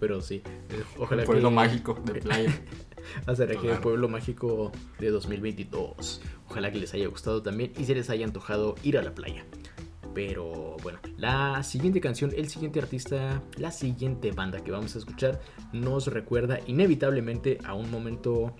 Pero 0.00 0.20
sí, 0.20 0.42
eh, 0.70 0.84
ojalá 0.98 1.22
El 1.22 1.26
pueblo 1.26 1.48
que... 1.48 1.54
mágico 1.54 1.94
de 2.04 2.20
playa. 2.20 2.60
El 3.26 3.36
Claro. 3.58 3.80
pueblo 3.80 4.08
mágico 4.08 4.72
de 4.98 5.10
2022. 5.10 6.20
Ojalá 6.48 6.72
que 6.72 6.78
les 6.78 6.94
haya 6.94 7.06
gustado 7.08 7.42
también 7.42 7.72
y 7.78 7.84
se 7.84 7.94
les 7.94 8.10
haya 8.10 8.24
antojado 8.24 8.74
ir 8.82 8.98
a 8.98 9.02
la 9.02 9.14
playa. 9.14 9.44
Pero 10.14 10.76
bueno, 10.82 10.98
la 11.16 11.62
siguiente 11.62 12.00
canción, 12.00 12.32
el 12.36 12.48
siguiente 12.48 12.80
artista, 12.80 13.42
la 13.56 13.70
siguiente 13.70 14.32
banda 14.32 14.60
que 14.64 14.70
vamos 14.70 14.96
a 14.96 14.98
escuchar 14.98 15.40
nos 15.72 16.06
recuerda 16.08 16.58
inevitablemente 16.66 17.58
a 17.64 17.74
un 17.74 17.90
momento 17.90 18.54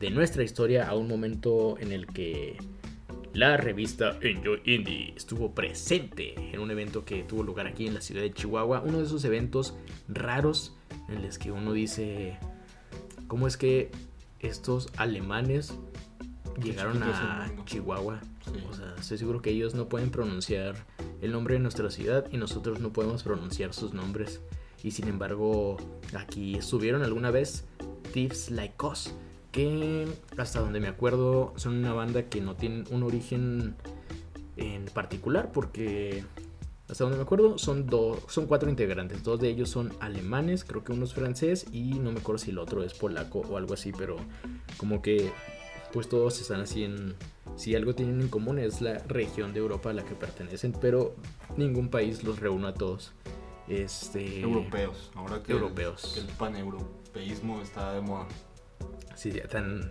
de 0.00 0.10
nuestra 0.10 0.42
historia, 0.42 0.88
a 0.88 0.94
un 0.94 1.06
momento 1.06 1.76
en 1.78 1.92
el 1.92 2.06
que 2.06 2.56
la 3.32 3.56
revista 3.56 4.16
Enjoy 4.22 4.60
Indie 4.64 5.12
estuvo 5.16 5.54
presente 5.54 6.34
en 6.52 6.60
un 6.60 6.70
evento 6.70 7.04
que 7.04 7.22
tuvo 7.24 7.42
lugar 7.42 7.66
aquí 7.66 7.86
en 7.86 7.94
la 7.94 8.00
ciudad 8.00 8.22
de 8.22 8.32
Chihuahua. 8.32 8.82
Uno 8.84 8.98
de 8.98 9.04
esos 9.04 9.24
eventos 9.24 9.74
raros 10.08 10.74
en 11.08 11.22
los 11.22 11.38
que 11.38 11.50
uno 11.50 11.72
dice, 11.72 12.38
¿cómo 13.28 13.46
es 13.46 13.56
que 13.56 13.90
estos 14.40 14.88
alemanes 14.96 15.74
llegaron 16.62 17.02
a. 17.02 17.50
Chihuahua? 17.64 18.20
Sí. 18.44 18.62
O 18.70 18.74
sea, 18.74 18.94
estoy 18.98 19.18
seguro 19.18 19.40
que 19.40 19.50
ellos 19.50 19.74
no 19.74 19.88
pueden 19.88 20.10
pronunciar 20.10 20.74
el 21.20 21.32
nombre 21.32 21.54
de 21.54 21.60
nuestra 21.60 21.90
ciudad 21.90 22.26
y 22.30 22.36
nosotros 22.36 22.80
no 22.80 22.92
podemos 22.92 23.22
pronunciar 23.22 23.72
sus 23.72 23.94
nombres. 23.94 24.40
Y 24.82 24.90
sin 24.90 25.08
embargo, 25.08 25.78
aquí 26.14 26.56
estuvieron 26.56 27.02
alguna 27.02 27.30
vez 27.30 27.64
Thieves 28.12 28.50
Like 28.50 28.84
Us, 28.84 29.14
que 29.50 30.06
hasta 30.36 30.60
donde 30.60 30.80
me 30.80 30.88
acuerdo 30.88 31.54
son 31.56 31.76
una 31.76 31.94
banda 31.94 32.28
que 32.28 32.40
no 32.40 32.54
tienen 32.54 32.84
un 32.90 33.02
origen 33.02 33.76
en 34.56 34.84
particular 34.86 35.52
porque 35.52 36.24
hasta 36.88 37.04
donde 37.04 37.16
me 37.16 37.22
acuerdo 37.22 37.58
son 37.58 37.86
dos 37.86 38.18
son 38.28 38.46
cuatro 38.46 38.68
integrantes 38.68 39.22
dos 39.22 39.40
de 39.40 39.48
ellos 39.48 39.70
son 39.70 39.92
alemanes 40.00 40.64
creo 40.64 40.84
que 40.84 40.92
uno 40.92 41.04
es 41.04 41.14
francés 41.14 41.66
y 41.72 41.98
no 41.98 42.12
me 42.12 42.20
acuerdo 42.20 42.38
si 42.38 42.50
el 42.50 42.58
otro 42.58 42.82
es 42.82 42.94
polaco 42.94 43.40
o 43.40 43.56
algo 43.56 43.74
así 43.74 43.92
pero 43.92 44.16
como 44.76 45.00
que 45.00 45.32
pues 45.92 46.08
todos 46.08 46.40
están 46.40 46.60
así 46.60 46.84
en 46.84 47.14
si 47.56 47.74
algo 47.74 47.94
tienen 47.94 48.20
en 48.20 48.28
común 48.28 48.58
es 48.58 48.80
la 48.80 48.98
región 48.98 49.52
de 49.52 49.60
Europa 49.60 49.90
a 49.90 49.92
la 49.92 50.04
que 50.04 50.14
pertenecen 50.14 50.72
pero 50.72 51.14
ningún 51.56 51.88
país 51.88 52.24
los 52.24 52.40
reúne 52.40 52.68
a 52.68 52.74
todos 52.74 53.12
este 53.68 54.40
Europeos. 54.40 55.10
Ahora 55.14 55.42
que 55.42 55.52
Europeos. 55.52 56.16
El, 56.16 56.26
el 56.26 56.32
paneuropeísmo 56.36 57.60
está 57.60 57.94
de 57.94 58.00
moda. 58.00 58.26
Sí, 59.14 59.32
ya 59.32 59.46
tan. 59.48 59.90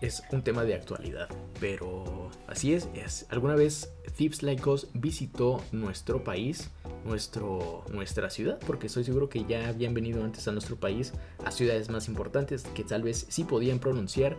Es 0.00 0.22
un 0.30 0.42
tema 0.42 0.64
de 0.64 0.74
actualidad, 0.74 1.28
pero 1.58 2.30
así 2.46 2.74
es, 2.74 2.88
es. 2.94 3.26
Alguna 3.30 3.54
vez 3.54 3.92
Thieves 4.16 4.42
Like 4.42 4.68
Us 4.68 4.88
visitó 4.94 5.62
nuestro 5.72 6.22
país, 6.22 6.70
nuestro, 7.04 7.84
nuestra 7.90 8.28
ciudad, 8.28 8.58
porque 8.66 8.88
estoy 8.88 9.04
seguro 9.04 9.28
que 9.28 9.44
ya 9.44 9.68
habían 9.68 9.94
venido 9.94 10.22
antes 10.22 10.46
a 10.48 10.52
nuestro 10.52 10.76
país, 10.76 11.12
a 11.44 11.50
ciudades 11.50 11.88
más 11.88 12.08
importantes 12.08 12.64
que 12.74 12.84
tal 12.84 13.02
vez 13.02 13.26
sí 13.28 13.44
podían 13.44 13.78
pronunciar. 13.78 14.36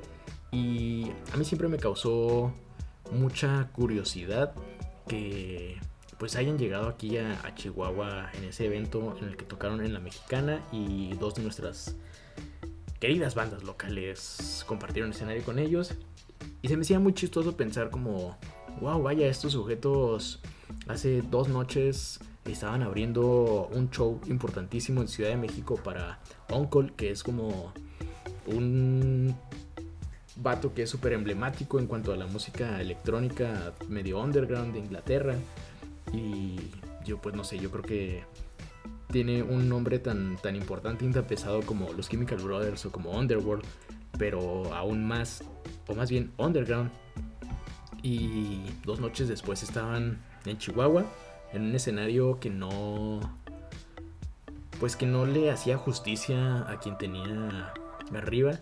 Y 0.51 1.11
a 1.33 1.37
mí 1.37 1.43
siempre 1.43 1.67
me 1.67 1.77
causó 1.77 2.53
mucha 3.11 3.69
curiosidad 3.73 4.53
que 5.07 5.77
pues 6.19 6.35
hayan 6.35 6.57
llegado 6.57 6.87
aquí 6.87 7.17
a, 7.17 7.39
a 7.45 7.55
Chihuahua 7.55 8.31
en 8.33 8.43
ese 8.45 8.65
evento 8.65 9.15
en 9.21 9.29
el 9.29 9.37
que 9.37 9.45
tocaron 9.45 9.83
en 9.83 9.93
la 9.93 9.99
mexicana 9.99 10.61
y 10.71 11.13
dos 11.15 11.35
de 11.35 11.43
nuestras 11.43 11.95
queridas 12.99 13.35
bandas 13.35 13.63
locales 13.63 14.63
compartieron 14.67 15.11
escenario 15.11 15.43
con 15.43 15.59
ellos. 15.59 15.93
Y 16.61 16.67
se 16.67 16.75
me 16.75 16.81
hacía 16.81 16.99
muy 16.99 17.13
chistoso 17.13 17.55
pensar 17.55 17.89
como, 17.89 18.37
wow, 18.81 19.01
vaya, 19.01 19.27
estos 19.27 19.53
sujetos 19.53 20.41
hace 20.87 21.21
dos 21.21 21.47
noches 21.49 22.19
estaban 22.45 22.81
abriendo 22.81 23.69
un 23.73 23.89
show 23.89 24.19
importantísimo 24.27 25.01
en 25.01 25.07
Ciudad 25.07 25.29
de 25.31 25.37
México 25.37 25.75
para 25.83 26.19
Uncle, 26.49 26.93
que 26.95 27.11
es 27.11 27.23
como 27.23 27.73
un 28.47 29.35
vato 30.37 30.73
que 30.73 30.83
es 30.83 30.89
súper 30.89 31.13
emblemático 31.13 31.79
en 31.79 31.87
cuanto 31.87 32.13
a 32.13 32.17
la 32.17 32.27
música 32.27 32.79
electrónica 32.79 33.73
medio 33.89 34.19
underground 34.19 34.73
de 34.73 34.79
Inglaterra. 34.79 35.35
Y 36.13 36.57
yo 37.05 37.19
pues 37.19 37.35
no 37.35 37.43
sé, 37.43 37.59
yo 37.59 37.69
creo 37.71 37.83
que 37.83 38.23
tiene 39.11 39.41
un 39.41 39.69
nombre 39.69 39.99
tan, 39.99 40.37
tan 40.37 40.55
importante 40.55 41.05
y 41.05 41.11
tan 41.11 41.25
pesado 41.25 41.61
como 41.61 41.93
los 41.93 42.09
Chemical 42.09 42.39
Brothers 42.39 42.85
o 42.85 42.91
como 42.91 43.11
Underworld, 43.11 43.63
pero 44.17 44.73
aún 44.73 45.05
más, 45.05 45.43
o 45.87 45.95
más 45.95 46.09
bien 46.09 46.31
underground. 46.37 46.91
Y 48.03 48.61
dos 48.85 48.99
noches 48.99 49.27
después 49.27 49.63
estaban 49.63 50.21
en 50.45 50.57
Chihuahua, 50.57 51.05
en 51.53 51.63
un 51.63 51.75
escenario 51.75 52.39
que 52.39 52.49
no, 52.49 53.19
pues 54.79 54.95
que 54.95 55.05
no 55.05 55.25
le 55.25 55.51
hacía 55.51 55.77
justicia 55.77 56.69
a 56.69 56.79
quien 56.79 56.97
tenía 56.97 57.73
arriba, 58.13 58.59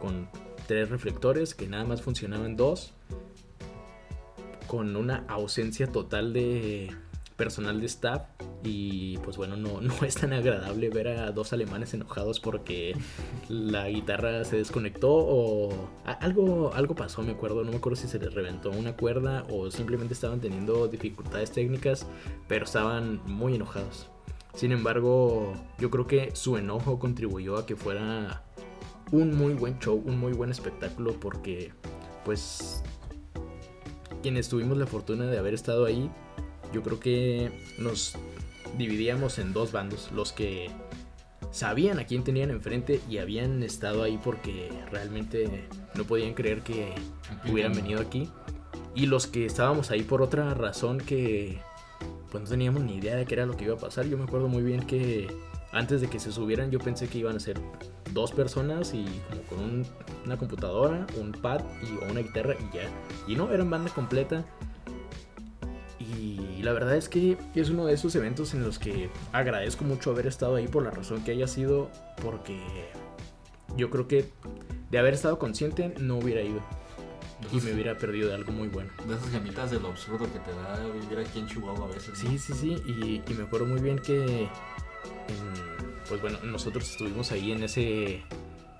con 0.00 0.28
tres 0.66 0.90
reflectores 0.90 1.54
que 1.54 1.66
nada 1.66 1.84
más 1.84 2.02
funcionaban 2.02 2.56
dos, 2.56 2.92
con 4.66 4.94
una 4.96 5.24
ausencia 5.28 5.90
total 5.90 6.32
de 6.32 6.94
personal 7.36 7.80
de 7.80 7.86
staff 7.86 8.22
y 8.64 9.18
pues 9.18 9.36
bueno 9.36 9.56
no, 9.56 9.80
no 9.80 9.94
es 10.02 10.14
tan 10.14 10.32
agradable 10.32 10.90
ver 10.90 11.08
a 11.08 11.30
dos 11.32 11.52
alemanes 11.52 11.94
enojados 11.94 12.40
porque 12.40 12.96
la 13.48 13.88
guitarra 13.88 14.44
se 14.44 14.56
desconectó 14.56 15.10
o 15.10 15.90
algo, 16.04 16.72
algo 16.74 16.94
pasó 16.94 17.22
me 17.22 17.32
acuerdo. 17.32 17.64
No 17.64 17.70
me 17.70 17.76
acuerdo 17.76 17.96
si 17.96 18.08
se 18.08 18.18
les 18.18 18.32
reventó 18.34 18.70
una 18.70 18.96
cuerda 18.96 19.44
o 19.50 19.70
simplemente 19.70 20.14
estaban 20.14 20.40
teniendo 20.40 20.88
dificultades 20.88 21.52
técnicas 21.52 22.06
pero 22.46 22.64
estaban 22.64 23.20
muy 23.26 23.54
enojados. 23.54 24.08
Sin 24.54 24.72
embargo 24.72 25.52
yo 25.78 25.90
creo 25.90 26.06
que 26.06 26.34
su 26.34 26.56
enojo 26.56 26.98
contribuyó 26.98 27.56
a 27.56 27.66
que 27.66 27.76
fuera 27.76 28.44
un 29.10 29.36
muy 29.36 29.54
buen 29.54 29.78
show 29.78 30.02
un 30.04 30.18
muy 30.18 30.32
buen 30.32 30.50
espectáculo 30.50 31.14
porque 31.18 31.72
pues 32.24 32.82
quienes 34.22 34.48
tuvimos 34.48 34.76
la 34.76 34.86
fortuna 34.86 35.26
de 35.26 35.38
haber 35.38 35.54
estado 35.54 35.86
ahí 35.86 36.10
yo 36.72 36.82
creo 36.82 37.00
que 37.00 37.50
nos 37.78 38.14
dividíamos 38.76 39.38
en 39.38 39.52
dos 39.52 39.72
bandos. 39.72 40.10
Los 40.12 40.32
que 40.32 40.70
sabían 41.50 41.98
a 41.98 42.04
quién 42.04 42.24
tenían 42.24 42.50
enfrente 42.50 43.00
y 43.08 43.18
habían 43.18 43.62
estado 43.62 44.02
ahí 44.02 44.18
porque 44.22 44.70
realmente 44.90 45.64
no 45.94 46.04
podían 46.04 46.34
creer 46.34 46.60
que 46.62 46.92
hubieran 47.50 47.72
venido 47.72 48.00
aquí. 48.00 48.28
Y 48.94 49.06
los 49.06 49.26
que 49.26 49.46
estábamos 49.46 49.90
ahí 49.90 50.02
por 50.02 50.22
otra 50.22 50.52
razón 50.54 50.98
que 50.98 51.60
pues 52.30 52.42
no 52.44 52.48
teníamos 52.50 52.82
ni 52.82 52.96
idea 52.96 53.16
de 53.16 53.24
qué 53.24 53.34
era 53.34 53.46
lo 53.46 53.56
que 53.56 53.64
iba 53.64 53.74
a 53.74 53.78
pasar. 53.78 54.06
Yo 54.06 54.18
me 54.18 54.24
acuerdo 54.24 54.48
muy 54.48 54.62
bien 54.62 54.82
que 54.82 55.28
antes 55.72 56.00
de 56.00 56.08
que 56.08 56.18
se 56.20 56.32
subieran 56.32 56.70
yo 56.70 56.78
pensé 56.78 57.08
que 57.08 57.18
iban 57.18 57.36
a 57.36 57.40
ser 57.40 57.58
dos 58.12 58.32
personas 58.32 58.92
y 58.94 59.04
como 59.30 59.42
con 59.42 59.58
un- 59.60 59.86
una 60.26 60.36
computadora, 60.36 61.06
un 61.18 61.32
pad 61.32 61.60
y 61.82 62.04
o 62.04 62.10
una 62.10 62.20
guitarra 62.20 62.54
y 62.54 62.76
ya. 62.76 62.88
Y 63.26 63.36
no, 63.36 63.50
eran 63.52 63.70
banda 63.70 63.90
completa. 63.94 64.44
Y 66.58 66.62
la 66.62 66.72
verdad 66.72 66.96
es 66.96 67.08
que 67.08 67.38
es 67.54 67.70
uno 67.70 67.86
de 67.86 67.94
esos 67.94 68.16
eventos 68.16 68.52
en 68.52 68.64
los 68.64 68.80
que 68.80 69.10
agradezco 69.32 69.84
mucho 69.84 70.10
haber 70.10 70.26
estado 70.26 70.56
ahí 70.56 70.66
por 70.66 70.82
la 70.82 70.90
razón 70.90 71.22
que 71.22 71.30
haya 71.30 71.46
sido, 71.46 71.88
porque 72.20 72.60
yo 73.76 73.90
creo 73.90 74.08
que 74.08 74.28
de 74.90 74.98
haber 74.98 75.14
estado 75.14 75.38
consciente 75.38 75.94
no 76.00 76.18
hubiera 76.18 76.42
ido 76.42 76.60
y 77.52 77.60
me 77.60 77.72
hubiera 77.72 77.96
perdido 77.96 78.30
de 78.30 78.34
algo 78.34 78.50
muy 78.50 78.66
bueno. 78.66 78.90
De 79.06 79.14
esas 79.14 79.30
gemitas 79.30 79.70
de 79.70 79.78
lo 79.78 79.90
absurdo 79.90 80.26
que 80.32 80.40
te 80.40 80.52
da 80.52 80.84
vivir 80.92 81.24
aquí 81.24 81.38
en 81.38 81.46
Chihuahua 81.46 81.84
a 81.84 81.88
veces. 81.94 82.24
¿no? 82.24 82.30
Sí, 82.30 82.38
sí, 82.38 82.52
sí, 82.52 82.76
y, 82.84 83.22
y 83.30 83.34
me 83.34 83.44
acuerdo 83.44 83.66
muy 83.66 83.80
bien 83.80 84.00
que, 84.00 84.48
pues 86.08 86.20
bueno, 86.20 86.40
nosotros 86.42 86.90
estuvimos 86.90 87.30
ahí 87.30 87.52
en 87.52 87.62
ese, 87.62 88.24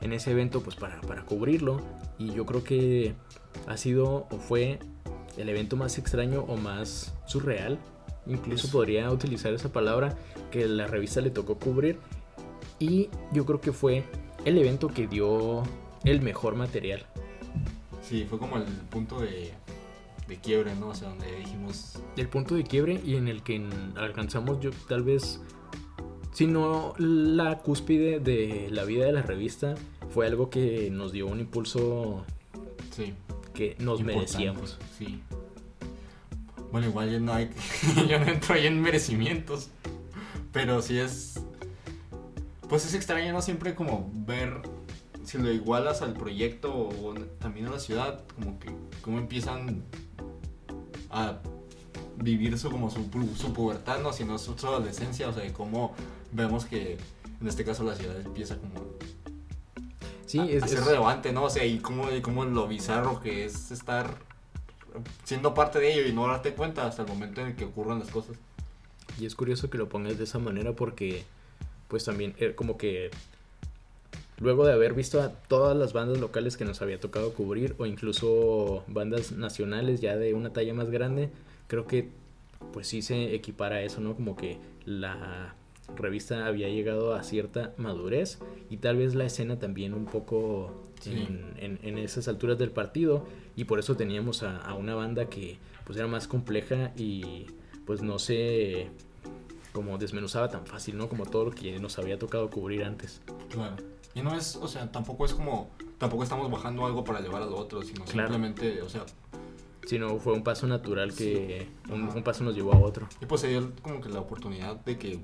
en 0.00 0.12
ese 0.12 0.32
evento 0.32 0.62
pues 0.62 0.74
para, 0.74 1.00
para 1.02 1.22
cubrirlo 1.24 1.80
y 2.18 2.32
yo 2.32 2.44
creo 2.44 2.64
que 2.64 3.14
ha 3.68 3.76
sido 3.76 4.26
o 4.32 4.38
fue 4.40 4.80
el 5.36 5.48
evento 5.48 5.76
más 5.76 5.96
extraño 5.96 6.40
o 6.40 6.56
más 6.56 7.14
surreal, 7.28 7.78
incluso 8.26 8.70
podría 8.70 9.10
utilizar 9.10 9.52
esa 9.52 9.72
palabra 9.72 10.16
que 10.50 10.66
la 10.66 10.86
revista 10.86 11.20
le 11.20 11.30
tocó 11.30 11.56
cubrir 11.56 11.98
y 12.78 13.08
yo 13.32 13.44
creo 13.46 13.60
que 13.60 13.72
fue 13.72 14.04
el 14.44 14.58
evento 14.58 14.88
que 14.88 15.06
dio 15.06 15.62
el 16.04 16.20
mejor 16.22 16.54
material. 16.54 17.06
Sí, 18.02 18.26
fue 18.28 18.38
como 18.38 18.56
el 18.56 18.64
punto 18.64 19.20
de, 19.20 19.52
de 20.26 20.36
quiebre, 20.36 20.74
¿no? 20.76 20.88
O 20.88 20.94
sea, 20.94 21.08
donde 21.08 21.30
dijimos, 21.36 21.98
el 22.16 22.28
punto 22.28 22.54
de 22.54 22.64
quiebre 22.64 23.00
y 23.04 23.16
en 23.16 23.28
el 23.28 23.42
que 23.42 23.66
alcanzamos 23.96 24.60
yo 24.60 24.70
tal 24.88 25.02
vez 25.02 25.40
si 26.32 26.46
no 26.46 26.94
la 26.98 27.58
cúspide 27.58 28.20
de 28.20 28.68
la 28.70 28.84
vida 28.84 29.06
de 29.06 29.12
la 29.12 29.22
revista 29.22 29.74
fue 30.10 30.26
algo 30.26 30.50
que 30.50 30.88
nos 30.90 31.10
dio 31.12 31.26
un 31.26 31.40
impulso 31.40 32.24
sí. 32.90 33.14
que 33.54 33.76
nos 33.80 34.00
importante, 34.00 34.38
merecíamos 34.38 34.78
Sí. 34.96 35.20
Bueno, 36.72 36.88
igual 36.88 37.10
ya 37.10 37.18
no 37.18 37.32
hay. 37.32 37.50
yo 38.08 38.18
no 38.18 38.26
entro 38.26 38.54
ahí 38.54 38.66
en 38.66 38.80
merecimientos. 38.80 39.68
Pero 40.52 40.82
sí 40.82 40.98
es. 40.98 41.40
Pues 42.68 42.84
es 42.86 42.94
extraño, 42.94 43.32
¿no? 43.32 43.42
Siempre 43.42 43.74
como 43.74 44.10
ver. 44.14 44.62
Si 45.24 45.36
lo 45.38 45.52
igualas 45.52 46.00
al 46.02 46.14
proyecto 46.14 46.72
o 46.74 47.14
también 47.38 47.66
a 47.66 47.70
la 47.70 47.78
ciudad, 47.80 48.22
como 48.34 48.58
que. 48.58 48.70
Cómo 49.02 49.18
empiezan 49.18 49.82
a 51.10 51.38
vivir 52.16 52.58
su 52.58 52.70
como 52.70 52.90
su, 52.90 53.04
su 53.36 53.52
pubertad, 53.52 54.00
¿no? 54.02 54.12
Si 54.12 54.24
no 54.24 54.38
su, 54.38 54.58
su 54.58 54.66
adolescencia, 54.66 55.28
o 55.28 55.32
sea, 55.32 55.42
de 55.44 55.52
cómo 55.52 55.94
vemos 56.32 56.64
que 56.64 56.98
en 57.40 57.46
este 57.46 57.64
caso 57.64 57.84
la 57.84 57.94
ciudad 57.94 58.20
empieza 58.20 58.56
como 58.58 58.74
Sí, 60.26 60.40
a, 60.40 60.44
es, 60.46 60.62
a 60.64 60.68
ser 60.68 60.78
es- 60.80 60.84
relevante, 60.86 61.32
¿no? 61.32 61.44
O 61.44 61.50
sea, 61.50 61.64
y 61.64 61.78
como, 61.78 62.10
y 62.10 62.20
como 62.20 62.44
lo 62.44 62.66
bizarro 62.68 63.20
que 63.20 63.44
es 63.44 63.70
estar 63.70 64.16
siendo 65.24 65.54
parte 65.54 65.78
de 65.78 65.92
ello 65.94 66.06
y 66.08 66.12
no 66.12 66.26
darte 66.26 66.52
cuenta 66.54 66.86
hasta 66.86 67.02
el 67.02 67.08
momento 67.08 67.40
en 67.40 67.48
el 67.48 67.56
que 67.56 67.64
ocurran 67.64 67.98
las 68.00 68.10
cosas. 68.10 68.36
Y 69.20 69.26
es 69.26 69.34
curioso 69.34 69.68
que 69.70 69.78
lo 69.78 69.88
pongas 69.88 70.18
de 70.18 70.24
esa 70.24 70.38
manera 70.38 70.72
porque, 70.72 71.24
pues 71.88 72.04
también, 72.04 72.34
eh, 72.38 72.54
como 72.54 72.76
que 72.78 73.10
luego 74.38 74.64
de 74.66 74.72
haber 74.72 74.94
visto 74.94 75.20
a 75.20 75.30
todas 75.32 75.76
las 75.76 75.92
bandas 75.92 76.18
locales 76.18 76.56
que 76.56 76.64
nos 76.64 76.80
había 76.82 77.00
tocado 77.00 77.32
cubrir, 77.32 77.74
o 77.78 77.86
incluso 77.86 78.84
bandas 78.86 79.32
nacionales 79.32 80.00
ya 80.00 80.16
de 80.16 80.34
una 80.34 80.52
talla 80.52 80.74
más 80.74 80.90
grande, 80.90 81.30
creo 81.66 81.86
que, 81.86 82.08
pues 82.72 82.86
sí 82.86 83.02
se 83.02 83.34
equipara 83.34 83.76
a 83.76 83.82
eso, 83.82 84.00
¿no? 84.00 84.14
Como 84.14 84.36
que 84.36 84.58
la 84.84 85.54
revista 85.96 86.46
había 86.46 86.68
llegado 86.68 87.14
a 87.14 87.22
cierta 87.22 87.72
madurez 87.78 88.38
y 88.70 88.76
tal 88.76 88.98
vez 88.98 89.14
la 89.14 89.24
escena 89.24 89.58
también 89.58 89.94
un 89.94 90.04
poco 90.06 90.84
Sí. 91.00 91.12
en, 91.12 91.54
en- 91.58 91.78
en 91.82 91.96
esas 91.98 92.26
alturas 92.28 92.58
del 92.58 92.70
partido 92.72 93.24
y 93.58 93.64
por 93.64 93.78
eso 93.80 93.96
teníamos 93.96 94.42
a, 94.44 94.56
a 94.58 94.74
una 94.74 94.94
banda 94.94 95.28
que 95.28 95.58
pues 95.84 95.98
era 95.98 96.06
más 96.06 96.28
compleja 96.28 96.92
y 96.96 97.46
pues 97.86 98.02
no 98.02 98.18
se 98.18 98.88
como 99.72 99.98
desmenuzaba 99.98 100.48
tan 100.48 100.64
fácil, 100.64 100.96
¿no? 100.96 101.08
Como 101.08 101.26
todo 101.26 101.46
lo 101.46 101.50
que 101.50 101.78
nos 101.80 101.98
había 101.98 102.18
tocado 102.18 102.48
cubrir 102.50 102.84
antes. 102.84 103.20
Claro. 103.50 103.76
Y 104.14 104.22
no 104.22 104.34
es, 104.36 104.56
o 104.56 104.68
sea, 104.68 104.90
tampoco 104.92 105.24
es 105.24 105.34
como, 105.34 105.70
tampoco 105.98 106.22
estamos 106.22 106.50
bajando 106.50 106.86
algo 106.86 107.02
para 107.04 107.20
llevar 107.20 107.42
a 107.42 107.46
lo 107.46 107.56
otro, 107.56 107.82
sino 107.82 108.04
Claro. 108.04 108.28
simplemente, 108.28 108.80
o 108.82 108.88
sea, 108.88 109.04
Sino 109.86 110.18
fue 110.18 110.34
un 110.34 110.44
paso 110.44 110.66
natural 110.66 111.14
que 111.14 111.66
un, 111.90 112.04
Ajá. 112.08 112.16
un 112.18 112.22
paso 112.22 112.44
nos 112.44 112.54
llevó 112.54 112.74
a 112.74 112.78
otro. 112.78 113.08
y 113.22 113.26
pues 113.26 113.40
se 113.40 113.48
dio 113.48 113.72
como 113.82 114.00
que 114.00 114.08
la 114.10 114.20
oportunidad 114.20 114.76
de 114.84 114.98
que 114.98 115.18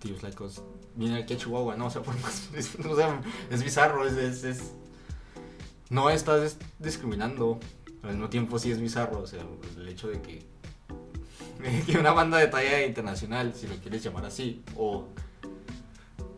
Tíos 0.00 0.22
Laicos 0.22 0.62
viene 0.96 1.16
aquí 1.16 1.34
a 1.34 1.36
Chihuahua, 1.38 1.76
¿no? 1.76 1.86
O 1.86 1.90
sea, 1.90 2.02
por 2.08 2.14
más, 2.20 2.50
es, 2.54 2.74
o 2.84 2.94
sea, 2.94 3.20
es 3.50 3.62
bizarro, 3.64 4.06
es, 4.06 4.14
es, 4.14 4.44
es- 4.44 4.74
no 5.90 6.08
estás 6.10 6.40
dis- 6.56 6.66
discriminando, 6.78 7.58
al 8.02 8.12
mismo 8.12 8.28
tiempo 8.30 8.58
sí 8.58 8.70
es 8.70 8.80
bizarro, 8.80 9.20
o 9.20 9.26
sea, 9.26 9.42
el 9.76 9.88
hecho 9.88 10.08
de 10.08 10.20
que, 10.22 10.46
que 11.86 11.98
una 11.98 12.12
banda 12.12 12.38
de 12.38 12.46
talla 12.46 12.86
internacional, 12.86 13.52
si 13.54 13.66
lo 13.66 13.74
quieres 13.76 14.02
llamar 14.02 14.24
así, 14.24 14.62
o 14.76 15.08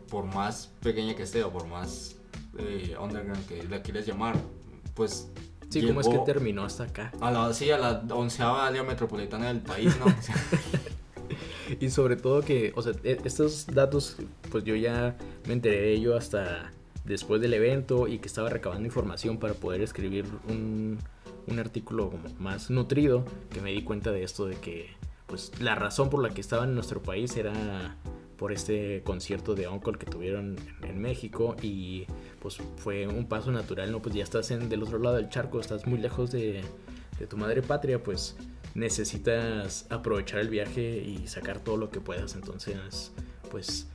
por 0.09 0.25
más 0.25 0.69
pequeña 0.81 1.15
que 1.15 1.23
esté, 1.23 1.43
o 1.43 1.51
por 1.51 1.65
más 1.67 2.15
eh, 2.59 2.95
underground 2.99 3.45
que 3.47 3.63
la 3.63 3.81
quieras 3.81 4.05
llamar, 4.05 4.35
pues... 4.93 5.29
Sí, 5.69 5.81
¿cómo 5.87 6.01
es 6.01 6.07
que 6.07 6.19
terminó 6.19 6.65
hasta 6.65 6.83
acá? 6.83 7.11
A 7.19 7.31
la, 7.31 7.51
sí, 7.51 7.71
a 7.71 7.79
la 7.79 8.03
onceava 8.13 8.67
área 8.67 8.83
metropolitana 8.83 9.47
del 9.47 9.61
país, 9.61 9.95
¿no? 9.99 10.05
Y 11.79 11.89
sobre 11.89 12.17
todo 12.17 12.41
que, 12.41 12.71
o 12.75 12.81
sea, 12.83 12.91
e- 13.03 13.17
estos 13.23 13.65
datos, 13.67 14.17
pues 14.51 14.63
yo 14.65 14.75
ya 14.75 15.15
me 15.47 15.53
enteré 15.53 15.77
de 15.81 15.93
ello 15.93 16.15
hasta 16.15 16.71
después 17.05 17.41
del 17.41 17.53
evento 17.53 18.07
y 18.07 18.19
que 18.19 18.27
estaba 18.27 18.49
recabando 18.49 18.85
información 18.85 19.37
para 19.37 19.53
poder 19.53 19.81
escribir 19.81 20.25
un, 20.47 20.99
un 21.47 21.59
artículo 21.59 22.13
más 22.39 22.69
nutrido, 22.69 23.25
que 23.51 23.61
me 23.61 23.71
di 23.71 23.83
cuenta 23.83 24.11
de 24.11 24.23
esto 24.23 24.45
de 24.45 24.55
que, 24.55 24.89
pues 25.27 25.51
la 25.59 25.75
razón 25.75 26.09
por 26.09 26.21
la 26.21 26.29
que 26.29 26.41
estaban 26.41 26.69
en 26.69 26.75
nuestro 26.75 27.01
país 27.01 27.35
era 27.35 27.97
por 28.37 28.51
este 28.51 29.03
concierto 29.03 29.55
de 29.55 29.67
Uncle 29.67 29.97
que 29.97 30.05
tuvieron 30.05 30.57
en 30.81 31.01
México 31.01 31.55
y 31.61 32.05
pues 32.39 32.57
fue 32.77 33.07
un 33.07 33.27
paso 33.27 33.51
natural, 33.51 33.91
¿no? 33.91 34.01
Pues 34.01 34.15
ya 34.15 34.23
estás 34.23 34.51
en, 34.51 34.69
del 34.69 34.83
otro 34.83 34.99
lado 34.99 35.15
del 35.15 35.29
charco, 35.29 35.59
estás 35.59 35.85
muy 35.85 35.99
lejos 35.99 36.31
de, 36.31 36.61
de 37.19 37.27
tu 37.27 37.37
madre 37.37 37.61
patria, 37.61 38.01
pues 38.01 38.35
necesitas 38.75 39.85
aprovechar 39.89 40.39
el 40.39 40.49
viaje 40.49 40.97
y 40.97 41.27
sacar 41.27 41.59
todo 41.59 41.77
lo 41.77 41.89
que 41.89 42.01
puedas. 42.01 42.35
Entonces, 42.35 43.11
pues 43.51 43.87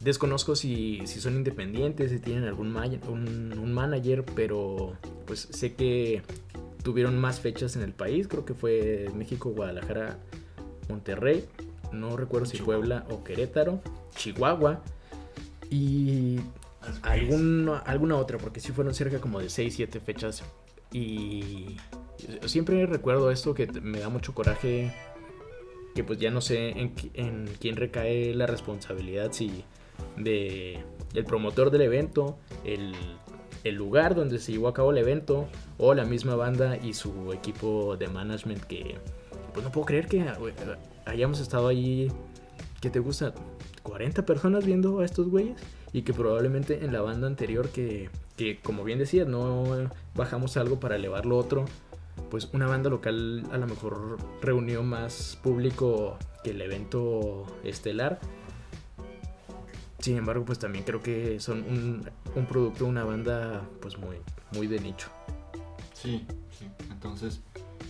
desconozco 0.00 0.54
si, 0.54 1.02
si 1.06 1.20
son 1.20 1.36
independientes, 1.36 2.10
si 2.10 2.18
tienen 2.18 2.44
algún 2.44 2.74
un, 2.76 3.58
un 3.58 3.72
manager, 3.72 4.24
pero 4.34 4.96
pues 5.26 5.48
sé 5.50 5.74
que 5.74 6.22
tuvieron 6.82 7.18
más 7.18 7.40
fechas 7.40 7.76
en 7.76 7.82
el 7.82 7.92
país. 7.92 8.28
Creo 8.28 8.44
que 8.44 8.54
fue 8.54 9.10
México, 9.14 9.50
Guadalajara, 9.50 10.18
Monterrey. 10.88 11.44
No 11.92 12.16
recuerdo 12.16 12.46
si 12.46 12.58
Chihuahua. 12.58 12.80
Puebla 12.80 13.06
o 13.10 13.24
Querétaro, 13.24 13.80
Chihuahua. 14.14 14.82
Y 15.70 16.40
alguna, 17.02 17.78
alguna 17.78 18.16
otra, 18.16 18.38
porque 18.38 18.60
sí 18.60 18.72
fueron 18.72 18.94
cerca 18.94 19.20
como 19.20 19.40
de 19.40 19.50
6, 19.50 19.74
7 19.74 20.00
fechas. 20.00 20.42
Y 20.92 21.76
siempre 22.46 22.86
recuerdo 22.86 23.30
esto 23.30 23.54
que 23.54 23.66
me 23.66 23.98
da 23.98 24.08
mucho 24.08 24.34
coraje, 24.34 24.94
que 25.94 26.04
pues 26.04 26.18
ya 26.18 26.30
no 26.30 26.40
sé 26.40 26.70
en, 26.70 26.94
en 27.14 27.48
quién 27.60 27.76
recae 27.76 28.34
la 28.34 28.46
responsabilidad, 28.46 29.32
si 29.32 29.64
de 30.16 30.82
el 31.14 31.24
promotor 31.24 31.70
del 31.70 31.82
evento, 31.82 32.38
el, 32.64 32.94
el 33.64 33.74
lugar 33.74 34.14
donde 34.14 34.38
se 34.38 34.52
llevó 34.52 34.68
a 34.68 34.74
cabo 34.74 34.90
el 34.90 34.98
evento, 34.98 35.48
o 35.78 35.94
la 35.94 36.04
misma 36.04 36.34
banda 36.34 36.76
y 36.76 36.94
su 36.94 37.32
equipo 37.32 37.96
de 37.96 38.08
management 38.08 38.62
que 38.64 38.96
pues 39.52 39.64
no 39.64 39.72
puedo 39.72 39.86
creer 39.86 40.06
que 40.06 40.24
hayamos 41.04 41.40
estado 41.40 41.68
ahí, 41.68 42.12
que 42.80 42.90
te 42.90 43.00
gusta? 43.00 43.32
40 43.82 44.24
personas 44.26 44.64
viendo 44.64 45.00
a 45.00 45.04
estos 45.04 45.28
güeyes 45.28 45.56
y 45.92 46.02
que 46.02 46.12
probablemente 46.12 46.84
en 46.84 46.92
la 46.92 47.00
banda 47.00 47.26
anterior 47.26 47.70
que, 47.70 48.10
que 48.36 48.60
como 48.60 48.84
bien 48.84 48.98
decías, 48.98 49.26
no 49.26 49.64
bajamos 50.14 50.56
algo 50.56 50.78
para 50.78 50.96
elevarlo 50.96 51.38
otro, 51.38 51.64
pues 52.30 52.50
una 52.52 52.66
banda 52.66 52.90
local 52.90 53.44
a 53.50 53.58
lo 53.58 53.66
mejor 53.66 54.18
reunió 54.42 54.82
más 54.82 55.38
público 55.42 56.18
que 56.44 56.50
el 56.50 56.60
evento 56.60 57.46
estelar. 57.64 58.20
Sin 59.98 60.16
embargo, 60.16 60.44
pues 60.44 60.58
también 60.58 60.84
creo 60.84 61.02
que 61.02 61.40
son 61.40 61.58
un, 61.64 62.10
un 62.34 62.46
producto, 62.46 62.86
una 62.86 63.04
banda 63.04 63.68
pues 63.80 63.98
muy, 63.98 64.16
muy 64.52 64.66
de 64.66 64.78
nicho. 64.78 65.08
Sí, 65.92 66.24
sí. 66.56 66.66
Entonces, 66.90 67.40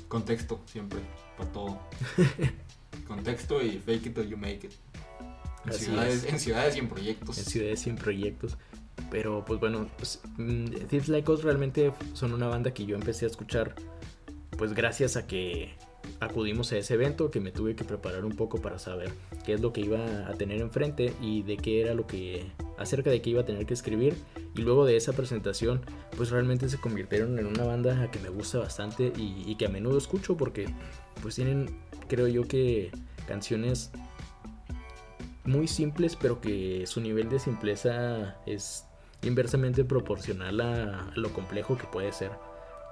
contexto 0.08 0.60
siempre, 0.66 1.00
para 1.36 1.50
todo. 1.52 1.78
contexto 3.06 3.62
y 3.62 3.78
fake 3.78 4.06
it 4.06 4.14
till 4.14 4.28
you 4.28 4.36
make 4.36 4.66
it. 4.66 4.72
En 5.66 5.72
ciudades, 5.72 6.24
es. 6.24 6.32
en 6.32 6.40
ciudades 6.40 6.76
y 6.76 6.78
en 6.78 6.88
proyectos. 6.88 7.38
en 7.38 7.44
ciudades 7.44 7.80
sin 7.80 7.96
proyectos. 7.96 8.56
Pero 9.10 9.44
pues 9.44 9.60
bueno, 9.60 9.86
pues, 9.96 10.20
mm, 10.36 10.64
Thieves 10.88 11.08
Like 11.08 11.30
Us 11.30 11.42
realmente 11.42 11.92
son 12.14 12.32
una 12.32 12.48
banda 12.48 12.72
que 12.72 12.86
yo 12.86 12.96
empecé 12.96 13.26
a 13.26 13.28
escuchar 13.28 13.74
pues 14.56 14.74
gracias 14.74 15.16
a 15.16 15.26
que 15.26 15.74
acudimos 16.20 16.72
a 16.72 16.78
ese 16.78 16.94
evento 16.94 17.30
que 17.30 17.40
me 17.40 17.52
tuve 17.52 17.76
que 17.76 17.84
preparar 17.84 18.24
un 18.24 18.36
poco 18.36 18.60
para 18.60 18.78
saber 18.78 19.10
qué 19.44 19.54
es 19.54 19.60
lo 19.60 19.72
que 19.72 19.80
iba 19.80 20.28
a 20.28 20.32
tener 20.34 20.60
enfrente 20.60 21.12
y 21.20 21.42
de 21.42 21.56
qué 21.56 21.80
era 21.80 21.94
lo 21.94 22.06
que 22.06 22.46
acerca 22.76 23.10
de 23.10 23.22
qué 23.22 23.30
iba 23.30 23.42
a 23.42 23.44
tener 23.44 23.66
que 23.66 23.74
escribir 23.74 24.14
y 24.54 24.62
luego 24.62 24.84
de 24.84 24.96
esa 24.96 25.12
presentación 25.12 25.80
pues 26.16 26.30
realmente 26.30 26.68
se 26.68 26.78
convirtieron 26.78 27.38
en 27.38 27.46
una 27.46 27.64
banda 27.64 28.10
que 28.10 28.18
me 28.18 28.28
gusta 28.28 28.58
bastante 28.58 29.12
y, 29.16 29.44
y 29.46 29.56
que 29.56 29.66
a 29.66 29.68
menudo 29.68 29.98
escucho 29.98 30.36
porque 30.36 30.66
pues 31.22 31.34
tienen 31.34 31.68
creo 32.08 32.28
yo 32.28 32.46
que 32.46 32.90
canciones 33.26 33.90
muy 35.48 35.66
simples, 35.66 36.14
pero 36.14 36.40
que 36.40 36.86
su 36.86 37.00
nivel 37.00 37.28
de 37.28 37.38
simpleza 37.38 38.36
es 38.46 38.84
inversamente 39.22 39.84
proporcional 39.84 40.60
a, 40.60 41.00
a 41.08 41.16
lo 41.16 41.32
complejo 41.32 41.76
que 41.76 41.86
puede 41.86 42.12
ser. 42.12 42.30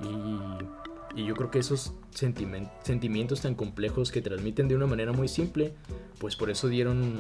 Y, 0.01 0.86
y 1.17 1.25
yo 1.25 1.35
creo 1.35 1.51
que 1.51 1.59
esos 1.59 1.95
sentimientos 2.11 3.41
tan 3.41 3.55
complejos 3.55 4.13
que 4.13 4.21
transmiten 4.21 4.69
de 4.69 4.77
una 4.77 4.87
manera 4.87 5.13
muy 5.13 5.29
simple, 5.29 5.75
pues 6.19 6.37
por 6.37 6.51
eso 6.51 6.69
dieron 6.69 7.17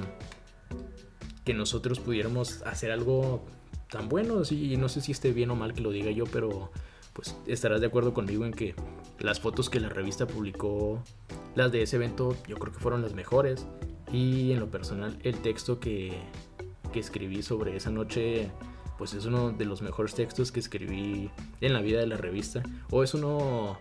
que 1.44 1.54
nosotros 1.54 1.98
pudiéramos 1.98 2.60
hacer 2.62 2.92
algo 2.92 3.46
tan 3.88 4.10
bueno. 4.10 4.42
Y 4.50 4.76
no 4.76 4.90
sé 4.90 5.00
si 5.00 5.12
esté 5.12 5.32
bien 5.32 5.50
o 5.50 5.56
mal 5.56 5.72
que 5.72 5.80
lo 5.80 5.90
diga 5.90 6.10
yo, 6.10 6.24
pero 6.24 6.70
pues 7.14 7.34
estarás 7.46 7.80
de 7.80 7.86
acuerdo 7.86 8.12
conmigo 8.12 8.44
en 8.44 8.52
que 8.52 8.74
las 9.18 9.40
fotos 9.40 9.70
que 9.70 9.80
la 9.80 9.88
revista 9.88 10.26
publicó, 10.26 11.02
las 11.54 11.72
de 11.72 11.80
ese 11.80 11.96
evento, 11.96 12.36
yo 12.46 12.56
creo 12.58 12.74
que 12.74 12.80
fueron 12.80 13.00
las 13.00 13.14
mejores. 13.14 13.66
Y 14.12 14.52
en 14.52 14.60
lo 14.60 14.70
personal, 14.70 15.18
el 15.22 15.38
texto 15.40 15.80
que, 15.80 16.12
que 16.92 17.00
escribí 17.00 17.42
sobre 17.42 17.76
esa 17.76 17.90
noche, 17.90 18.50
pues 18.98 19.14
es 19.14 19.24
uno 19.26 19.52
de 19.52 19.64
los 19.64 19.82
mejores 19.82 20.14
textos 20.14 20.52
que 20.52 20.60
escribí 20.60 21.30
en 21.60 21.72
la 21.72 21.80
vida 21.80 22.00
de 22.00 22.06
la 22.06 22.16
revista. 22.16 22.62
O 22.90 23.02
es 23.02 23.14
uno, 23.14 23.78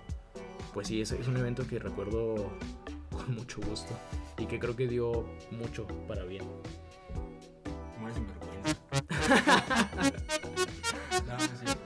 pues 0.74 0.88
sí, 0.88 1.02
es, 1.02 1.12
es 1.12 1.28
un 1.28 1.38
evento 1.38 1.68
que 1.68 1.80
recuerdo 1.80 2.52
con 3.12 3.36
mucho 3.36 3.62
gusto 3.62 3.94
y 4.38 4.46
que 4.46 4.60
creo 4.60 4.76
que 4.76 4.88
dio 4.88 5.26
mucho 5.52 5.88
para 6.08 6.24
bien. 6.24 6.44
Eres 8.02 8.16
sinvergüenza. 8.16 8.78
no, 11.26 11.38
no 11.38 11.85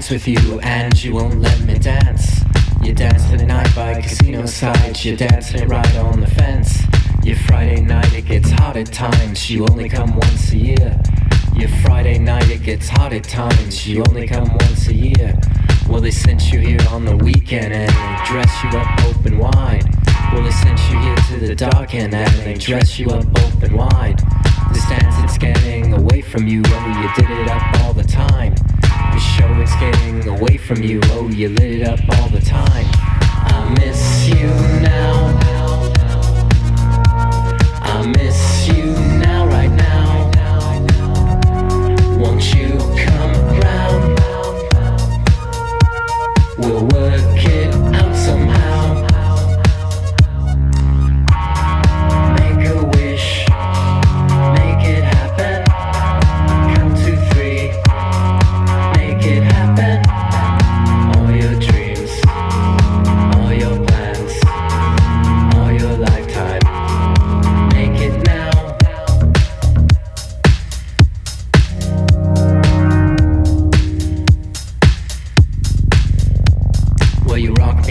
dance 0.00 0.10
with 0.10 0.28
you, 0.28 0.58
and 0.60 1.04
you 1.04 1.12
won't 1.12 1.38
let 1.40 1.60
me 1.60 1.78
dance. 1.78 2.40
You 2.82 2.94
dance 2.94 3.22
at 3.34 3.42
night 3.42 3.68
by 3.76 4.00
casino 4.00 4.46
sides, 4.46 5.04
you 5.04 5.14
dance 5.14 5.52
it 5.54 5.68
right 5.68 5.96
on 5.96 6.20
the 6.20 6.26
fence. 6.26 6.84
Your 7.22 7.36
Friday 7.36 7.82
night, 7.82 8.10
it 8.14 8.24
gets 8.24 8.48
hot 8.50 8.78
at 8.78 8.90
times, 8.90 9.50
you 9.50 9.66
only 9.70 9.90
come 9.90 10.16
once 10.16 10.52
a 10.52 10.56
year. 10.56 11.02
Your 11.54 11.68
Friday 11.84 12.18
night, 12.18 12.48
it 12.48 12.62
gets 12.62 12.88
hot 12.88 13.12
at 13.12 13.24
times. 13.24 13.86
You 13.86 14.02
only 14.08 14.26
come 14.26 14.48
once 14.48 14.88
a 14.88 14.94
year. 14.94 15.38
Well, 15.86 16.00
they 16.00 16.10
sent 16.10 16.50
you 16.50 16.60
here 16.60 16.80
on 16.88 17.04
the 17.04 17.16
weekend 17.18 17.74
and 17.74 17.90
they 17.90 18.24
dress 18.24 18.52
you 18.64 18.70
up 18.70 19.04
open 19.04 19.36
wide. 19.36 19.84
Well, 20.32 20.42
they 20.42 20.50
sent 20.50 20.80
you 20.88 20.98
here 20.98 21.16
to 21.16 21.46
the 21.46 21.54
dark 21.54 21.94
end 21.94 22.14
and 22.14 22.34
they 22.46 22.54
dress 22.54 22.98
you 22.98 23.10
up 23.10 23.26
open 23.44 23.76
wide. 23.76 24.18
This 24.72 24.86
dance, 24.88 25.14
it's 25.18 25.36
getting 25.36 25.92
away 25.92 26.22
from 26.22 26.48
you. 26.48 26.62
Oh, 26.64 27.02
you 27.02 27.22
did 27.22 27.30
it 27.38 27.48
up 27.48 27.80
all 27.80 27.92
the 27.92 28.04
time. 28.04 28.54
The 29.12 29.18
show, 29.18 29.60
it's 29.60 29.74
getting 29.76 30.28
away 30.28 30.56
from 30.56 30.82
you. 30.82 31.00
Oh, 31.04 31.28
you 31.28 31.48
lit 31.48 31.80
it 31.80 31.86
up 31.86 32.00
all 32.18 32.28
the 32.28 32.40
time. 32.40 32.86
I 32.92 33.74
miss 33.78 34.28
you 34.28 34.46
now. 34.80 35.38
I 37.82 38.06
miss 38.06 38.59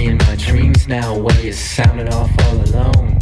in 0.10 0.18
my 0.18 0.36
dreams 0.36 0.88
now. 0.88 1.16
where 1.16 1.39
you 1.39 1.53
sound 1.53 1.99
it 1.99 2.12
off 2.12 2.32
all 2.45 2.57
alone. 2.70 3.20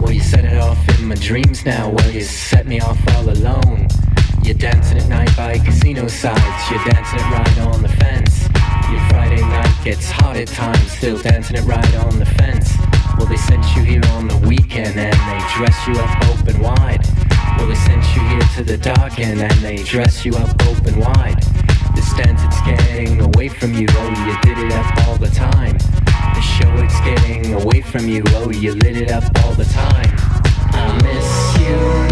Well, 0.00 0.10
you 0.10 0.20
set 0.20 0.46
it 0.46 0.56
off 0.56 0.78
in 0.98 1.08
my 1.08 1.14
dreams 1.16 1.66
now. 1.66 1.90
where 1.90 2.10
you 2.10 2.22
set 2.22 2.66
me 2.66 2.80
off 2.80 2.98
all 3.14 3.28
alone. 3.28 3.86
You're 4.42 4.56
dancing 4.56 4.98
at 4.98 5.08
night 5.08 5.36
by 5.36 5.58
casino 5.58 6.08
sides. 6.08 6.62
You're 6.70 6.84
dancing 6.84 7.20
it 7.20 7.28
right 7.30 7.58
on 7.68 7.82
the 7.82 7.88
fence. 7.88 8.48
Your 8.90 9.02
Friday 9.10 9.42
night 9.42 9.74
gets 9.84 10.10
hot 10.10 10.36
at 10.36 10.48
times. 10.48 10.90
Still 10.92 11.18
dancing 11.18 11.56
it 11.56 11.64
right 11.64 11.94
on 12.06 12.18
the 12.18 12.26
fence. 12.26 12.72
Well, 13.18 13.26
they 13.26 13.36
sent 13.36 13.64
you 13.76 13.82
here 13.82 14.06
on 14.16 14.26
the 14.26 14.38
weekend 14.48 14.96
and 14.96 15.18
they 15.30 15.40
dress 15.56 15.76
you 15.86 15.94
up 15.94 16.12
open 16.30 16.58
wide. 16.62 17.04
Well, 17.58 17.68
they 17.68 17.74
sent 17.74 18.04
you 18.16 18.22
here 18.32 18.46
to 18.56 18.64
the 18.64 18.78
dark 18.78 19.18
end 19.18 19.40
and 19.40 19.58
they 19.60 19.76
dress 19.82 20.24
you 20.24 20.32
up 20.36 20.50
open 20.66 20.98
wide. 21.00 21.42
This 21.94 22.14
dance, 22.14 22.40
it's 22.44 22.60
getting 22.62 23.20
away 23.20 23.48
from 23.48 23.74
you. 23.74 23.86
Oh, 23.90 24.08
you 24.26 24.54
did 24.54 24.64
it 24.64 24.72
up 24.72 25.08
all 25.08 25.16
the 25.16 25.28
time. 25.28 25.76
The 26.40 26.46
show, 26.46 26.74
it's 26.76 26.98
getting 27.00 27.52
away 27.52 27.82
from 27.82 28.08
you. 28.08 28.22
Oh, 28.28 28.50
you 28.50 28.72
lit 28.72 28.96
it 28.96 29.10
up 29.10 29.24
all 29.44 29.52
the 29.52 29.66
time. 29.66 30.08
I 30.72 30.98
miss 31.02 31.60
you 31.60 32.09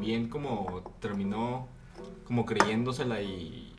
también 0.00 0.30
como 0.30 0.82
terminó 0.98 1.68
como 2.24 2.46
creyéndosela 2.46 3.20
y, 3.20 3.70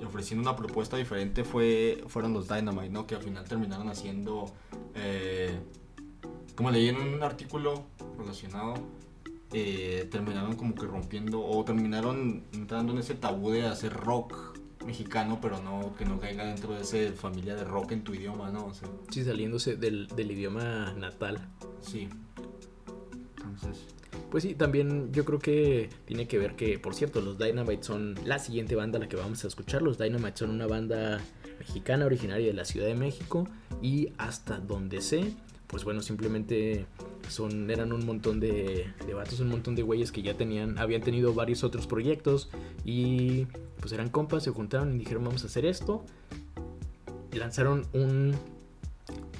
y 0.00 0.04
ofreciendo 0.04 0.48
una 0.48 0.56
propuesta 0.56 0.96
diferente 0.96 1.42
fue 1.42 2.04
fueron 2.06 2.32
los 2.32 2.46
Dynamite, 2.46 2.90
¿no? 2.90 3.08
Que 3.08 3.16
al 3.16 3.22
final 3.24 3.44
terminaron 3.44 3.88
haciendo, 3.88 4.52
eh, 4.94 5.58
como 6.54 6.70
leí 6.70 6.90
en 6.90 6.96
un 6.96 7.24
artículo 7.24 7.82
relacionado, 8.16 8.74
eh, 9.52 10.06
terminaron 10.12 10.54
como 10.54 10.76
que 10.76 10.86
rompiendo 10.86 11.44
o 11.44 11.64
terminaron 11.64 12.44
entrando 12.52 12.92
en 12.92 12.98
ese 13.00 13.14
tabú 13.14 13.50
de 13.50 13.66
hacer 13.66 13.92
rock 13.92 14.56
mexicano, 14.86 15.40
pero 15.42 15.60
no 15.60 15.92
que 15.98 16.04
no 16.04 16.20
caiga 16.20 16.44
dentro 16.44 16.72
de 16.72 16.82
esa 16.82 17.12
familia 17.20 17.56
de 17.56 17.64
rock 17.64 17.90
en 17.92 18.04
tu 18.04 18.14
idioma, 18.14 18.52
¿no? 18.52 18.66
O 18.66 18.74
sea, 18.74 18.88
Sí, 19.10 19.24
saliéndose 19.24 19.74
del, 19.74 20.06
del 20.06 20.30
idioma 20.30 20.92
natal. 20.96 21.48
sí. 21.80 22.08
Entonces, 23.38 23.84
Pues 24.32 24.44
sí, 24.44 24.54
también 24.54 25.12
yo 25.12 25.26
creo 25.26 25.38
que 25.38 25.90
tiene 26.06 26.26
que 26.26 26.38
ver 26.38 26.56
que, 26.56 26.78
por 26.78 26.94
cierto, 26.94 27.20
los 27.20 27.36
Dynamite 27.36 27.84
son 27.84 28.14
la 28.24 28.38
siguiente 28.38 28.74
banda 28.74 28.96
a 28.96 29.00
la 29.00 29.06
que 29.06 29.16
vamos 29.16 29.44
a 29.44 29.46
escuchar. 29.46 29.82
Los 29.82 29.98
Dynamite 29.98 30.38
son 30.38 30.48
una 30.48 30.66
banda 30.66 31.20
mexicana 31.58 32.06
originaria 32.06 32.46
de 32.46 32.54
la 32.54 32.64
Ciudad 32.64 32.86
de 32.86 32.94
México 32.94 33.46
y 33.82 34.14
hasta 34.16 34.56
donde 34.56 35.02
sé, 35.02 35.34
pues 35.66 35.84
bueno, 35.84 36.00
simplemente 36.00 36.86
son 37.28 37.70
eran 37.70 37.92
un 37.92 38.06
montón 38.06 38.40
de, 38.40 38.86
de 39.06 39.42
un 39.42 39.48
montón 39.48 39.74
de 39.74 39.82
güeyes 39.82 40.12
que 40.12 40.22
ya 40.22 40.32
tenían, 40.34 40.78
habían 40.78 41.02
tenido 41.02 41.34
varios 41.34 41.62
otros 41.62 41.86
proyectos 41.86 42.48
y 42.86 43.46
pues 43.80 43.92
eran 43.92 44.08
compas, 44.08 44.44
se 44.44 44.50
juntaron 44.50 44.94
y 44.94 44.98
dijeron 45.00 45.24
vamos 45.24 45.44
a 45.44 45.48
hacer 45.48 45.66
esto. 45.66 46.06
Lanzaron 47.32 47.84
un 47.92 48.34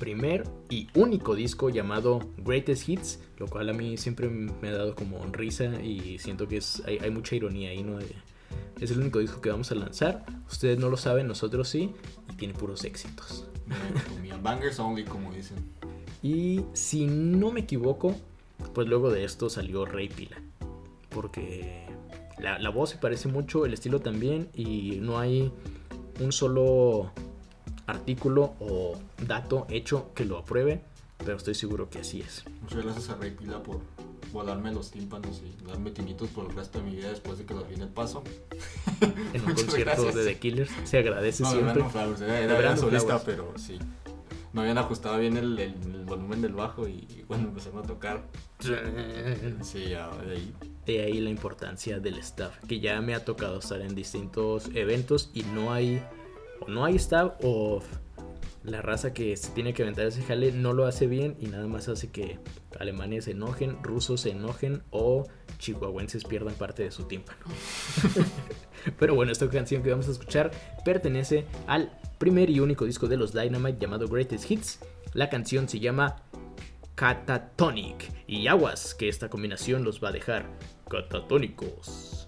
primer 0.03 0.43
y 0.69 0.89
único 0.95 1.37
disco 1.37 1.71
llamado 1.71 2.19
Greatest 2.39 2.89
Hits, 2.89 3.21
lo 3.39 3.47
cual 3.47 3.69
a 3.69 3.73
mí 3.73 3.97
siempre 3.97 4.29
me 4.29 4.69
ha 4.69 4.73
dado 4.73 4.97
como 4.97 5.25
risa 5.27 5.81
y 5.81 6.19
siento 6.19 6.49
que 6.49 6.57
es, 6.57 6.83
hay, 6.87 6.99
hay 6.99 7.13
mucha 7.13 7.37
ironía 7.37 7.71
ahí, 7.71 7.85
¿no? 7.85 8.01
Es 8.81 8.91
el 8.91 8.99
único 8.99 9.21
disco 9.21 9.41
que 9.41 9.51
vamos 9.51 9.71
a 9.71 9.77
lanzar, 9.77 10.27
ustedes 10.51 10.77
no 10.77 10.89
lo 10.89 10.97
saben, 10.97 11.29
nosotros 11.29 11.69
sí, 11.69 11.93
y 12.33 12.35
tiene 12.35 12.53
puros 12.53 12.83
éxitos. 12.83 13.47
Bangers 14.43 14.81
only, 14.81 15.05
como 15.05 15.33
dicen. 15.33 15.59
Y 16.21 16.63
si 16.73 17.07
no 17.07 17.53
me 17.53 17.61
equivoco, 17.61 18.17
pues 18.75 18.89
luego 18.89 19.09
de 19.13 19.23
esto 19.23 19.49
salió 19.51 19.85
Rey 19.85 20.09
Pila. 20.09 20.43
Porque 21.11 21.87
la, 22.41 22.59
la 22.59 22.71
voz 22.71 22.91
se 22.91 22.97
parece 22.97 23.29
mucho, 23.29 23.67
el 23.67 23.73
estilo 23.73 24.01
también, 24.01 24.49
y 24.53 24.99
no 25.01 25.21
hay 25.21 25.53
un 26.21 26.33
solo 26.33 27.13
artículo 27.87 28.55
o 28.61 28.97
dato 29.27 29.67
hecho 29.71 30.13
que 30.15 30.25
lo 30.25 30.39
apruebe, 30.39 30.83
pero 31.19 31.37
estoy 31.37 31.55
seguro 31.55 31.89
que 31.91 31.99
así 32.01 32.21
es. 32.21 32.45
Muchas 32.63 32.85
gracias 32.85 33.09
a 33.11 33.17
Rey 33.17 33.31
Pila 33.33 33.63
por 33.63 33.81
volarme 34.33 34.73
los 34.73 34.91
tímpanos 34.91 35.43
y 35.45 35.65
darme 35.67 35.91
tinitos 35.91 36.29
por 36.31 36.47
el 36.51 36.57
resto 36.57 36.79
de 36.79 36.85
mi 36.87 36.97
vida 36.97 37.11
después 37.11 37.39
de 37.39 37.45
que 37.45 37.55
lo 37.55 37.65
vi 37.65 37.75
en 37.75 37.83
el 37.83 37.89
paso. 37.89 38.23
En 39.33 39.41
un 39.45 39.55
concierto 39.55 39.85
gracias. 39.85 40.15
de 40.15 40.25
The 40.25 40.39
Killers 40.39 40.71
se 40.85 40.99
agradece 40.99 41.43
No, 41.43 41.51
siempre. 41.53 41.85
Flowers, 41.91 42.21
era, 42.21 42.39
era, 42.59 42.77
solista, 42.77 43.19
Flowers. 43.19 43.25
pero 43.25 43.53
sí. 43.59 43.79
No 44.53 44.61
habían 44.61 44.79
ajustado 44.79 45.19
bien 45.19 45.37
el, 45.37 45.59
el- 45.59 45.75
el 45.95 46.05
volumen 46.05 46.41
del 46.43 46.53
bajo 46.53 46.87
y, 46.87 47.07
y 47.09 47.25
cuando 47.27 47.49
empezaron 47.49 47.79
a 47.81 47.83
tocar, 47.87 48.23
sí, 49.63 49.89
ya 49.91 50.09
de 50.25 50.33
ahí. 50.37 50.55
De 50.87 51.01
ahí 51.05 51.21
la 51.21 51.31
importancia 51.31 52.01
del 52.01 52.19
staff, 52.19 52.59
que 52.69 52.81
ya 52.81 53.01
me 53.01 53.15
ha 53.15 53.25
tocado 53.25 53.59
estar 53.61 53.81
en 53.81 53.95
distintos 53.95 54.69
eventos 54.75 55.31
y 55.33 55.43
no 55.45 55.73
hay 55.73 56.03
no 56.69 56.85
hay 56.85 56.97
staff 56.97 57.35
o 57.43 57.83
la 58.65 58.81
raza 58.81 59.13
que 59.13 59.37
se 59.37 59.51
tiene 59.51 59.75
que 59.75 59.83
aventar 59.83 60.07
ese 60.07 60.23
jale 60.23 60.53
no 60.53 60.73
lo 60.73 60.87
hace 60.87 61.07
bien 61.07 61.37
y 61.41 61.47
nada 61.47 61.67
más 61.67 61.89
hace 61.89 62.11
que 62.11 62.39
alemanes 62.79 63.25
se 63.25 63.33
enojen, 63.33 63.83
rusos 63.83 64.21
se 64.21 64.31
enojen 64.31 64.83
o 64.91 65.25
chihuahuenses 65.59 66.25
pierdan 66.25 66.55
parte 66.55 66.85
de 66.85 66.91
su 66.91 67.05
tímpano. 67.05 67.41
Pero 68.99 69.15
bueno, 69.15 69.33
esta 69.33 69.49
canción 69.49 69.83
que 69.83 69.91
vamos 69.91 70.09
a 70.09 70.13
escuchar 70.13 70.51
pertenece 70.85 71.47
al 71.67 71.99
primer 72.19 72.51
y 72.51 72.61
único 72.61 72.85
disco 72.85 73.09
de 73.09 73.17
los 73.17 73.33
Dynamite 73.33 73.79
llamado 73.81 74.07
Greatest 74.09 74.51
Hits. 74.51 74.81
La 75.13 75.29
canción 75.29 75.69
se 75.69 75.81
llama 75.81 76.23
Catatonic. 76.95 78.13
Y 78.27 78.47
aguas, 78.47 78.95
que 78.95 79.09
esta 79.09 79.29
combinación 79.29 79.85
los 79.85 80.03
va 80.03 80.09
a 80.09 80.13
dejar 80.13 80.47
catatónicos. 80.89 82.22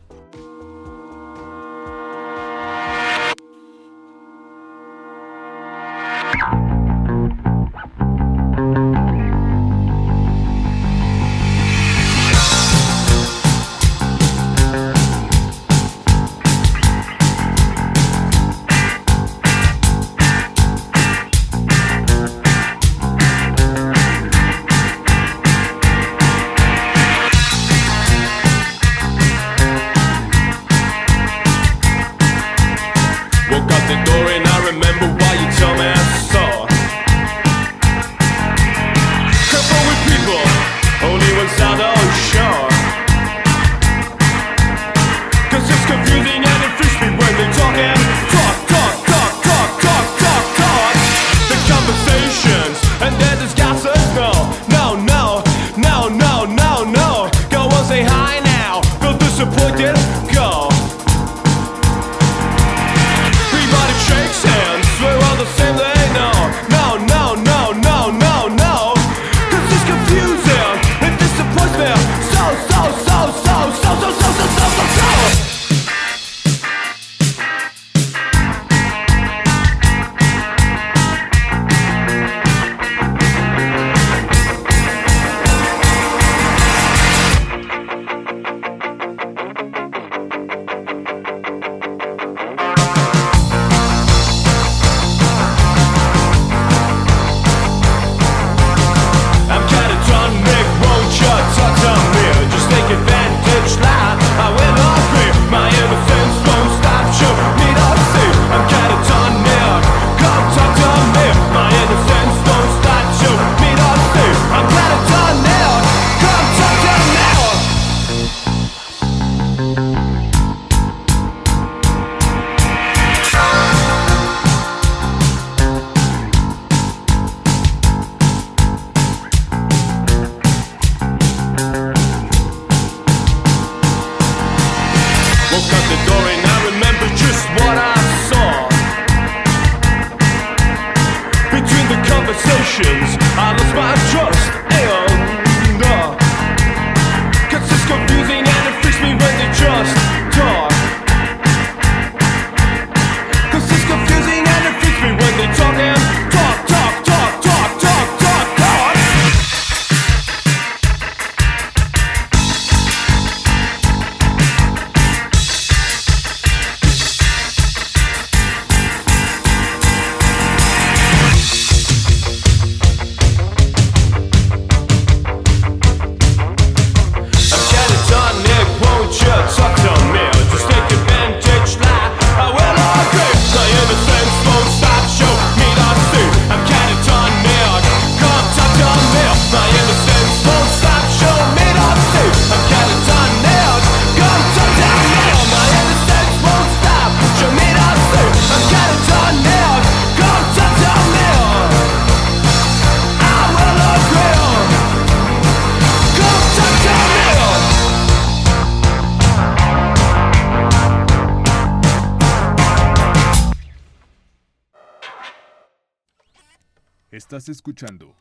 Escuchando 217.54 218.16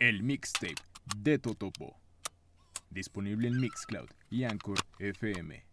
el 0.00 0.24
mixtape 0.24 0.74
de 1.16 1.38
Totopo. 1.38 1.96
Disponible 2.90 3.46
en 3.46 3.60
Mixcloud 3.60 4.08
y 4.28 4.42
Anchor 4.42 4.78
FM. 4.98 5.71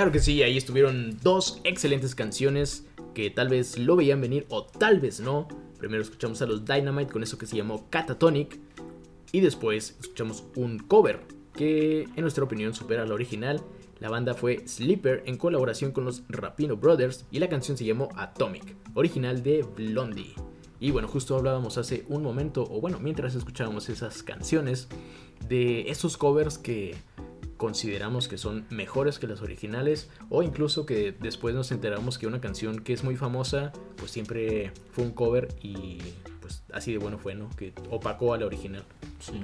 Claro 0.00 0.12
que 0.12 0.20
sí, 0.20 0.42
ahí 0.42 0.56
estuvieron 0.56 1.18
dos 1.22 1.60
excelentes 1.62 2.14
canciones 2.14 2.86
que 3.12 3.28
tal 3.28 3.50
vez 3.50 3.76
lo 3.78 3.96
veían 3.96 4.22
venir 4.22 4.46
o 4.48 4.64
tal 4.64 4.98
vez 4.98 5.20
no. 5.20 5.46
Primero 5.78 6.02
escuchamos 6.02 6.40
a 6.40 6.46
los 6.46 6.64
Dynamite 6.64 7.12
con 7.12 7.22
eso 7.22 7.36
que 7.36 7.44
se 7.44 7.58
llamó 7.58 7.86
Catatonic 7.90 8.58
y 9.30 9.40
después 9.40 9.98
escuchamos 10.00 10.44
un 10.56 10.78
cover 10.78 11.20
que 11.52 12.04
en 12.04 12.22
nuestra 12.22 12.44
opinión 12.44 12.72
supera 12.72 13.02
al 13.02 13.12
original. 13.12 13.60
La 13.98 14.08
banda 14.08 14.32
fue 14.32 14.66
Sleeper 14.66 15.22
en 15.26 15.36
colaboración 15.36 15.92
con 15.92 16.06
los 16.06 16.22
Rapino 16.30 16.78
Brothers 16.78 17.26
y 17.30 17.38
la 17.38 17.50
canción 17.50 17.76
se 17.76 17.84
llamó 17.84 18.08
Atomic, 18.16 18.74
original 18.94 19.42
de 19.42 19.66
Blondie. 19.76 20.34
Y 20.80 20.92
bueno, 20.92 21.08
justo 21.08 21.36
hablábamos 21.36 21.76
hace 21.76 22.06
un 22.08 22.22
momento, 22.22 22.66
o 22.70 22.80
bueno, 22.80 22.98
mientras 23.00 23.34
escuchábamos 23.34 23.90
esas 23.90 24.22
canciones, 24.22 24.88
de 25.46 25.90
esos 25.90 26.16
covers 26.16 26.56
que 26.56 26.96
consideramos 27.60 28.26
que 28.26 28.38
son 28.38 28.64
mejores 28.70 29.18
que 29.18 29.26
las 29.26 29.42
originales 29.42 30.08
o 30.30 30.42
incluso 30.42 30.86
que 30.86 31.12
después 31.12 31.54
nos 31.54 31.70
enteramos 31.72 32.16
que 32.16 32.26
una 32.26 32.40
canción 32.40 32.80
que 32.80 32.94
es 32.94 33.04
muy 33.04 33.16
famosa 33.16 33.70
pues 33.96 34.10
siempre 34.10 34.72
fue 34.92 35.04
un 35.04 35.10
cover 35.10 35.48
y 35.60 35.98
pues 36.40 36.62
así 36.72 36.90
de 36.92 36.96
bueno 36.98 37.18
fue, 37.18 37.34
¿no? 37.34 37.50
Que 37.58 37.74
opacó 37.90 38.32
a 38.32 38.38
la 38.38 38.46
original. 38.46 38.82
Sí. 39.18 39.42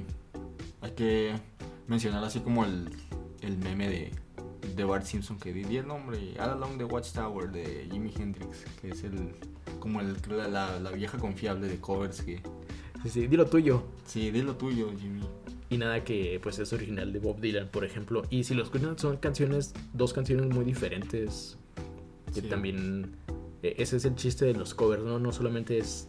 Hay 0.80 0.93
que 0.93 1.34
mencionar 1.88 2.24
así 2.24 2.40
como 2.40 2.64
el, 2.64 2.88
el 3.43 3.59
meme 3.59 3.86
de, 3.90 4.12
de 4.74 4.84
Bart 4.84 5.05
Simpson 5.05 5.38
que 5.38 5.52
di 5.52 5.76
el 5.76 5.86
nombre, 5.86 6.18
All 6.40 6.51
Along 6.52 6.78
the 6.78 6.84
Watchtower 6.84 7.51
de 7.52 7.86
Jimi 7.93 8.14
Hendrix, 8.18 8.64
que 8.80 8.88
es 8.93 9.05
el 9.05 9.32
como 9.78 10.01
el, 10.01 10.16
la, 10.30 10.48
la- 10.48 10.80
la 10.80 10.90
vieja 10.90 11.18
confiable 11.18 11.68
de 11.68 11.78
covers 11.80 12.22
que... 12.22 12.40
Sí, 13.02 13.10
sí, 13.10 13.26
di 13.26 13.36
lo 13.36 13.44
tuyo. 13.44 13.82
Sí, 14.06 14.30
di 14.30 14.40
lo 14.40 14.56
tuyo, 14.56 14.90
Jimmy. 14.98 15.20
Y 15.68 15.78
nada 15.78 16.05
que 16.05 16.38
pues 16.43 16.59
es 16.59 16.72
original 16.72 17.12
de 17.12 17.18
Bob 17.18 17.40
Dylan, 17.40 17.68
por 17.68 17.84
ejemplo. 17.84 18.22
Y 18.30 18.44
si 18.44 18.55
lo 18.55 18.62
escuchan 18.62 18.98
son 18.98 19.16
canciones, 19.16 19.74
dos 19.93 20.12
canciones 20.12 20.47
muy 20.47 20.64
diferentes. 20.64 21.59
Que 22.32 22.40
Sí. 22.43 22.48
también 22.48 23.16
eh, 23.62 23.74
ese 23.78 23.97
es 23.97 24.05
el 24.05 24.14
chiste 24.14 24.44
de 24.44 24.55
los 24.55 24.74
covers, 24.74 25.02
¿no? 25.02 25.18
No 25.18 25.32
solamente 25.32 25.78
es 25.78 26.09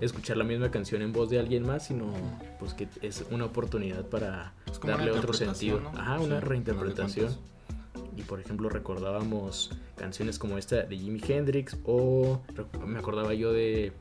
escuchar 0.00 0.36
la 0.36 0.44
misma 0.44 0.70
canción 0.70 1.02
en 1.02 1.12
voz 1.12 1.28
de 1.30 1.38
alguien 1.38 1.64
más, 1.66 1.86
sino 1.86 2.12
pues 2.58 2.72
que 2.74 2.88
es 3.02 3.24
una 3.30 3.44
oportunidad 3.46 4.06
para 4.06 4.54
darle 4.84 5.10
otro 5.10 5.32
sentido. 5.32 5.80
¿no? 5.80 5.90
Ajá, 5.90 6.18
Sí, 6.18 6.24
una 6.24 6.40
reinterpretación. 6.40 7.36
Y 8.16 8.22
por 8.22 8.40
ejemplo 8.40 8.68
recordábamos 8.68 9.70
canciones 9.96 10.38
como 10.40 10.58
esta 10.58 10.82
de 10.82 10.96
Jimi 10.98 11.20
Hendrix 11.26 11.76
o 11.84 12.40
me 12.86 12.98
acordaba 12.98 13.32
yo 13.34 13.52
de, 13.52 13.92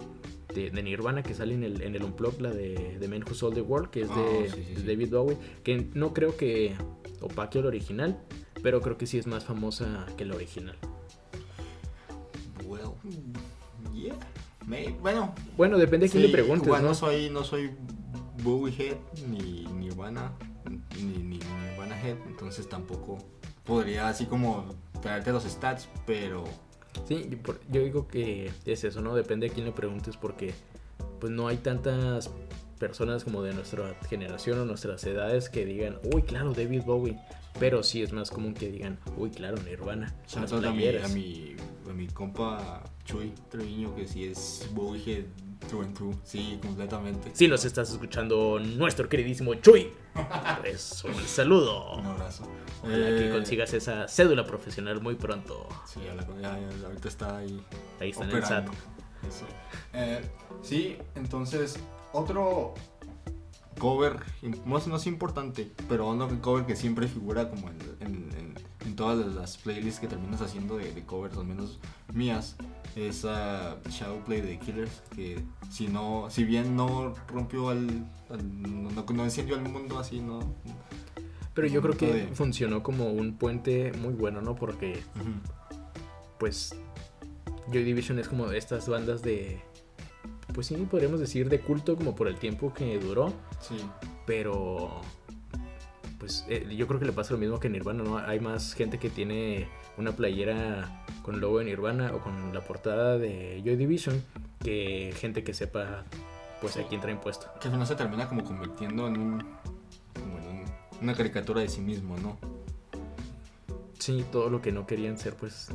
de, 0.58 0.72
de 0.72 0.84
Nirvana 0.84 1.24
que 1.24 1.34
sale 1.34 1.54
en 1.54 1.64
el, 1.64 1.82
en 1.82 1.96
el 1.96 2.04
Unplugged, 2.04 2.40
la 2.42 2.52
de 2.52 3.08
Man 3.10 3.24
Who 3.28 3.34
Sold 3.34 3.56
the 3.56 3.62
World, 3.62 3.90
que 3.90 4.02
es 4.02 4.08
de, 4.10 4.14
Ah, 4.16 4.54
sí, 4.54 4.64
sí, 4.68 4.74
de 4.74 4.82
sí. 4.82 4.88
David 4.88 5.10
Bowie, 5.14 5.38
que 5.64 5.88
no 5.94 6.14
creo 6.14 6.36
que 6.36 6.76
opaque 7.22 7.60
al 7.60 7.66
original, 7.66 8.18
pero 8.64 8.82
creo 8.82 8.98
que 8.98 9.06
sí 9.08 9.18
es 9.18 9.28
más 9.28 9.46
famosa 9.46 10.06
que 10.18 10.26
la 10.26 10.36
original. 10.36 10.76
Well, 12.66 12.92
yeah. 13.94 14.16
May- 14.66 14.96
bueno, 15.02 15.34
Bueno, 15.56 15.78
depende 15.78 16.08
a 16.08 16.10
quién 16.10 16.24
sí, 16.24 16.28
le 16.28 16.34
preguntes, 16.34 16.68
igual 16.68 16.82
¿no? 16.82 16.90
no 16.90 16.94
soy, 16.96 17.30
no 17.30 17.44
soy 17.44 17.72
Bowie 18.44 18.74
Head 18.78 18.98
ni 19.30 19.66
Nirvana, 19.66 20.34
ni, 20.98 21.04
ni 21.24 21.40
Nirvana 21.40 22.00
Head, 22.02 22.18
entonces 22.28 22.68
tampoco 22.68 23.18
podría 23.64 24.10
así 24.10 24.26
como 24.26 24.66
traerte 25.02 25.32
los 25.32 25.44
stats, 25.44 25.88
pero 26.06 26.44
Sí, 27.06 27.40
yo 27.72 27.82
digo 27.82 28.08
que 28.08 28.52
es 28.66 28.84
eso, 28.84 29.02
¿no? 29.02 29.16
Depende 29.16 29.48
a 29.48 29.50
quién 29.50 29.66
le 29.66 29.72
preguntes 29.72 30.18
porque 30.18 30.54
pues 31.20 31.32
no 31.32 31.48
hay 31.48 31.58
tantas 31.58 32.30
personas 32.78 33.24
como 33.24 33.42
de 33.44 33.54
nuestra 33.54 33.96
generación 34.08 34.60
o 34.60 34.66
nuestras 34.66 35.04
edades 35.06 35.50
que 35.50 35.66
digan, 35.66 35.98
uy, 36.14 36.22
claro, 36.22 36.54
David 36.54 36.84
Bowie. 36.86 37.20
Pero 37.60 37.82
sí 37.82 38.04
es 38.04 38.14
más 38.14 38.30
común 38.30 38.54
que 38.54 38.70
digan, 38.70 39.00
uy, 39.18 39.32
claro, 39.32 39.58
Nirvana. 39.64 40.14
Las 40.36 40.52
Shout 40.52 40.54
out 40.54 40.66
a 40.66 40.72
mi, 40.72 40.88
a, 40.88 41.08
mi, 41.08 41.56
a 41.90 41.94
mi 41.94 42.08
compa 42.08 42.84
Chuy 43.04 43.34
Treviño, 43.50 43.96
que 43.96 44.08
sí 44.08 44.26
es 44.26 44.70
Bowie 44.74 45.26
true 45.70 45.84
and 45.86 45.96
true. 45.96 46.14
Sí, 46.24 46.60
completamente. 46.62 47.32
Si 47.34 47.48
nos 47.48 47.66
estás 47.66 47.90
escuchando, 47.92 48.60
nuestro 48.60 49.08
queridísimo 49.10 49.54
Chuy, 49.56 49.92
pues 50.62 51.04
un 51.04 51.16
saludo. 51.26 51.96
Un 51.98 52.06
abrazo. 52.06 52.44
Ojalá 52.84 53.08
que 53.08 53.28
Eh, 53.30 53.32
consigas 53.32 53.74
esa 53.74 54.08
cédula 54.08 54.46
profesional 54.46 55.02
muy 55.02 55.16
pronto. 55.16 55.68
Sí, 55.86 56.00
ya 56.06 56.14
la- 56.16 56.26
ya- 56.42 56.60
ya- 56.60 56.88
ahorita 56.88 57.08
está 57.08 57.38
ahí. 57.38 57.62
Ahí 58.00 58.10
está 58.12 58.24
en 58.26 58.32
el. 58.32 58.44
SAT. 58.46 58.68
Eh, 59.94 60.22
sí, 60.62 60.98
entonces, 61.16 61.80
otro 62.14 62.74
cover, 63.80 64.18
no, 64.66 64.78
es- 64.78 64.88
no 64.88 64.96
es 64.96 65.06
importante, 65.08 65.72
pero 65.88 66.08
otro 66.08 66.40
cover 66.42 66.66
que 66.66 66.76
siempre 66.76 67.08
figura 67.08 67.50
como 67.50 67.70
en, 67.70 67.78
en- 68.00 68.32
en- 68.38 68.56
en 68.86 68.96
todas 68.96 69.18
las 69.36 69.58
playlists 69.58 70.00
que 70.00 70.08
terminas 70.08 70.42
haciendo 70.42 70.78
de, 70.78 70.94
de 70.94 71.04
covers, 71.04 71.38
al 71.38 71.46
menos 71.46 71.80
mías, 72.14 72.56
es 72.98 73.26
ah, 73.26 73.78
Shadowplay 73.90 74.42
de 74.42 74.58
Killers, 74.60 75.04
que 75.16 75.40
si 75.70 75.88
no, 75.88 76.28
si 76.30 76.44
bien 76.44 76.76
no 76.76 77.14
rompió 77.28 77.70
al, 77.70 77.88
al- 78.30 78.62
no, 78.62 78.90
no- 79.14 79.24
encendió 79.24 79.56
al 79.56 79.62
mundo 79.62 80.00
así, 80.00 80.20
no. 80.20 80.40
Pero 81.54 81.68
yo 81.68 81.82
creo 81.82 81.96
que 81.98 82.14
de- 82.14 82.28
funcionó 82.28 82.84
como 82.84 83.10
un 83.12 83.38
puente 83.38 83.92
muy 84.00 84.14
bueno, 84.14 84.42
¿no? 84.42 84.56
Porque 84.56 85.00
pues 86.40 86.76
Joy 87.72 87.84
Division 87.84 88.20
es 88.20 88.28
como 88.28 88.48
de 88.48 88.58
estas 88.58 88.88
bandas 88.88 89.22
de 89.24 89.60
pues 90.54 90.68
sí 90.68 90.76
podríamos 90.90 91.20
decir 91.20 91.50
de 91.50 91.60
culto 91.60 91.96
como 91.96 92.16
por 92.16 92.28
el 92.28 92.38
tiempo 92.38 92.74
que 92.74 92.98
duró 93.00 93.34
Sí, 93.60 93.76
pero 94.26 95.02
pues 96.20 96.46
eh, 96.48 96.68
yo 96.76 96.88
creo 96.88 97.00
que 97.00 97.06
le 97.06 97.12
pasa 97.12 97.34
lo 97.34 97.40
mismo 97.40 97.60
que 97.60 97.70
Nirvana 97.70 98.04
no 98.04 98.18
hay 98.18 98.40
más 98.40 98.74
gente 98.74 98.98
que 98.98 99.10
tiene 99.10 99.68
una 99.98 100.12
playera 100.12 101.04
con 101.24 101.40
logo 101.42 101.60
de 101.60 101.66
Nirvana 101.66 102.12
o 102.14 102.20
con 102.20 102.54
la 102.54 102.62
portada 102.62 103.18
de 103.18 103.62
Joy 103.66 103.76
Division 103.76 104.22
que 104.64 105.14
gente 105.18 105.44
que 105.44 105.54
sepa 105.54 106.04
pues 106.62 106.78
a 106.78 106.84
quién 106.88 107.02
trae 107.02 107.14
impuesto 107.14 107.48
que 107.60 107.68
al 107.68 107.74
final 107.74 107.88
se 107.88 107.96
termina 107.96 108.28
como 108.28 108.44
convirtiendo 108.44 109.08
en 109.08 109.20
un, 109.20 109.40
como 110.14 110.38
en 110.40 110.48
un- 110.48 110.66
una 111.02 111.14
caricatura 111.14 111.62
de 111.62 111.70
sí 111.70 111.82
mismo, 111.82 112.18
¿no? 112.18 112.38
sí 114.00 114.26
todo 114.32 114.50
lo 114.50 114.62
que 114.62 114.72
no 114.72 114.86
querían 114.88 115.18
ser 115.18 115.36
pues 115.36 115.70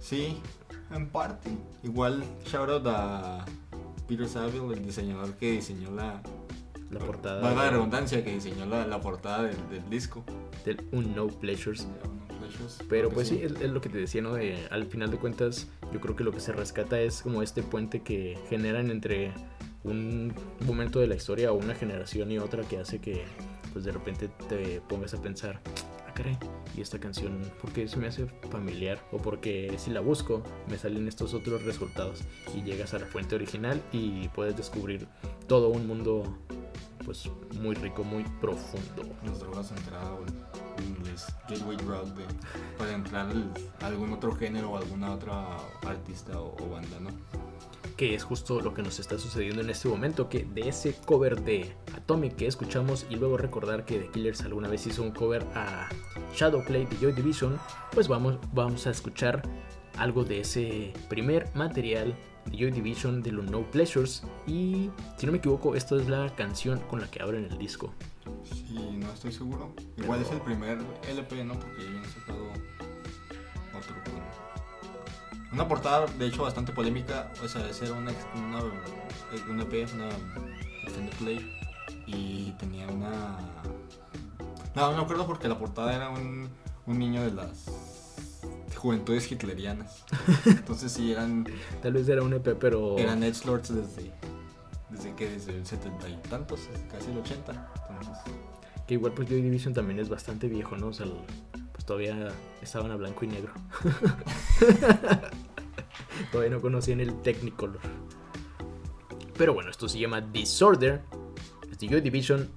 Sí, 0.00 0.40
en 0.90 1.08
parte. 1.10 1.50
Igual, 1.82 2.24
shout 2.46 2.68
out 2.70 2.86
a 2.86 3.44
Peter 4.08 4.26
Saville, 4.26 4.72
el 4.72 4.84
diseñador 4.84 5.34
que 5.34 5.52
diseñó 5.52 5.90
la. 5.90 6.22
la 6.90 6.98
portada 7.00 7.42
Valga 7.42 7.64
la 7.64 7.70
redundancia, 7.70 8.24
que 8.24 8.32
diseñó 8.32 8.64
la, 8.64 8.86
la 8.86 8.98
portada 9.00 9.42
del, 9.42 9.68
del 9.68 9.88
disco. 9.90 10.24
del 10.64 10.80
Un 10.92 11.14
No 11.14 11.28
Pleasures 11.28 11.82
Pleasures. 11.82 11.86
Pero 12.88 13.10
pues 13.10 13.28
sí, 13.28 13.40
es, 13.42 13.52
es 13.52 13.70
lo 13.70 13.80
que 13.80 13.88
te 13.88 13.98
decía, 13.98 14.22
¿no? 14.22 14.34
De, 14.34 14.56
al 14.70 14.86
final 14.86 15.10
de 15.10 15.18
cuentas, 15.18 15.68
yo 15.92 16.00
creo 16.00 16.16
que 16.16 16.24
lo 16.24 16.32
que 16.32 16.40
se 16.40 16.52
rescata 16.52 17.00
es 17.00 17.22
como 17.22 17.42
este 17.42 17.62
puente 17.62 18.02
que 18.02 18.38
generan 18.48 18.90
entre 18.90 19.32
un 19.84 20.34
momento 20.66 21.00
de 21.00 21.06
la 21.06 21.14
historia 21.14 21.52
o 21.52 21.54
una 21.54 21.74
generación 21.74 22.30
y 22.30 22.38
otra 22.38 22.62
que 22.64 22.78
hace 22.78 23.00
que 23.00 23.24
pues 23.72 23.84
de 23.84 23.92
repente 23.92 24.28
te 24.48 24.80
pongas 24.88 25.14
a 25.14 25.22
pensar, 25.22 25.60
ah, 26.06 26.12
caray, 26.12 26.36
y 26.76 26.80
esta 26.80 26.98
canción, 26.98 27.40
¿por 27.60 27.72
qué 27.72 27.86
se 27.88 27.96
me 27.96 28.08
hace 28.08 28.26
familiar? 28.50 28.98
O 29.12 29.18
porque 29.18 29.72
si 29.78 29.90
la 29.90 30.00
busco, 30.00 30.42
me 30.68 30.76
salen 30.76 31.06
estos 31.06 31.34
otros 31.34 31.64
resultados 31.64 32.22
y 32.54 32.62
llegas 32.62 32.94
a 32.94 32.98
la 32.98 33.06
fuente 33.06 33.34
original 33.36 33.80
y 33.92 34.28
puedes 34.28 34.56
descubrir 34.56 35.06
todo 35.46 35.68
un 35.68 35.86
mundo 35.86 36.24
pues 37.04 37.30
muy 37.60 37.74
rico, 37.76 38.04
muy 38.04 38.24
profundo. 38.40 39.02
Las 39.24 39.40
drogas 39.40 39.70
entrada 39.70 40.18
gateway 41.50 41.76
drug, 41.76 42.06
de, 42.14 42.24
para 42.78 42.92
entrar 42.92 43.26
a 43.80 43.86
algún 43.86 44.12
otro 44.12 44.34
género 44.34 44.70
o 44.70 44.76
alguna 44.76 45.12
otra 45.12 45.56
artista 45.86 46.40
o, 46.40 46.56
o 46.62 46.70
banda, 46.70 47.00
¿no? 47.00 47.10
que 48.00 48.14
es 48.14 48.24
justo 48.24 48.62
lo 48.62 48.72
que 48.72 48.82
nos 48.82 48.98
está 48.98 49.18
sucediendo 49.18 49.60
en 49.60 49.68
este 49.68 49.86
momento, 49.86 50.30
que 50.30 50.46
de 50.54 50.70
ese 50.70 50.94
cover 51.04 51.42
de 51.42 51.74
Atomic 51.94 52.34
que 52.34 52.46
escuchamos 52.46 53.06
y 53.10 53.16
luego 53.16 53.36
recordar 53.36 53.84
que 53.84 53.98
The 53.98 54.08
Killers 54.08 54.40
alguna 54.40 54.68
vez 54.68 54.86
hizo 54.86 55.02
un 55.02 55.10
cover 55.10 55.46
a 55.54 55.86
Shadowplay 56.34 56.86
de 56.86 56.96
Joy 56.96 57.12
Division, 57.12 57.60
pues 57.92 58.08
vamos, 58.08 58.38
vamos 58.54 58.86
a 58.86 58.90
escuchar 58.90 59.42
algo 59.98 60.24
de 60.24 60.40
ese 60.40 60.94
primer 61.10 61.54
material 61.54 62.14
de 62.46 62.56
Joy 62.56 62.70
Division 62.70 63.22
de 63.22 63.32
los 63.32 63.50
No 63.50 63.70
Pleasures 63.70 64.22
y 64.46 64.88
si 65.18 65.26
no 65.26 65.32
me 65.32 65.38
equivoco 65.38 65.74
esta 65.74 65.96
es 65.96 66.08
la 66.08 66.34
canción 66.34 66.80
con 66.88 67.00
la 67.00 67.10
que 67.10 67.22
abren 67.22 67.44
el 67.44 67.58
disco. 67.58 67.92
Sí, 68.44 68.96
no 68.96 69.10
estoy 69.12 69.32
seguro. 69.32 69.74
Igual 69.96 70.22
es 70.22 70.30
el 70.30 70.40
primer 70.40 70.78
LP, 71.08 71.44
¿no? 71.44 71.54
Porque 71.54 71.82
ya 71.82 71.88
habían 71.88 72.04
sacado 72.04 72.48
otro. 73.76 73.94
Una 75.52 75.66
portada, 75.66 76.06
de 76.06 76.26
hecho, 76.26 76.42
bastante 76.42 76.72
polémica. 76.72 77.32
O 77.42 77.48
sea, 77.48 77.68
esa 77.68 77.86
era 77.86 77.94
una, 77.94 78.12
una, 78.36 78.62
un 79.48 79.60
EP, 79.60 79.88
una 79.94 80.08
extended 80.84 81.16
play. 81.18 81.60
Y 82.06 82.52
tenía 82.52 82.86
una... 82.88 83.38
No, 84.74 84.90
no 84.92 84.96
me 84.96 85.02
acuerdo 85.02 85.26
porque 85.26 85.48
la 85.48 85.58
portada 85.58 85.94
era 85.94 86.10
un, 86.10 86.48
un 86.86 86.98
niño 86.98 87.22
de 87.22 87.32
las 87.32 87.66
juventudes 88.76 89.30
hitlerianas. 89.30 90.04
Entonces 90.46 90.92
sí, 90.92 91.12
eran, 91.12 91.46
Tal 91.82 91.92
vez 91.92 92.08
era 92.08 92.22
un 92.22 92.32
EP 92.32 92.56
pero 92.58 92.98
eran 92.98 93.22
edgelords 93.22 93.74
desde... 93.74 94.12
Desde 94.88 95.14
que 95.14 95.30
desde 95.30 95.56
el 95.56 95.64
setenta 95.64 96.08
y 96.08 96.16
tantos, 96.28 96.68
casi 96.90 97.12
el 97.12 97.18
80. 97.18 97.72
Que 98.86 98.94
igual 98.94 99.12
pues 99.12 99.28
Joy 99.28 99.42
Division 99.42 99.74
también 99.74 99.98
es 99.98 100.08
bastante 100.08 100.48
viejo, 100.48 100.76
¿no? 100.76 100.88
O 100.88 100.92
sea, 100.92 101.06
pues 101.72 101.84
todavía 101.84 102.28
estaban 102.62 102.90
a 102.90 102.96
blanco 102.96 103.24
y 103.24 103.28
negro. 103.28 103.52
todavía 106.32 106.50
no 106.50 106.60
conocían 106.60 107.00
el 107.00 107.20
Technicolor. 107.22 107.80
Pero 109.36 109.54
bueno, 109.54 109.70
esto 109.70 109.88
se 109.88 109.98
llama 109.98 110.20
Disorder. 110.20 111.02
Es 111.70 111.78
de 111.78 111.88
Joy 111.88 112.00
Division. 112.00 112.48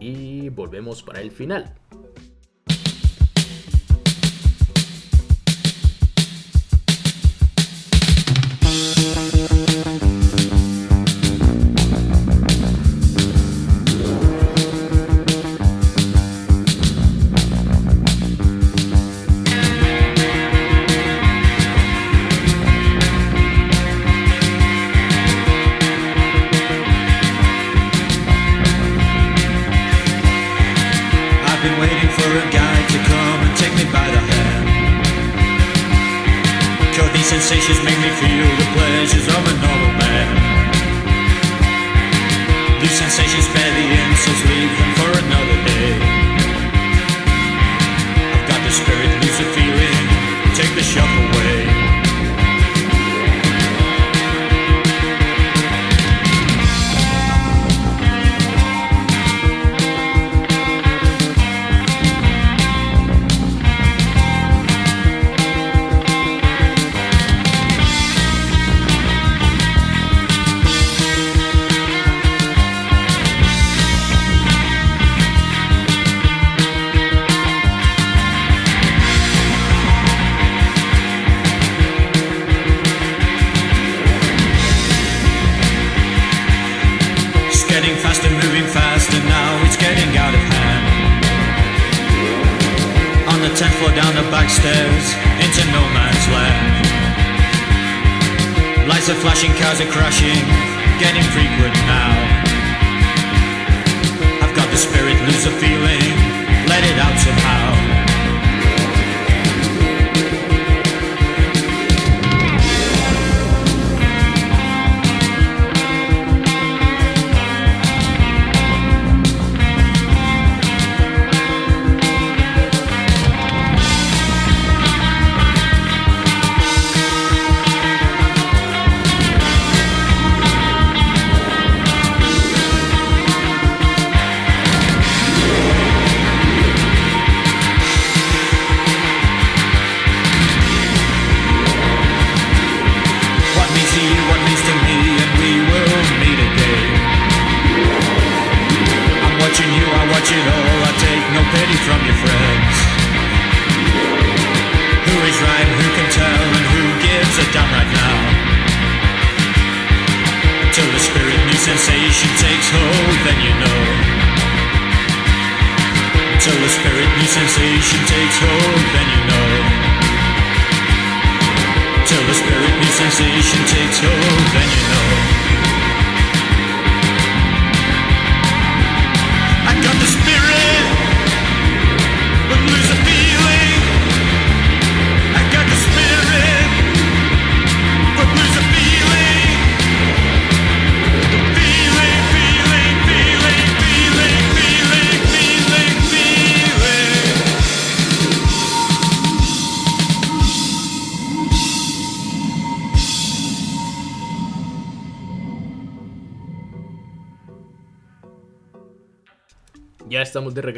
Y 0.00 0.50
volvemos 0.50 1.02
para 1.02 1.20
el 1.20 1.30
final. 1.30 1.74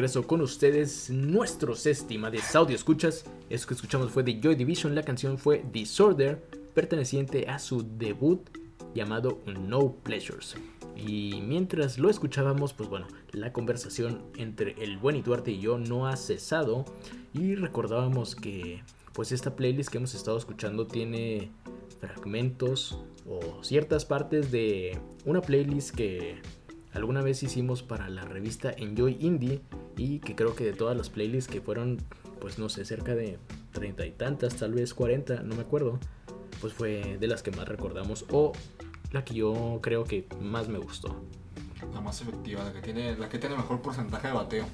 Regreso 0.08 0.26
con 0.26 0.40
ustedes, 0.40 1.10
nuestros 1.10 1.84
estimados 1.84 2.56
audio 2.56 2.74
escuchas. 2.74 3.26
Eso 3.50 3.68
que 3.68 3.74
escuchamos 3.74 4.10
fue 4.10 4.22
de 4.22 4.40
Joy 4.40 4.54
Division, 4.54 4.94
la 4.94 5.02
canción 5.02 5.36
fue 5.36 5.62
Disorder, 5.70 6.42
perteneciente 6.72 7.46
a 7.46 7.58
su 7.58 7.86
debut 7.98 8.40
llamado 8.94 9.42
No 9.44 9.92
Pleasures. 9.92 10.54
Y 10.96 11.42
mientras 11.42 11.98
lo 11.98 12.08
escuchábamos, 12.08 12.72
pues 12.72 12.88
bueno, 12.88 13.06
la 13.32 13.52
conversación 13.52 14.22
entre 14.38 14.82
el 14.82 14.96
buen 14.96 15.22
Duarte 15.22 15.50
y 15.50 15.60
yo 15.60 15.76
no 15.76 16.06
ha 16.06 16.16
cesado. 16.16 16.86
Y 17.34 17.54
recordábamos 17.54 18.34
que 18.34 18.82
pues 19.12 19.30
esta 19.30 19.56
playlist 19.56 19.90
que 19.90 19.98
hemos 19.98 20.14
estado 20.14 20.38
escuchando 20.38 20.86
tiene 20.86 21.50
fragmentos 22.00 22.98
o 23.28 23.62
ciertas 23.62 24.06
partes 24.06 24.50
de 24.50 24.98
una 25.26 25.42
playlist 25.42 25.94
que 25.94 26.40
alguna 26.98 27.22
vez 27.22 27.42
hicimos 27.42 27.82
para 27.82 28.08
la 28.10 28.24
revista 28.24 28.72
Enjoy 28.76 29.16
Indie 29.20 29.62
y 29.96 30.18
que 30.18 30.34
creo 30.34 30.54
que 30.54 30.64
de 30.64 30.72
todas 30.72 30.96
las 30.96 31.08
playlists 31.08 31.50
que 31.50 31.60
fueron, 31.60 31.98
pues 32.40 32.58
no 32.58 32.68
sé, 32.68 32.84
cerca 32.84 33.14
de 33.14 33.38
treinta 33.72 34.04
y 34.04 34.10
tantas, 34.10 34.56
tal 34.56 34.74
vez 34.74 34.94
40, 34.94 35.42
no 35.42 35.54
me 35.54 35.62
acuerdo, 35.62 35.98
pues 36.60 36.72
fue 36.72 37.16
de 37.18 37.26
las 37.26 37.42
que 37.42 37.50
más 37.52 37.68
recordamos 37.68 38.26
o 38.30 38.52
la 39.12 39.24
que 39.24 39.34
yo 39.34 39.78
creo 39.80 40.04
que 40.04 40.26
más 40.40 40.68
me 40.68 40.78
gustó. 40.78 41.22
La 41.94 42.00
más 42.00 42.20
efectiva, 42.20 42.64
la 42.64 42.72
que 42.72 42.80
tiene, 42.80 43.16
la 43.16 43.28
que 43.28 43.38
tiene 43.38 43.56
mejor 43.56 43.80
porcentaje 43.80 44.28
de 44.28 44.34
bateo. 44.34 44.66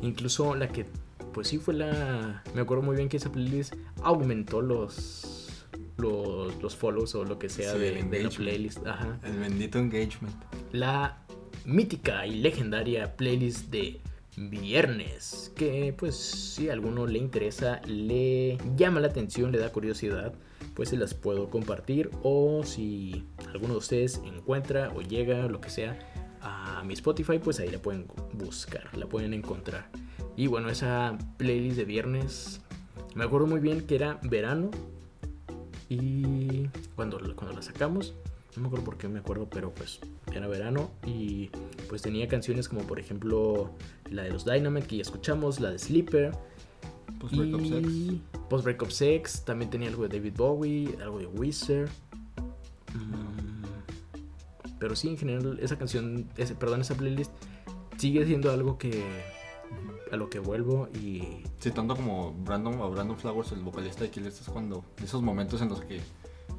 Incluso 0.00 0.54
la 0.54 0.68
que, 0.68 0.86
pues 1.34 1.48
sí 1.48 1.58
fue 1.58 1.74
la... 1.74 2.42
Me 2.54 2.60
acuerdo 2.60 2.82
muy 2.82 2.96
bien 2.96 3.08
que 3.08 3.16
esa 3.16 3.30
playlist 3.30 3.74
aumentó 4.02 4.62
los... 4.62 5.38
Los, 5.98 6.60
los 6.60 6.74
follows 6.74 7.14
o 7.14 7.24
lo 7.24 7.38
que 7.38 7.48
sea 7.48 7.74
Sí, 7.74 7.78
de, 7.78 8.22
la 8.22 8.30
playlist. 8.30 8.84
Ajá. 8.86 9.18
El 9.22 9.38
bendito 9.38 9.78
engagement. 9.78 10.34
la 10.72 11.22
mítica 11.64 12.26
y 12.26 12.36
legendaria 12.36 13.16
playlist 13.16 13.70
de 13.70 14.00
viernes 14.36 15.52
que 15.56 15.94
pues 15.96 16.16
si 16.16 16.70
a 16.70 16.72
alguno 16.72 17.06
le 17.06 17.18
interesa 17.18 17.80
le 17.86 18.56
llama 18.76 19.00
la 19.00 19.08
atención 19.08 19.52
le 19.52 19.58
da 19.58 19.70
curiosidad 19.70 20.32
pues 20.74 20.88
se 20.88 20.96
las 20.96 21.12
puedo 21.12 21.50
compartir 21.50 22.10
o 22.22 22.62
si 22.64 23.24
alguno 23.52 23.74
de 23.74 23.78
ustedes 23.78 24.20
encuentra 24.24 24.90
o 24.96 25.02
llega 25.02 25.48
lo 25.48 25.60
que 25.60 25.68
sea 25.68 25.98
a 26.40 26.82
mi 26.84 26.94
Spotify 26.94 27.38
pues 27.38 27.60
ahí 27.60 27.70
la 27.70 27.78
pueden 27.78 28.06
buscar 28.32 28.96
la 28.96 29.06
pueden 29.06 29.34
encontrar 29.34 29.90
Y 30.36 30.46
bueno, 30.46 30.70
esa 30.70 31.18
playlist 31.36 31.76
de 31.76 31.84
viernes, 31.84 32.60
me 33.14 33.24
acuerdo 33.24 33.46
muy 33.46 33.60
bien 33.60 33.86
que 33.86 33.96
era 33.96 34.18
verano. 34.22 34.70
Y 35.88 36.68
cuando, 36.96 37.18
cuando 37.34 37.54
la 37.54 37.62
sacamos, 37.62 38.14
no 38.56 38.62
me 38.62 38.68
acuerdo 38.68 38.84
por 38.84 38.96
qué 38.96 39.08
me 39.08 39.18
acuerdo, 39.18 39.48
pero 39.50 39.72
pues 39.74 40.00
era 40.38 40.48
verano. 40.48 40.90
Y 41.06 41.50
pues 41.88 42.02
tenía 42.02 42.28
canciones 42.28 42.68
como 42.68 42.82
por 42.82 42.98
ejemplo 42.98 43.70
la 44.10 44.22
de 44.22 44.30
los 44.30 44.44
Dynamite 44.44 44.86
que 44.86 44.96
ya 44.96 45.02
escuchamos, 45.02 45.60
la 45.60 45.70
de 45.70 45.78
Sleeper. 45.78 46.32
Post 47.18 47.36
Breakup 47.36 47.66
Sex. 47.66 47.88
Post 48.48 48.64
Breakup 48.64 48.90
Sex. 48.90 49.44
También 49.44 49.70
tenía 49.70 49.88
algo 49.88 50.08
de 50.08 50.18
David 50.18 50.34
Bowie, 50.36 50.96
algo 51.00 51.18
de 51.18 51.26
Wizard. 51.26 51.88
Mm, 52.94 53.64
Pero 54.78 54.96
sí, 54.96 55.08
en 55.08 55.16
general, 55.16 55.58
esa 55.60 55.78
canción, 55.78 56.28
ese, 56.36 56.54
perdón, 56.54 56.80
esa 56.80 56.94
playlist 56.94 57.32
sigue 57.96 58.24
siendo 58.26 58.50
algo 58.50 58.78
que 58.78 59.04
a 60.10 60.16
lo 60.16 60.28
que 60.28 60.40
vuelvo 60.40 60.88
y 60.92 61.22
Sí, 61.58 61.70
tanto 61.70 61.96
como 61.96 62.32
Brandon 62.32 62.78
o 62.80 62.90
Brandon 62.90 63.16
Flowers, 63.16 63.52
el 63.52 63.60
vocalista 63.60 64.04
de 64.04 64.10
Killers, 64.10 64.40
es 64.40 64.48
cuando 64.48 64.84
esos 65.02 65.22
momentos 65.22 65.62
en 65.62 65.70
los 65.70 65.80
que 65.80 66.00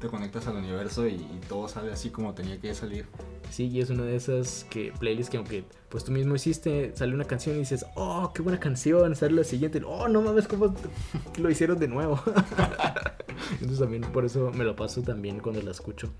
te 0.04 0.10
conectas 0.10 0.46
al 0.46 0.56
universo 0.56 1.06
y, 1.06 1.26
todo 1.48 1.66
sale 1.66 1.90
así 1.90 2.10
como 2.10 2.34
tenía 2.34 2.60
que 2.60 2.74
salir. 2.74 3.06
sí, 3.50 3.68
y 3.68 3.80
es 3.80 3.88
una 3.88 4.02
de 4.04 4.16
esas 4.16 4.64
que 4.68 4.92
playlists 4.98 5.30
que 5.30 5.38
aunque 5.38 5.64
pues 5.88 6.04
tú 6.04 6.12
mismo 6.12 6.34
hiciste, 6.34 6.92
sale 6.94 7.14
una 7.14 7.24
canción 7.24 7.56
y 7.56 7.60
dices, 7.60 7.86
oh, 7.94 8.30
qué 8.34 8.42
buena 8.42 8.60
canción, 8.60 9.16
sale 9.16 9.32
la 9.32 9.44
siguiente, 9.44 9.80
oh, 9.86 10.06
no 10.08 10.20
mames, 10.20 10.46
cómo 10.46 10.74
lo 11.38 11.50
hicieron 11.50 11.78
de 11.78 11.88
nuevo. 11.88 12.20
Entonces 13.52 13.78
también 13.78 14.02
por 14.02 14.26
eso 14.26 14.50
me 14.52 14.64
lo 14.64 14.76
paso 14.76 15.00
también 15.00 15.40
cuando 15.40 15.62
la 15.62 15.70
escucho. 15.70 16.10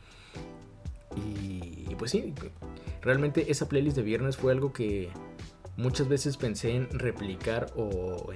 Y, 1.17 1.95
pues 1.99 2.11
sí, 2.11 2.33
realmente 3.03 3.51
esa 3.51 3.69
playlist 3.69 3.97
de 3.97 4.03
viernes 4.03 4.39
fue 4.39 4.51
algo 4.51 4.73
que 4.73 5.11
muchas 5.77 6.09
veces 6.09 6.39
pensé 6.39 6.75
en 6.75 6.89
replicar 6.99 7.71
o 7.77 8.33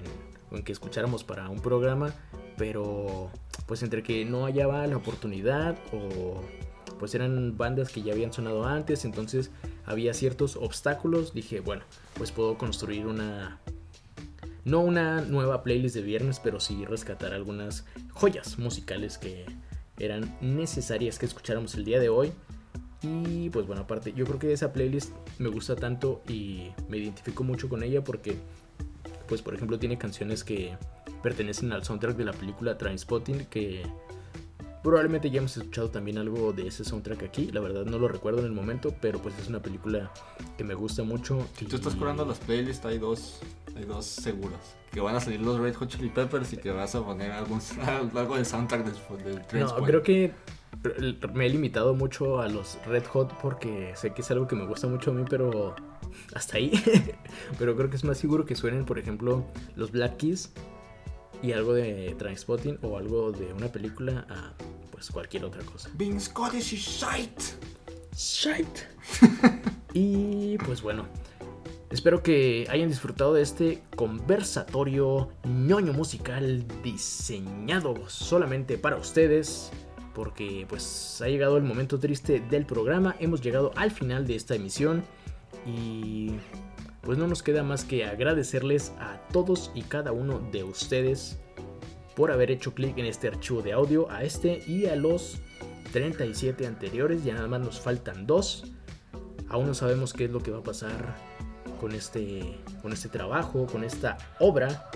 o 0.50 0.56
en 0.56 0.62
que 0.62 0.72
escucháramos 0.72 1.24
para 1.24 1.48
un 1.48 1.60
programa, 1.60 2.12
pero 2.56 3.30
pues 3.68 3.84
entre 3.84 4.02
que 4.02 4.24
no 4.24 4.46
hallaba 4.46 4.84
la 4.88 4.96
oportunidad 4.96 5.78
o 5.92 6.42
pues 6.98 7.14
eran 7.14 7.56
bandas 7.56 7.92
que 7.92 8.02
ya 8.02 8.12
habían 8.12 8.32
sonado 8.32 8.64
antes, 8.64 9.04
entonces 9.04 9.52
había 9.84 10.12
ciertos 10.14 10.56
obstáculos, 10.56 11.32
dije, 11.32 11.60
bueno, 11.60 11.84
pues 12.14 12.32
puedo 12.32 12.58
construir 12.58 13.06
una 13.06 13.60
no 14.64 14.80
una 14.80 15.22
nueva 15.22 15.62
playlist 15.62 15.94
de 15.94 16.02
viernes, 16.02 16.40
pero 16.40 16.58
sí 16.60 16.84
rescatar 16.84 17.32
algunas 17.32 17.84
joyas 18.12 18.58
musicales 18.58 19.16
que 19.16 19.46
eran 19.98 20.36
necesarias 20.40 21.18
que 21.18 21.26
escucháramos 21.26 21.74
el 21.74 21.84
día 21.84 22.00
de 22.00 22.08
hoy. 22.08 22.32
Y 23.02 23.50
pues 23.50 23.66
bueno, 23.66 23.82
aparte, 23.82 24.12
yo 24.12 24.24
creo 24.24 24.38
que 24.38 24.52
esa 24.52 24.72
playlist 24.72 25.12
me 25.38 25.48
gusta 25.48 25.76
tanto 25.76 26.22
y 26.28 26.70
me 26.88 26.98
identifico 26.98 27.44
mucho 27.44 27.68
con 27.68 27.82
ella 27.82 28.02
porque, 28.02 28.36
pues 29.28 29.42
por 29.42 29.54
ejemplo, 29.54 29.78
tiene 29.78 29.98
canciones 29.98 30.42
que 30.42 30.76
pertenecen 31.22 31.72
al 31.72 31.84
soundtrack 31.84 32.16
de 32.16 32.24
la 32.24 32.32
película 32.32 32.78
Trainspotting 32.78 33.46
que 33.46 33.82
probablemente 34.82 35.30
ya 35.30 35.38
hemos 35.38 35.56
escuchado 35.56 35.90
también 35.90 36.18
algo 36.18 36.52
de 36.52 36.66
ese 36.66 36.84
soundtrack 36.84 37.24
aquí. 37.24 37.50
La 37.52 37.60
verdad 37.60 37.84
no 37.84 37.98
lo 37.98 38.08
recuerdo 38.08 38.40
en 38.40 38.46
el 38.46 38.52
momento, 38.52 38.94
pero 39.00 39.20
pues 39.20 39.38
es 39.38 39.48
una 39.48 39.60
película 39.60 40.10
que 40.56 40.64
me 40.64 40.74
gusta 40.74 41.02
mucho. 41.02 41.46
Si 41.56 41.66
tú 41.66 41.76
estás 41.76 41.94
curando 41.94 42.24
las 42.24 42.38
playlists, 42.38 42.84
hay 42.86 42.98
dos, 42.98 43.40
hay 43.76 43.84
dos 43.84 44.06
seguros. 44.06 44.58
Que 44.90 45.00
van 45.00 45.14
a 45.16 45.20
salir 45.20 45.40
los 45.40 45.58
Red 45.58 45.74
Hot 45.74 45.88
Chili 45.88 46.08
Peppers 46.08 46.52
y 46.52 46.56
que 46.56 46.70
vas 46.70 46.94
a 46.94 47.04
poner 47.04 47.32
algún, 47.32 47.60
algo 48.14 48.36
del 48.36 48.46
soundtrack 48.46 48.84
del, 48.84 49.42
del 49.52 49.60
No, 49.60 49.76
creo 49.84 50.02
que 50.02 50.32
me 51.34 51.46
he 51.46 51.48
limitado 51.50 51.94
mucho 51.94 52.40
a 52.40 52.48
los 52.48 52.78
Red 52.86 53.04
Hot 53.06 53.34
porque 53.42 53.92
sé 53.94 54.12
que 54.12 54.22
es 54.22 54.30
algo 54.30 54.46
que 54.46 54.56
me 54.56 54.66
gusta 54.66 54.86
mucho 54.86 55.10
a 55.10 55.14
mí, 55.14 55.24
pero 55.28 55.74
hasta 56.34 56.56
ahí. 56.58 56.72
pero 57.58 57.76
creo 57.76 57.90
que 57.90 57.96
es 57.96 58.04
más 58.04 58.18
seguro 58.18 58.44
que 58.44 58.56
suenen, 58.56 58.84
por 58.84 58.98
ejemplo, 58.98 59.44
los 59.76 59.90
Black 59.90 60.16
Keys 60.18 60.52
y 61.42 61.52
algo 61.52 61.74
de 61.74 62.14
Transpotting 62.18 62.78
o 62.82 62.98
algo 62.98 63.32
de 63.32 63.52
una 63.52 63.68
película 63.68 64.26
a 64.28 64.52
pues 64.90 65.10
cualquier 65.10 65.44
otra 65.44 65.62
cosa. 65.62 65.90
Being 65.94 66.20
Scottish 66.20 66.72
is 66.72 66.80
shite. 66.80 67.42
Shite. 68.16 68.88
y 69.94 70.58
pues 70.58 70.82
bueno, 70.82 71.06
espero 71.90 72.22
que 72.22 72.66
hayan 72.68 72.88
disfrutado 72.88 73.34
de 73.34 73.42
este 73.42 73.82
conversatorio 73.94 75.30
ñoño 75.44 75.92
musical 75.92 76.66
diseñado 76.82 77.94
solamente 78.08 78.76
para 78.76 78.96
ustedes. 78.96 79.70
Porque 80.14 80.66
pues 80.68 81.22
ha 81.22 81.28
llegado 81.28 81.58
el 81.58 81.62
momento 81.62 82.00
triste 82.00 82.40
del 82.40 82.66
programa. 82.66 83.14
Hemos 83.20 83.40
llegado 83.40 83.70
al 83.76 83.92
final 83.92 84.26
de 84.26 84.34
esta 84.34 84.56
emisión. 84.56 85.04
Y 85.68 86.32
pues 87.02 87.18
no 87.18 87.26
nos 87.26 87.42
queda 87.42 87.62
más 87.62 87.84
que 87.84 88.04
agradecerles 88.04 88.92
a 88.98 89.20
todos 89.32 89.70
y 89.74 89.82
cada 89.82 90.12
uno 90.12 90.40
de 90.52 90.64
ustedes 90.64 91.38
por 92.16 92.32
haber 92.32 92.50
hecho 92.50 92.74
clic 92.74 92.96
en 92.98 93.06
este 93.06 93.28
archivo 93.28 93.62
de 93.62 93.72
audio, 93.72 94.10
a 94.10 94.24
este 94.24 94.62
y 94.66 94.86
a 94.86 94.96
los 94.96 95.38
37 95.92 96.66
anteriores. 96.66 97.24
Ya 97.24 97.34
nada 97.34 97.48
más 97.48 97.60
nos 97.60 97.80
faltan 97.80 98.26
dos. 98.26 98.64
Aún 99.48 99.66
no 99.66 99.74
sabemos 99.74 100.12
qué 100.12 100.24
es 100.24 100.30
lo 100.30 100.40
que 100.40 100.50
va 100.50 100.58
a 100.58 100.62
pasar 100.62 101.16
con 101.80 101.92
este, 101.92 102.58
con 102.82 102.92
este 102.92 103.08
trabajo, 103.08 103.66
con 103.66 103.84
esta 103.84 104.18
obra, 104.40 104.90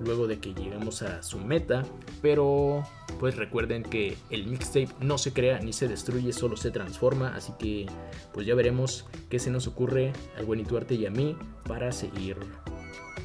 luego 0.00 0.26
de 0.26 0.38
que 0.38 0.54
llegamos 0.54 1.02
a 1.02 1.22
su 1.22 1.38
meta. 1.38 1.84
Pero 2.22 2.82
pues 3.18 3.36
recuerden 3.36 3.82
que 3.82 4.16
el 4.30 4.46
mixtape 4.46 4.88
no 5.00 5.18
se 5.18 5.32
crea 5.32 5.60
ni 5.60 5.72
se 5.72 5.88
destruye, 5.88 6.32
solo 6.32 6.56
se 6.56 6.70
transforma. 6.70 7.34
Así 7.34 7.52
que 7.58 7.86
pues 8.32 8.46
ya 8.46 8.54
veremos 8.54 9.06
qué 9.28 9.38
se 9.38 9.50
nos 9.50 9.66
ocurre 9.66 10.12
al 10.36 10.46
buen 10.46 10.60
Ituarte 10.60 10.94
y 10.94 11.06
a 11.06 11.10
mí 11.10 11.36
para 11.66 11.92
seguir 11.92 12.36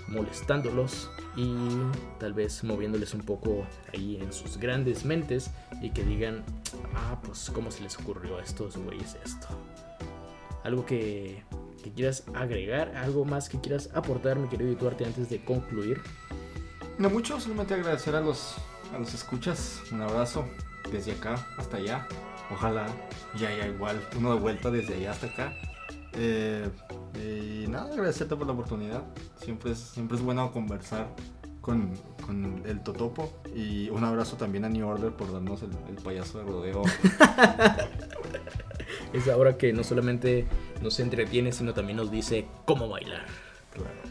molestándolos 0.07 1.09
y 1.35 1.53
tal 2.19 2.33
vez 2.33 2.63
moviéndoles 2.63 3.13
un 3.13 3.21
poco 3.21 3.65
ahí 3.93 4.17
en 4.21 4.31
sus 4.31 4.57
grandes 4.57 5.05
mentes 5.05 5.51
y 5.81 5.89
que 5.89 6.03
digan, 6.03 6.43
ah, 6.95 7.19
pues 7.23 7.49
cómo 7.53 7.71
se 7.71 7.83
les 7.83 7.97
ocurrió 7.99 8.37
a 8.37 8.43
estos 8.43 8.77
güeyes 8.77 9.17
esto. 9.23 9.47
Algo 10.63 10.85
que, 10.85 11.43
que 11.83 11.91
quieras 11.91 12.23
agregar, 12.33 12.95
algo 12.95 13.25
más 13.25 13.49
que 13.49 13.59
quieras 13.59 13.89
aportar, 13.93 14.39
mi 14.39 14.47
querido 14.47 14.73
Duarte, 14.75 15.05
antes 15.05 15.29
de 15.29 15.43
concluir. 15.43 16.01
No 16.97 17.09
mucho, 17.09 17.39
solamente 17.39 17.73
agradecer 17.73 18.15
a 18.15 18.21
los, 18.21 18.55
a 18.93 18.97
los 18.97 19.13
escuchas. 19.13 19.81
Un 19.91 20.01
abrazo 20.01 20.45
desde 20.91 21.11
acá 21.11 21.35
hasta 21.57 21.77
allá. 21.77 22.07
Ojalá 22.51 22.85
ya 23.35 23.49
haya 23.49 23.67
igual 23.67 24.01
uno 24.17 24.33
de 24.33 24.39
vuelta 24.39 24.71
desde 24.71 24.95
allá 24.95 25.11
hasta 25.11 25.27
acá. 25.27 25.53
Eh, 26.13 26.69
y 27.15 27.67
nada, 27.67 27.91
agradecerte 27.91 28.35
por 28.35 28.47
la 28.47 28.53
oportunidad. 28.53 29.03
Siempre 29.41 29.71
es, 29.71 29.79
siempre 29.79 30.17
es 30.17 30.23
bueno 30.23 30.51
conversar 30.51 31.07
con, 31.59 31.93
con 32.25 32.63
el 32.65 32.81
Totopo. 32.81 33.33
Y 33.53 33.89
un 33.89 34.03
abrazo 34.05 34.37
también 34.37 34.63
a 34.63 34.69
New 34.69 34.87
Order 34.87 35.11
por 35.11 35.33
darnos 35.33 35.63
el, 35.63 35.71
el 35.89 35.95
payaso 35.95 36.39
de 36.39 36.45
rodeo. 36.45 36.83
Es 39.13 39.29
ahora 39.29 39.57
que 39.57 39.71
no 39.71 39.83
solamente 39.83 40.45
nos 40.81 40.99
entretiene, 40.99 41.53
sino 41.53 41.73
también 41.73 41.95
nos 41.95 42.11
dice 42.11 42.45
cómo 42.65 42.89
bailar. 42.89 43.25
Claro. 43.71 44.04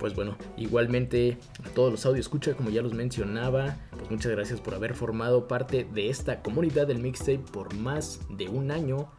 Pues 0.00 0.14
bueno, 0.14 0.34
igualmente 0.56 1.36
a 1.62 1.68
todos 1.68 1.92
los 1.92 2.06
audio 2.06 2.20
escucha, 2.20 2.54
como 2.54 2.70
ya 2.70 2.80
los 2.80 2.94
mencionaba, 2.94 3.76
pues 3.90 4.10
muchas 4.10 4.32
gracias 4.32 4.58
por 4.58 4.74
haber 4.74 4.94
formado 4.94 5.46
parte 5.46 5.84
de 5.84 6.08
esta 6.08 6.40
comunidad 6.40 6.86
del 6.86 7.00
mixtape 7.00 7.42
por 7.52 7.74
más 7.74 8.18
de 8.30 8.48
un 8.48 8.70
año. 8.70 9.10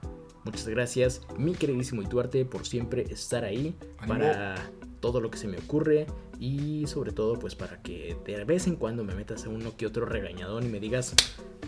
Muchas 0.44 0.68
gracias, 0.68 1.22
mi 1.38 1.54
queridísimo 1.54 2.02
Ituarte, 2.02 2.46
por 2.46 2.66
siempre 2.66 3.04
estar 3.04 3.44
ahí 3.44 3.76
Ánimo. 4.00 4.20
para 4.20 4.72
todo 5.00 5.22
lo 5.22 5.30
que 5.30 5.38
se 5.38 5.48
me 5.48 5.58
ocurre 5.58 6.08
y 6.40 6.88
sobre 6.88 7.12
todo 7.12 7.38
pues 7.38 7.56
para 7.56 7.82
que 7.82 8.18
de 8.26 8.44
vez 8.46 8.66
en 8.68 8.76
cuando 8.76 9.04
me 9.04 9.14
metas 9.14 9.46
a 9.46 9.50
uno 9.50 9.76
que 9.78 9.86
otro 9.86 10.06
regañadón 10.06 10.66
y 10.66 10.70
me 10.70 10.80
digas, 10.80 11.16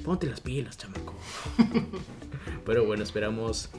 ponte 0.04 0.26
las 0.28 0.42
pilas, 0.42 0.78
chamaco. 0.78 1.14
Pero 2.66 2.86
bueno, 2.86 3.04
esperamos, 3.04 3.70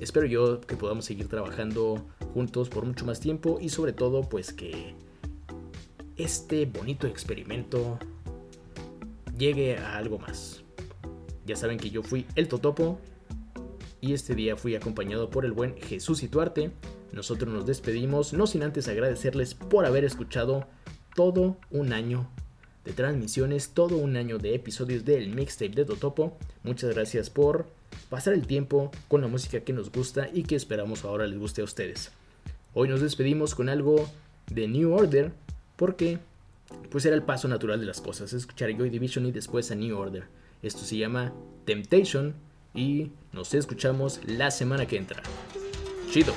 espero 0.00 0.26
yo 0.26 0.60
que 0.60 0.76
podamos 0.76 1.04
seguir 1.04 1.28
trabajando 1.28 2.04
juntos 2.34 2.68
por 2.68 2.84
mucho 2.84 3.06
más 3.06 3.20
tiempo 3.20 3.58
y 3.60 3.68
sobre 3.70 3.92
todo 3.92 4.28
pues 4.28 4.52
que 4.52 4.94
este 6.16 6.66
bonito 6.66 7.06
experimento 7.06 7.98
llegue 9.38 9.78
a 9.78 9.96
algo 9.96 10.18
más. 10.18 10.62
Ya 11.46 11.56
saben 11.56 11.78
que 11.78 11.90
yo 11.90 12.02
fui 12.02 12.26
el 12.34 12.48
Totopo 12.48 12.98
y 14.04 14.12
este 14.12 14.34
día 14.34 14.54
fui 14.54 14.74
acompañado 14.74 15.30
por 15.30 15.46
el 15.46 15.52
buen 15.52 15.76
Jesús 15.76 16.22
Ituarte. 16.22 16.70
Nosotros 17.12 17.50
nos 17.50 17.64
despedimos, 17.64 18.34
no 18.34 18.46
sin 18.46 18.62
antes 18.62 18.86
agradecerles 18.86 19.54
por 19.54 19.86
haber 19.86 20.04
escuchado 20.04 20.66
todo 21.14 21.56
un 21.70 21.94
año 21.94 22.28
de 22.84 22.92
transmisiones, 22.92 23.70
todo 23.70 23.96
un 23.96 24.16
año 24.16 24.36
de 24.36 24.54
episodios 24.54 25.06
del 25.06 25.34
mixtape 25.34 25.74
de 25.74 25.86
Totopo. 25.86 26.36
Muchas 26.64 26.94
gracias 26.94 27.30
por 27.30 27.66
pasar 28.10 28.34
el 28.34 28.46
tiempo 28.46 28.90
con 29.08 29.22
la 29.22 29.28
música 29.28 29.60
que 29.60 29.72
nos 29.72 29.90
gusta 29.90 30.28
y 30.30 30.42
que 30.42 30.56
esperamos 30.56 31.06
ahora 31.06 31.26
les 31.26 31.38
guste 31.38 31.62
a 31.62 31.64
ustedes. 31.64 32.10
Hoy 32.74 32.90
nos 32.90 33.00
despedimos 33.00 33.54
con 33.54 33.70
algo 33.70 34.06
de 34.50 34.68
New 34.68 34.92
Order 34.92 35.32
porque 35.76 36.18
pues 36.90 37.06
era 37.06 37.16
el 37.16 37.22
paso 37.22 37.48
natural 37.48 37.80
de 37.80 37.86
las 37.86 38.02
cosas, 38.02 38.34
escuchar 38.34 38.70
Joy 38.76 38.90
Division 38.90 39.24
y 39.24 39.32
después 39.32 39.70
a 39.70 39.74
New 39.74 39.96
Order. 39.96 40.24
Esto 40.62 40.80
se 40.80 40.98
llama 40.98 41.32
Temptation 41.64 42.34
y 42.74 43.12
nos 43.32 43.54
escuchamos 43.54 44.20
la 44.26 44.50
semana 44.50 44.86
que 44.86 44.96
entra. 44.96 45.22
Chido. 46.10 46.34